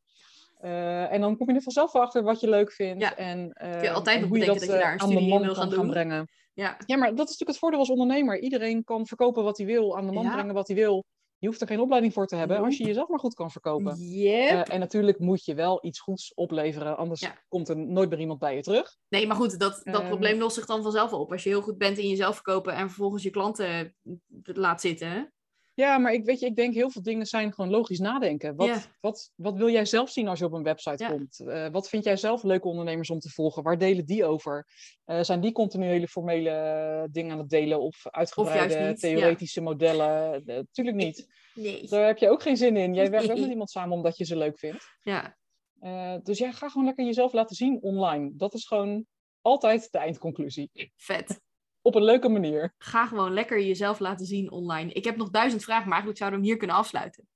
[0.60, 3.02] Eh, en dan kom je er vanzelf achter wat je leuk vindt.
[3.02, 3.16] Ja.
[3.16, 3.40] En,
[3.82, 5.90] je altijd en hoe je dat je daar een aan de man wil kan gaan
[5.90, 6.28] brengen.
[6.54, 6.78] ja.
[6.86, 8.40] Ja, maar dat is natuurlijk het voordeel als ondernemer.
[8.40, 10.34] Iedereen kan verkopen wat hij wil, aan de man Ja.
[10.34, 11.06] brengen wat hij wil.
[11.38, 13.96] Je hoeft er geen opleiding voor te hebben als je jezelf maar goed kan verkopen.
[13.98, 14.68] Yep.
[14.68, 17.36] En natuurlijk moet je wel iets goeds opleveren, anders Ja.
[17.48, 18.96] komt er nooit meer iemand bij je terug.
[19.10, 20.08] Nee, maar goed, dat, dat Ehm.
[20.08, 21.32] probleem lost zich dan vanzelf op.
[21.32, 23.96] Als je heel goed bent in jezelf verkopen en vervolgens je klanten
[24.44, 25.34] laat zitten.
[25.76, 28.56] Ja, maar ik weet je, ik denk heel veel dingen zijn gewoon logisch nadenken.
[28.56, 28.82] Wat, Ja.
[29.00, 31.10] wat, wat wil jij zelf zien als je op een website Ja.
[31.10, 31.40] komt?
[31.40, 33.64] Eh, wat vind jij zelf leuke ondernemers om te volgen?
[33.64, 34.68] Waar delen die over?
[35.06, 39.08] Eh, zijn die continu hele formele dingen aan het delen of uitgebreide niet, ja.
[39.08, 40.46] theoretische modellen?
[40.46, 41.28] Eh, Tuurlijk niet.
[41.54, 41.88] Nee.
[41.88, 42.94] Daar heb je ook geen zin in.
[42.94, 44.86] Jij werkt ook met iemand samen omdat je ze leuk vindt.
[45.02, 45.38] Ja,
[46.24, 48.32] dus ja, ga gewoon lekker jezelf laten zien online.
[48.36, 49.06] Dat is gewoon
[49.42, 50.70] altijd de eindconclusie.
[50.96, 51.42] vet.
[51.86, 52.74] Op een leuke manier.
[52.78, 54.92] Ga gewoon lekker jezelf laten zien online.
[54.94, 57.28] Ik heb nog duizend vragen, maar eigenlijk zouden we hem hier kunnen afsluiten.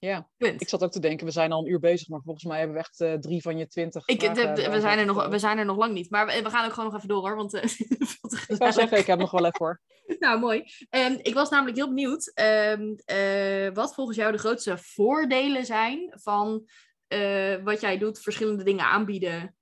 [0.00, 0.60] Ja, Punt.
[0.60, 2.76] ik zat ook te denken, we zijn al een uur bezig, maar volgens mij hebben
[2.76, 4.06] we echt eh, drie van je twintig.
[4.06, 6.10] Ik, de- de- we, zijn er nog, we zijn er nog lang niet.
[6.10, 7.36] Maar we, we gaan ook gewoon nog even door hoor.
[7.36, 8.74] Want eh, te Ik gezellig.
[8.74, 9.80] zeggen, ik heb nog wel even hoor.
[10.18, 10.64] Nou, mooi.
[10.90, 16.12] Ehm, ik was namelijk heel benieuwd ehm, eh, wat volgens jou de grootste voordelen zijn
[16.14, 16.68] van
[17.06, 19.56] eh, wat jij doet, verschillende dingen aanbieden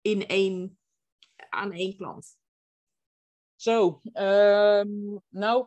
[0.00, 0.78] in één,
[1.48, 2.36] aan één klant.
[3.58, 5.66] Zo, ehm, nou,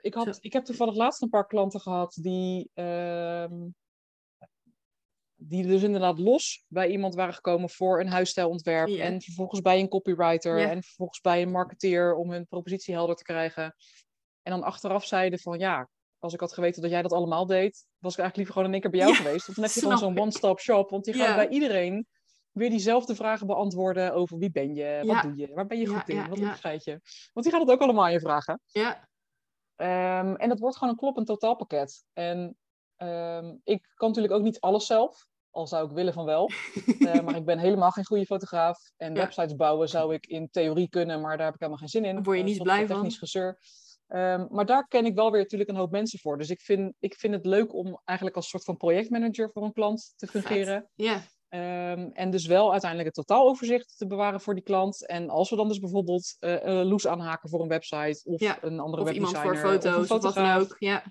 [0.00, 3.68] ik, had, ik heb toevallig laatst een paar klanten gehad die, ehm,
[5.34, 8.88] die dus inderdaad los bij iemand waren gekomen voor een huisstijlontwerp.
[8.88, 9.04] Ja.
[9.04, 10.58] En vervolgens bij een copywriter.
[10.58, 10.70] Ja.
[10.70, 13.74] En vervolgens bij een marketeer om hun propositie helder te krijgen.
[14.42, 17.86] En dan achteraf zeiden van ja, als ik had geweten dat jij dat allemaal deed,
[17.98, 19.46] was ik eigenlijk liever gewoon in één keer bij jou Ja, geweest.
[19.46, 20.90] Want dan heb je gewoon zo'n one-stop shop.
[20.90, 22.06] Want die gaan bij iedereen
[22.56, 25.22] weer diezelfde vragen beantwoorden over wie ben je, wat Ja.
[25.22, 27.00] doe je, waar ben je Ja, goed in, wat onderscheid je.
[27.32, 28.60] Want die gaan het ook allemaal aan je vragen.
[28.66, 29.08] Ja,
[29.76, 32.04] Ehm, en dat wordt gewoon een kloppend totaalpakket.
[32.12, 32.56] En
[32.96, 36.50] ehm, ik kan natuurlijk ook niet alles zelf, al zou ik willen van wel.
[37.00, 38.78] Eh, maar ik ben helemaal geen goede fotograaf.
[38.96, 42.04] En websites bouwen zou ik in theorie kunnen, maar daar heb ik helemaal geen zin
[42.04, 42.14] in.
[42.14, 42.96] Daar word je Eh, niet software blij van.
[43.04, 43.58] technisch gezeur.
[44.06, 46.38] Ehm, maar daar ken ik wel weer natuurlijk een hoop mensen voor.
[46.38, 49.72] Dus ik vind, ik vind het leuk om eigenlijk als soort van projectmanager voor een
[49.72, 50.90] klant te fungeren.
[50.94, 55.06] ja, Ehm, en dus wel uiteindelijk het totaaloverzicht te bewaren voor die klant.
[55.06, 58.62] En als we dan dus bijvoorbeeld eh een loes aanhaken voor een website of Ja,
[58.62, 60.76] een andere of iemand voor foto's of wat dan ook.
[60.78, 61.02] Ja,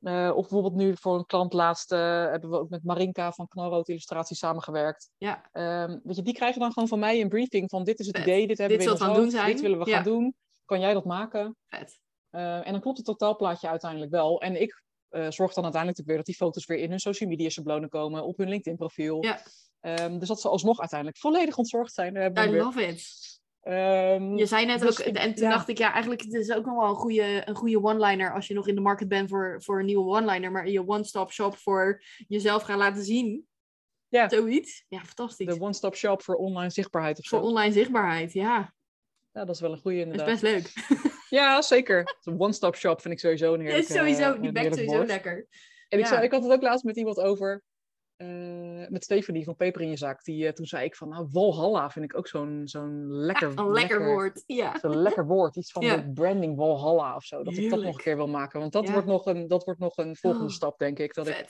[0.00, 1.98] Eh, of bijvoorbeeld nu voor een klant laatst eh,
[2.30, 5.10] hebben we ook met Marinka van Knalrood Illustratie samengewerkt.
[5.16, 8.06] ja, Ehm, weet je, die krijgen dan gewoon van mij een briefing van dit is
[8.06, 8.26] het Vet.
[8.26, 10.34] idee, dit hebben Dit we in ons doen dit willen we gaan doen.
[10.64, 11.56] Kan jij dat maken?
[11.66, 11.98] vet.
[12.30, 14.40] Eh, en dan klopt het totaalplaatje uiteindelijk wel.
[14.40, 14.82] En ik
[15.14, 17.88] eh, zorg dan uiteindelijk natuurlijk weer dat die foto's weer in hun social media schablonen
[17.88, 19.24] komen, op hun LinkedIn profiel.
[19.24, 19.42] Ja.
[19.80, 22.14] Ehm, dus dat ze alsnog uiteindelijk volledig ontzorgd zijn.
[22.14, 22.62] Daar hebben we I weer.
[22.62, 23.22] love it.
[23.60, 25.50] Ehm, Je zei net dus ook, ik- en toen ja.
[25.50, 28.46] dacht ik, ja, eigenlijk het is ook nog wel een goede, een goede one-liner als
[28.46, 31.56] je nog in de market bent voor, voor een nieuwe one-liner, maar je one-stop shop
[31.56, 33.46] voor jezelf gaan laten zien.
[34.08, 34.28] Ja.
[34.28, 34.84] Zoiets.
[34.88, 35.46] Ja, fantastisch.
[35.54, 37.38] de one-stop shop voor online zichtbaarheid of zo.
[37.38, 38.74] Voor online zichtbaarheid, ja.
[39.32, 40.40] Ja, dat is wel een goede Dat is inderdaad.
[40.40, 40.72] best leuk.
[41.34, 42.16] Ja, zeker.
[42.22, 45.08] Een one-stop shop vind ik sowieso een Ja, heerlijk sowieso, eh, die heerlijk sowieso woord.
[45.08, 45.46] lekker.
[45.88, 46.10] En ik, Ja.
[46.10, 47.62] zei, ik had het ook laatst met iemand over,
[48.16, 50.24] eh, met Stefanie van Peper in je Zaak.
[50.24, 53.70] Die, eh, toen zei ik van, nou, Walhalla vind ik ook zo'n zo'n lekker, Een
[53.72, 54.42] lekker woord.
[54.46, 54.78] Ja.
[54.78, 55.56] Zo'n lekker woord.
[55.56, 55.96] Iets van Ja.
[55.96, 57.42] de branding Walhalla of zo.
[57.42, 58.60] Dat ik dat nog een keer wil maken.
[58.60, 58.92] Want dat, Ja.
[58.92, 61.14] wordt, nog een, dat wordt nog een volgende Oh, stap, denk ik.
[61.14, 61.46] Dat ik.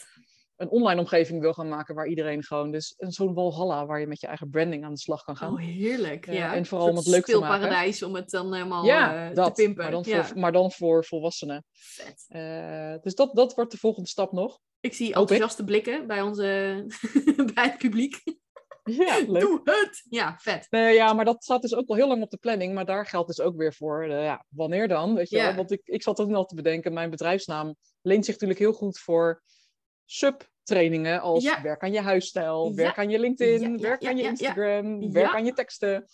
[0.56, 2.70] Een online omgeving wil gaan maken waar iedereen gewoon...
[2.70, 5.52] Dus een zo'n Walhalla waar je met je eigen branding aan de slag kan gaan.
[5.52, 6.26] Oh, heerlijk.
[6.26, 6.54] Eh, ja.
[6.54, 7.54] en vooral om het leuk te maken.
[7.54, 9.54] speelparadijs om het dan helemaal ja, eh, dat.
[9.54, 9.82] te pimpen.
[9.82, 10.24] Maar dan, ja.
[10.24, 11.64] voor, maar dan voor volwassenen.
[11.72, 12.24] Vet.
[12.28, 14.58] Eh, dus dat, dat wordt de volgende stap nog.
[14.80, 15.14] Ik zie ik.
[15.14, 16.84] enthousiaste blikken bij, onze,
[17.54, 18.22] bij het publiek.
[18.84, 19.40] Ja, leuk.
[19.40, 20.06] Doe het!
[20.08, 20.66] Ja, vet.
[20.70, 22.74] Nee, ja, maar dat staat dus ook al heel lang op de planning.
[22.74, 24.08] Maar daar geldt dus ook weer voor.
[24.08, 25.14] ja, wanneer dan?
[25.14, 25.52] Weet je?
[25.56, 26.92] Want ik, ik zat ook nog te bedenken.
[26.92, 29.42] Mijn bedrijfsnaam leent zich natuurlijk heel goed voor
[30.04, 31.20] subtrainingen.
[31.20, 31.62] Als Ja.
[31.62, 32.74] werk aan je huisstijl, Ja.
[32.74, 34.22] werk aan je LinkedIn, werk aan je.
[34.22, 36.06] Instagram, werk aan je teksten.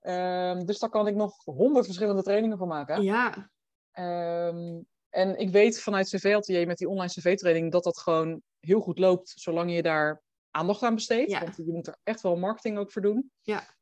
[0.00, 3.02] Ehm, dus daar kan ik nog honderd verschillende trainingen voor maken.
[3.02, 3.52] Ja,
[3.92, 4.80] Ehm,
[5.10, 9.32] en ik weet vanuit CV-atelier met die online CV-training dat dat gewoon heel goed loopt,
[9.36, 11.30] zolang je daar aandacht aan besteedt.
[11.30, 11.40] Ja.
[11.40, 13.30] Want je moet er echt wel marketing ook voor doen.
[13.42, 13.73] Ja.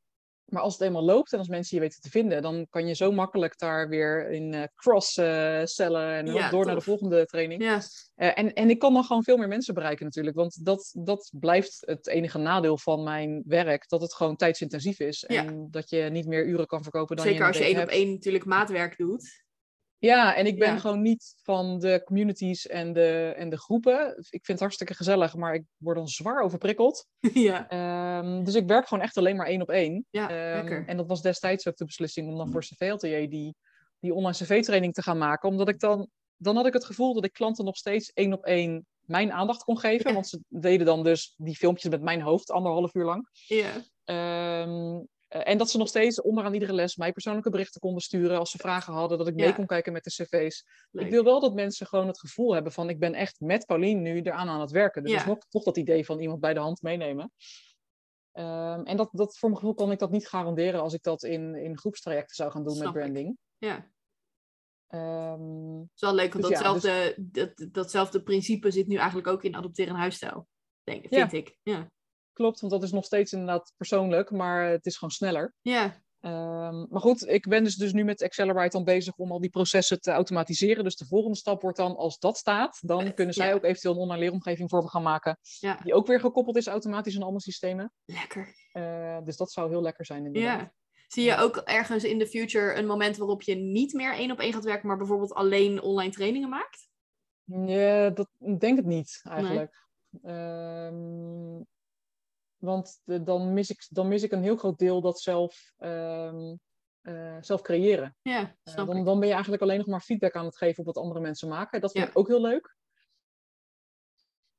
[0.53, 2.95] Maar als het eenmaal loopt en als mensen je weten te vinden, dan kan je
[2.95, 7.63] zo makkelijk daar weer in eh, cross-cellen en Ja, door naar de volgende training.
[7.63, 7.81] ja.
[8.15, 10.37] Eh, en, en ik kan dan gewoon veel meer mensen bereiken natuurlijk.
[10.37, 13.89] Want dat, dat blijft het enige nadeel van mijn werk.
[13.89, 15.25] Dat het gewoon tijdsintensief is.
[15.29, 15.45] Ja.
[15.45, 17.89] En dat je niet meer uren kan verkopen dan Zeker je als je één op
[17.89, 19.42] één natuurlijk maatwerk doet.
[20.03, 20.79] Ja, en ik ben Ja.
[20.79, 24.09] gewoon niet van de communities en de, en de groepen.
[24.17, 27.07] Ik vind het hartstikke gezellig, maar ik word dan zwaar overprikkeld.
[27.49, 27.69] ja.
[27.69, 30.07] Ehm, dus ik werk gewoon echt alleen maar één op één.
[30.11, 30.85] Ja, Ehm, lekker.
[30.87, 33.55] en dat was destijds ook de beslissing om dan voor CV-atelier die,
[34.01, 35.49] die online CV-training te gaan maken.
[35.49, 38.45] Omdat ik dan, dan had ik het gevoel dat ik klanten nog steeds één op
[38.45, 40.09] één mijn aandacht kon geven.
[40.09, 40.15] Ja.
[40.15, 43.29] Want ze deden dan dus die filmpjes met mijn hoofd anderhalf uur lang.
[43.47, 43.71] Ja.
[44.05, 45.01] Ehm, eh,
[45.33, 48.59] en dat ze nog steeds onderaan iedere les mij persoonlijke berichten konden sturen als ze
[48.59, 49.53] vragen hadden, dat ik mee Ja.
[49.53, 50.65] kon kijken met de cv's.
[50.91, 51.05] Leuk.
[51.05, 54.03] Ik wil wel dat mensen gewoon het gevoel hebben van ik ben echt met Paulien
[54.03, 55.03] nu eraan aan het werken.
[55.03, 55.27] Dus Ja.
[55.27, 57.33] nog, toch dat idee van iemand bij de hand meenemen.
[58.33, 61.23] Ehm, en dat, dat, voor mijn gevoel kan ik dat niet garanderen als ik dat
[61.23, 63.39] in, in groepstrajecten zou gaan doen Snap met branding.
[63.59, 63.91] ja.
[64.87, 69.27] Ehm, Het is wel leuk, want Dus ja, datzelfde, dat, datzelfde principe zit nu eigenlijk
[69.27, 70.49] ook in adopteren een huisstijl.
[70.85, 71.57] Denk, vind ik.
[71.63, 71.91] Ja.
[72.33, 75.55] Klopt, want dat is nog steeds inderdaad persoonlijk, maar het is gewoon sneller.
[75.61, 76.03] Ja.
[76.21, 79.51] Ehm, maar goed, ik ben dus, dus nu met Accelerate dan bezig om al die
[79.51, 80.85] processen te automatiseren.
[80.85, 83.55] Dus de volgende stap wordt dan, als dat staat, dan kunnen zij ja.
[83.55, 85.39] ook eventueel een online leeromgeving voor me gaan maken.
[85.59, 85.79] Ja.
[85.83, 87.93] Die ook weer gekoppeld is automatisch aan alle systemen.
[88.05, 88.55] Lekker.
[88.73, 90.61] Eh, dus dat zou heel lekker zijn inderdaad.
[90.61, 90.73] Ja.
[91.07, 94.39] Zie je ook ergens in de future een moment waarop je niet meer één op
[94.39, 96.89] één gaat werken, maar bijvoorbeeld alleen online trainingen maakt?
[97.45, 99.87] Ja, dat ik denk het niet eigenlijk.
[100.23, 101.61] Ehm,
[102.65, 106.55] want de- dan, mis ik, dan mis ik een heel groot deel dat zelf, ehm,
[107.01, 108.17] eh, zelf creëren.
[108.23, 110.87] Ja, Eh, dan, dan ben je eigenlijk alleen nog maar feedback aan het geven op
[110.87, 111.81] wat andere mensen maken.
[111.81, 112.11] Dat vind Ja.
[112.11, 112.77] ik ook heel leuk.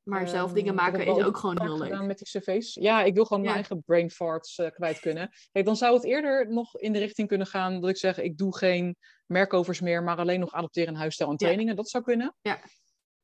[0.03, 2.01] Maar zelf Ehm, dingen maken is ook gewoon heel leuk.
[2.01, 2.73] met die cv's.
[2.73, 5.29] Ja, ik wil gewoon mijn eigen brain farts eh, kwijt kunnen.
[5.51, 8.37] Kijk, dan zou het eerder nog in de richting kunnen gaan dat ik zeg, ik
[8.37, 8.95] doe geen
[9.25, 11.45] merkovers meer, maar alleen nog adopteren huisstijl en Ja.
[11.45, 11.75] trainingen.
[11.75, 12.35] Dat zou kunnen.
[12.41, 12.59] Ja.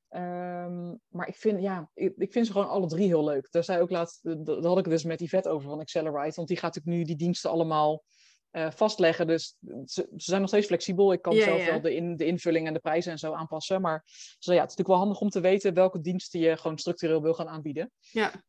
[0.09, 3.51] Ehm, maar ik vind, ja, ik, ik vind ze gewoon alle drie heel leuk.
[3.51, 6.47] Daar zei ook laatst, daar had ik het dus met Yvette over van Accelerate, want
[6.47, 8.03] die gaat natuurlijk nu die diensten allemaal
[8.49, 9.27] eh, vastleggen.
[9.27, 11.13] Dus ze, ze zijn nog steeds flexibel.
[11.13, 11.71] Ik kan Ja, zelf ja.
[11.71, 13.81] wel de, in, de invulling en de prijzen en zo aanpassen.
[13.81, 16.57] Maar ze zei, ja, het is natuurlijk wel handig om te weten welke diensten je
[16.57, 17.91] gewoon structureel wil gaan aanbieden.
[17.99, 18.43] Ja.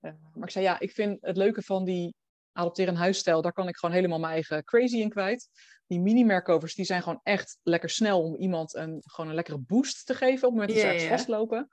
[0.00, 2.14] Eh, maar ik zei, ja, ik vind het leuke van die
[2.52, 5.48] adopteren en huisstijl, daar kan ik gewoon helemaal mijn eigen crazy in kwijt.
[5.86, 10.06] Die mini-merkovers, die zijn gewoon echt lekker snel om iemand een, gewoon een lekkere boost
[10.06, 11.68] te geven op het moment dat ze ergens vastlopen.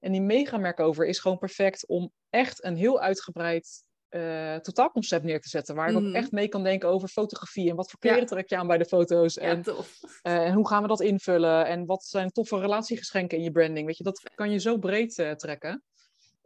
[0.00, 5.48] En die mega-merkover is gewoon perfect om echt een heel uitgebreid eh, totaalconcept neer te
[5.48, 5.74] zetten.
[5.74, 6.06] Waar ik Mhm.
[6.06, 8.10] ook echt mee kan denken over fotografie en wat voor Ja.
[8.10, 9.34] kleren trek je aan bij de foto's.
[9.34, 9.98] Ja, En, tof.
[10.22, 11.66] eh, en hoe gaan we dat invullen?
[11.66, 13.86] En wat zijn toffe relatiegeschenken in je branding?
[13.86, 15.84] Weet je, dat kan je zo breed eh, trekken.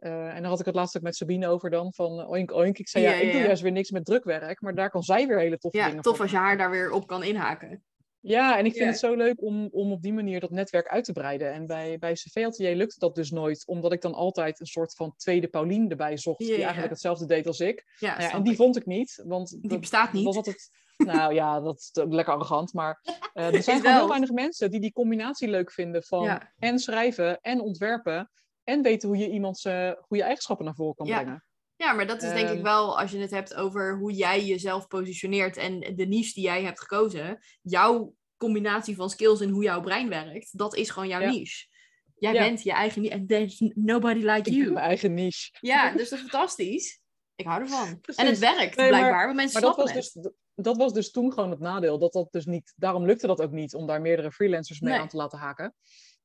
[0.05, 2.51] Eh, en daar had ik het laatst ook met Sabine over dan, van eh, oink
[2.51, 2.77] oink.
[2.77, 3.45] Ik zei, ja, Ja, ik ja, doe ja.
[3.45, 6.13] juist weer niks met drukwerk, maar daar kan zij weer hele toffe Ja, dingen tof
[6.15, 7.83] voor als je haar daar weer op kan inhaken.
[8.19, 8.89] ja, en ik vind Ja.
[8.89, 11.53] het zo leuk om, om op die manier dat netwerk uit te breiden.
[11.53, 15.13] En bij, bij CV-atelier lukte dat dus nooit, omdat ik dan altijd een soort van
[15.17, 16.61] tweede Paulien erbij zocht, Ja, die ja.
[16.61, 17.83] eigenlijk hetzelfde deed als ik.
[17.99, 20.25] Ja, Nou ja, en die vond ik niet, want Die dat- bestaat niet.
[20.25, 20.69] was altijd...
[20.97, 23.01] Nou ja, dat is ook lekker arrogant, maar
[23.33, 26.51] eh, er zijn gewoon heel weinig mensen die die combinatie leuk vinden van Ja.
[26.57, 28.29] en schrijven en ontwerpen
[28.65, 29.61] en weten hoe je iemands
[30.01, 31.21] goede eigenschappen naar voren kan Ja.
[31.21, 31.45] brengen.
[31.77, 32.63] Ja, maar dat is denk ik Ehm.
[32.63, 36.63] wel, als je het hebt over hoe jij jezelf positioneert en de niche die jij
[36.63, 41.19] hebt gekozen, jouw combinatie van skills en hoe jouw brein werkt, dat is gewoon jouw
[41.21, 41.29] Ja.
[41.29, 41.67] niche.
[42.15, 42.39] Jij Ja.
[42.39, 43.71] bent je eigen niche.
[43.75, 44.71] Nobody like Ik ben you.
[44.71, 45.49] mijn eigen niche.
[45.59, 46.99] Ja, dus dat is fantastisch.
[47.35, 47.87] Ik hou ervan.
[47.87, 48.39] En het Precies.
[48.39, 50.11] werkt Nee, maar- blijkbaar, want mensen Maar dat was, het.
[50.23, 51.99] dus, dat was dus toen gewoon het nadeel.
[51.99, 55.01] Dat dat dus niet, daarom lukte dat ook niet om daar meerdere freelancers mee Nee.
[55.01, 55.73] aan te laten haken.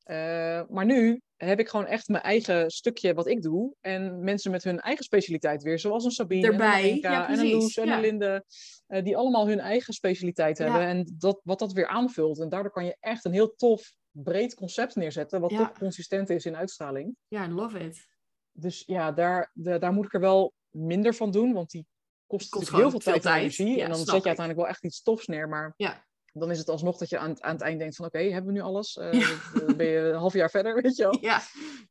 [0.02, 3.74] Eh, maar nu heb ik gewoon echt mijn eigen stukje wat ik doe.
[3.80, 5.78] En mensen met hun eigen specialiteit weer.
[5.78, 7.94] Zoals een Sabine en Erbij, een Marinka ja, en een Loes en ja.
[7.94, 8.44] een Linde.
[8.86, 10.64] eh, die allemaal hun eigen specialiteit Ja.
[10.64, 10.82] hebben.
[10.82, 12.40] En dat, wat dat weer aanvult.
[12.40, 15.40] En daardoor kan je echt een heel tof, breed concept neerzetten.
[15.40, 17.16] Wat toch consistent is in uitstraling.
[17.28, 18.06] Ja, I love it.
[18.52, 21.52] Dus ja, daar, de- daar moet ik er wel minder van doen.
[21.52, 21.86] Want die
[22.26, 23.82] kost, Kost heel veel tijd en energie.
[23.82, 25.48] En dan zet je uiteindelijk wel echt iets tofs neer.
[25.48, 26.08] Maar Ja.
[26.32, 28.06] Dan is het alsnog dat je aan, het- aan het eind denkt van...
[28.06, 28.96] Oké, hebben we nu alles?
[28.98, 29.36] Eh, Ja.
[29.66, 31.18] Dan ben je een half jaar verder, weet je wel.
[31.20, 31.40] Ja.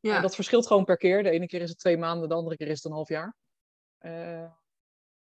[0.02, 0.22] ja.
[0.22, 1.24] Dat verschilt gewoon per keer.
[1.24, 3.36] De ene keer is het twee maanden, de andere keer is het een half jaar.
[3.98, 4.52] Eh,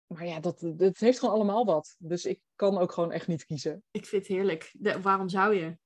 [0.06, 1.96] maar ja, dat, het heeft gewoon allemaal wat.
[1.98, 3.82] Dus ik kan ook gewoon echt niet kiezen.
[3.90, 4.70] Ik vind het heerlijk.
[4.78, 5.78] De- waarom zou je?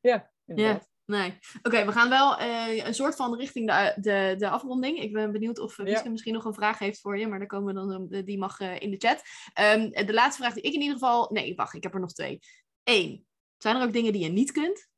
[0.00, 0.88] Ja, inderdaad.
[1.06, 1.38] Nee.
[1.62, 4.98] Oké, we gaan wel eh, een soort van richting de, de, de afronding.
[4.98, 5.92] Ik ben benieuwd of uh, Ja.
[5.92, 8.38] Wieske misschien nog een vraag heeft voor je, maar daar komen we dan, eh, die
[8.38, 9.22] mag eh, in de chat.
[9.54, 11.28] Ehm, de laatste vraag die ik in ieder geval...
[11.32, 12.38] Nee, wacht, ik heb er nog twee.
[12.84, 13.26] Eén,
[13.58, 14.88] zijn er ook dingen die je niet kunt?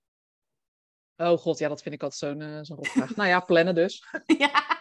[1.17, 3.17] Oh god, ja, dat vind ik altijd zo'n eh zo'n rotvraag.
[3.17, 4.05] nou ja, plannen dus.
[4.39, 4.81] ja.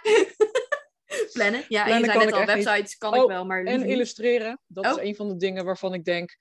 [1.33, 1.65] Plannen?
[1.67, 2.63] Ja, en Plannen je zei kan net al, niet.
[2.65, 3.89] websites kan ik Oh, wel, maar En niet.
[3.89, 4.91] illustreren, dat Oh.
[4.91, 6.37] is een van de dingen waarvan ik denk.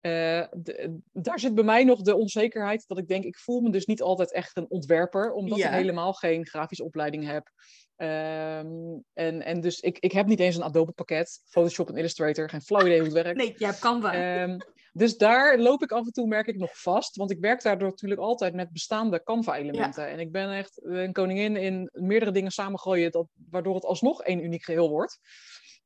[0.00, 3.70] Eh, de- daar zit bij mij nog de onzekerheid dat ik denk, ik voel me
[3.70, 5.66] dus niet altijd echt een ontwerper, omdat Ja.
[5.68, 7.50] ik helemaal geen grafische opleiding heb.
[7.96, 8.68] Ehm,
[9.12, 12.62] en, en dus ik, ik heb niet eens een Adobe pakket, Photoshop en Illustrator, geen
[12.62, 13.38] flauw idee hoe het werkt.
[13.38, 14.56] Nee, jij hebt Canva.
[14.92, 17.16] Dus daar loop ik af en toe, merk ik, nog vast.
[17.16, 20.08] Want ik werk daardoor natuurlijk altijd met bestaande Canva-elementen.
[20.08, 24.44] En ik ben echt een koningin in meerdere dingen samengooien, dat, waardoor het alsnog één
[24.44, 25.18] uniek geheel wordt.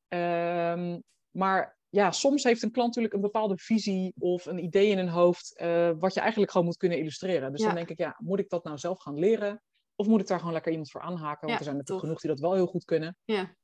[0.08, 0.98] Ehm,
[1.30, 5.08] maar ja, soms heeft een klant natuurlijk een bepaalde visie of een idee in hun
[5.08, 7.50] hoofd, eh, wat je eigenlijk gewoon moet kunnen illustreren.
[7.52, 7.66] Dus Ja.
[7.66, 9.62] dan denk ik, ja, moet ik dat nou zelf gaan leren?
[9.94, 11.40] Of moet ik daar gewoon lekker iemand voor aanhaken?
[11.40, 13.16] Want Ja, er zijn natuurlijk genoeg die dat wel heel goed kunnen.
[13.24, 13.54] Ja.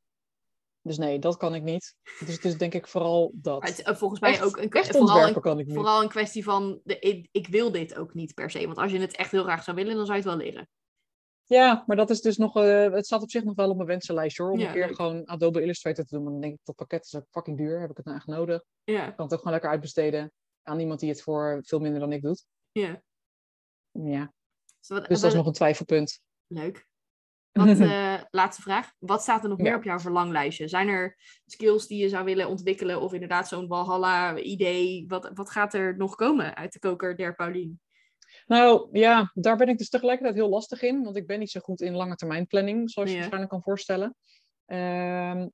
[0.83, 1.95] Dus nee, dat kan ik niet.
[2.19, 3.63] Dus het is denk ik vooral dat.
[3.69, 5.75] Het eh, volgens mij Echt- ook een, Echt vooral een, kan ik niet.
[5.75, 8.67] vooral een kwestie van, de, ik, ik wil dit ook niet per se.
[8.67, 10.69] Want als je het echt heel graag zou willen, dan zou je het wel leren.
[11.49, 13.89] Ja, maar dat is dus nog, eh, het staat op zich nog wel op mijn
[13.89, 14.53] wensenlijstje hoor.
[14.53, 14.95] Om Ja, een keer leuk.
[14.97, 16.23] gewoon Adobe Illustrator te doen.
[16.23, 17.81] Maar dan denk ik, dat pakket is ook fucking duur.
[17.81, 18.65] Heb ik het nou echt nodig?
[18.85, 20.33] Ik kan het ook gewoon lekker uitbesteden
[20.63, 22.47] aan iemand die het voor veel minder dan ik doet.
[22.73, 23.03] ja.
[23.91, 24.33] Ja,
[24.79, 26.21] Dus, wat- dus dat is nog een twijfelpunt.
[26.47, 26.87] Leuk.
[27.53, 28.93] Wat, eh, laatste vraag.
[28.99, 29.65] Wat staat er nog Ja.
[29.65, 30.69] meer op jouw verlanglijstje?
[30.69, 33.01] Zijn er skills die je zou willen ontwikkelen?
[33.01, 35.05] Of inderdaad zo'n Valhalla-idee?
[35.09, 37.81] Wat, wat gaat er nog komen uit de koker der Paulien?
[38.49, 41.03] Nou ja, daar ben ik dus tegelijkertijd heel lastig in.
[41.03, 43.21] Want ik ben niet zo goed in lange termijn planning, zoals je Ja.
[43.21, 44.17] waarschijnlijk kan voorstellen.
[44.67, 45.49] Ehm,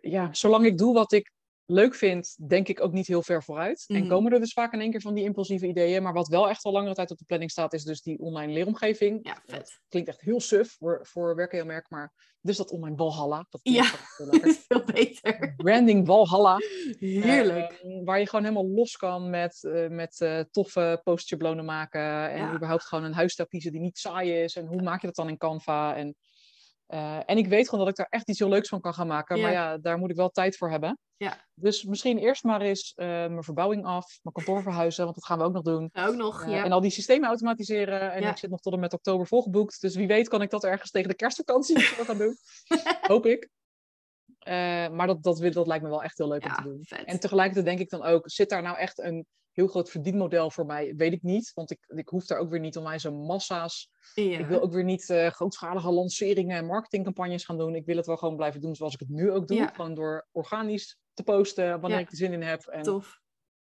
[0.00, 1.32] ja, zolang ik doe wat ik
[1.66, 3.84] leuk vind, denk ik ook niet heel ver vooruit.
[3.86, 4.02] Mhm.
[4.02, 6.02] En komen er dus vaak in één keer van die impulsieve ideeën.
[6.02, 8.52] Maar wat wel echt al langere tijd op de planning staat, is dus die online
[8.52, 9.18] leeromgeving.
[9.22, 9.80] Ja, vet.
[9.88, 13.46] Klinkt echt heel suf voor, voor werkenmerk, maar dus dat online Walhalla.
[13.50, 13.84] Dat Ja.
[14.16, 14.52] heel lekker.
[14.68, 15.54] Veel beter.
[15.56, 16.56] Branding Walhalla.
[16.98, 17.72] Heerlijk.
[17.72, 21.00] Eh, waar je gewoon helemaal los kan met, eh, met eh, toffe
[21.64, 22.30] maken.
[22.30, 22.54] En Ja.
[22.54, 24.56] überhaupt gewoon een huisstijl kiezen die niet saai is.
[24.56, 25.96] En hoe maak je dat dan in Canva?
[25.96, 26.14] En
[26.86, 29.06] Eh, en ik weet gewoon dat ik daar echt iets heel leuks van kan gaan
[29.06, 29.40] maken.
[29.40, 29.78] Maar Ja.
[29.78, 30.98] daar moet ik wel tijd voor hebben.
[31.16, 31.44] Ja.
[31.54, 35.38] Dus misschien eerst maar eens eh, mijn verbouwing af, mijn kantoor verhuizen, want dat gaan
[35.38, 35.90] we ook nog doen.
[35.92, 36.64] Ook nog, Eh, ja.
[36.64, 38.12] En al die systemen automatiseren.
[38.12, 38.30] En Ja.
[38.30, 39.80] ik zit nog tot en met oktober volgeboekt.
[39.80, 42.36] Dus wie weet kan ik dat ergens tegen de kerstvakantie gaan doen.
[43.00, 43.48] Hoop ik.
[44.92, 46.78] Maar dat, dat, dat lijkt me wel echt heel leuk om te doen.
[46.82, 47.04] vet.
[47.04, 49.26] En tegelijkertijd denk ik dan ook, zit daar nou echt een
[49.56, 50.94] heel groot verdienmodel voor mij?
[50.96, 51.52] Weet ik niet.
[51.54, 53.90] Want ik, ik hoef daar ook weer niet onwijs een massa's.
[54.14, 54.38] Ja.
[54.38, 57.74] Ik wil ook weer niet eh, grootschalige lanceringen en marketingcampagnes gaan doen.
[57.74, 59.56] Ik wil het wel gewoon blijven doen zoals ik het nu ook doe.
[59.56, 59.66] Ja.
[59.74, 62.04] Gewoon door organisch te posten wanneer Ja.
[62.04, 62.62] ik er zin in heb.
[62.66, 63.20] En, Tof.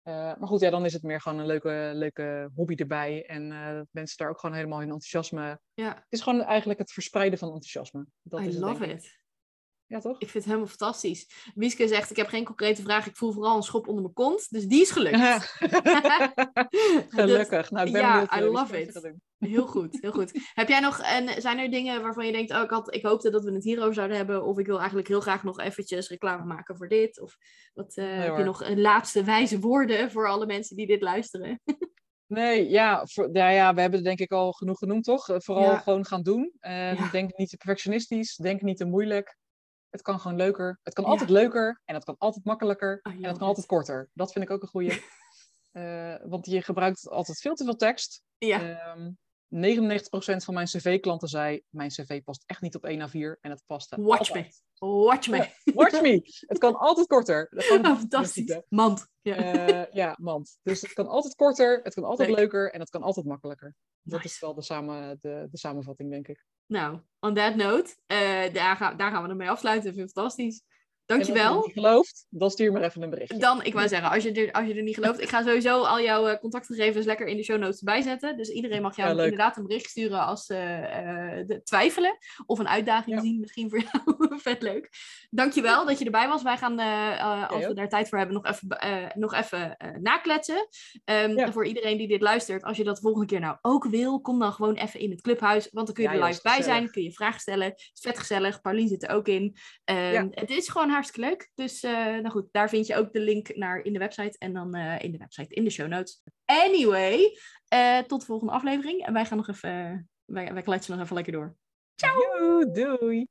[0.02, 3.26] eh, maar goed, ja, dan is het meer gewoon een leuke, leuke hobby erbij.
[3.26, 5.60] En eh, mensen daar ook gewoon helemaal hun enthousiasme...
[5.74, 8.06] Ja, Het is gewoon eigenlijk het verspreiden van enthousiasme.
[8.22, 9.24] Dat I is love it.
[9.88, 10.12] Ja, toch?
[10.18, 11.50] Ik vind het helemaal fantastisch.
[11.54, 13.06] Wieske zegt, ik heb geen concrete vraag.
[13.06, 14.50] Ik voel vooral een schop onder mijn kont.
[14.50, 15.16] Dus die is gelukt.
[17.08, 17.70] Gelukkig.
[17.70, 19.02] Nou, ik ben ja, benieuwd, I eh, wie love het it.
[19.02, 19.20] doen.
[19.38, 20.50] Heel goed, heel goed.
[20.54, 23.30] Heb jij nog, en zijn er dingen waarvan je denkt, oh, ik, had, ik hoopte
[23.30, 26.44] dat we het hierover zouden hebben, of ik wil eigenlijk heel graag nog eventjes reclame
[26.44, 27.36] maken voor dit, of
[27.74, 31.60] wat, eh, heb je nog een laatste wijze woorden voor alle mensen die dit luisteren?
[32.28, 35.28] Nee, ja, voor, ja, ja, we hebben er denk ik al genoeg genoemd, toch?
[35.28, 35.78] Eh, Vooral Ja.
[35.78, 36.52] gewoon gaan doen.
[36.60, 37.10] Ja.
[37.10, 39.36] Denk niet te perfectionistisch, denk niet te moeilijk.
[39.96, 40.80] Het kan gewoon leuker.
[40.82, 41.10] Het kan Ja.
[41.10, 44.08] altijd leuker en het kan altijd makkelijker Oh, en het kan altijd korter.
[44.12, 44.90] Dat vind ik ook een goeie.
[45.76, 48.22] Eh, want je gebruikt altijd veel te veel tekst.
[48.38, 49.10] Ja, Ehm
[49.48, 53.50] 99% van mijn cv-klanten zei, mijn cv past echt niet op 1 à 4 en
[53.50, 54.46] het past Watch me.
[54.78, 55.50] watch me.
[55.74, 56.20] Watch me.
[56.46, 57.48] Het kan altijd korter.
[57.50, 58.60] Dat Oh, het fantastisch.
[58.68, 59.06] Mand.
[59.22, 59.36] Ja.
[59.36, 60.58] Eh, ja, mand.
[60.62, 62.38] Dus het kan altijd korter, het kan altijd Leuk.
[62.38, 63.74] leuker en het kan altijd makkelijker.
[64.02, 64.34] Dat Nice.
[64.34, 66.44] is wel de, samen, de, de samenvatting, denk ik.
[66.66, 69.94] Nou, on that note, eh, daar, gaan, daar gaan we ermee afsluiten.
[69.94, 70.62] Vind ik fantastisch.
[71.06, 71.62] En als je Dankjewel.
[71.64, 73.38] niet gelooft, dan stuur maar even een berichtje.
[73.38, 75.82] Dan, ik wou zeggen, als je, er, als je er niet gelooft, ik ga sowieso
[75.82, 78.36] al jouw eh, contactgegevens lekker in de show notes erbij zetten.
[78.36, 82.16] Dus iedereen mag jou Ja, inderdaad een bericht sturen als ze eh, de- twijfelen.
[82.46, 83.22] Of een uitdaging Ja.
[83.22, 84.14] zien, misschien voor jou.
[84.40, 84.88] Vet leuk.
[85.30, 86.42] Dankjewel dat je erbij was.
[86.42, 89.76] Wij gaan, eh, eh, als we daar tijd voor hebben, nog even, eh, nog even
[89.76, 90.68] eh, nakletsen.
[91.04, 94.20] Ehm, Voor iedereen die dit luistert, als je dat de volgende keer nou ook wil,
[94.20, 95.68] kom dan gewoon even in het clubhuis.
[95.72, 96.78] Want dan kun je er live bij gezellig.
[96.78, 97.66] zijn, kun je vragen stellen.
[97.66, 98.60] Het is vet gezellig.
[98.60, 99.56] Paulien zit er ook in.
[99.84, 100.28] Ehm.
[100.30, 101.50] Het is gewoon hartstikke leuk.
[101.54, 104.38] Dus eh, nou goed, daar vind je ook de link naar in de website.
[104.38, 106.22] En dan eh, in de website in de show notes.
[106.44, 109.06] Anyway, eh, tot de volgende aflevering.
[109.06, 111.56] En wij gaan nog even, wij, wij kletsen nog even lekker door.
[111.94, 113.26] Ciao, doei.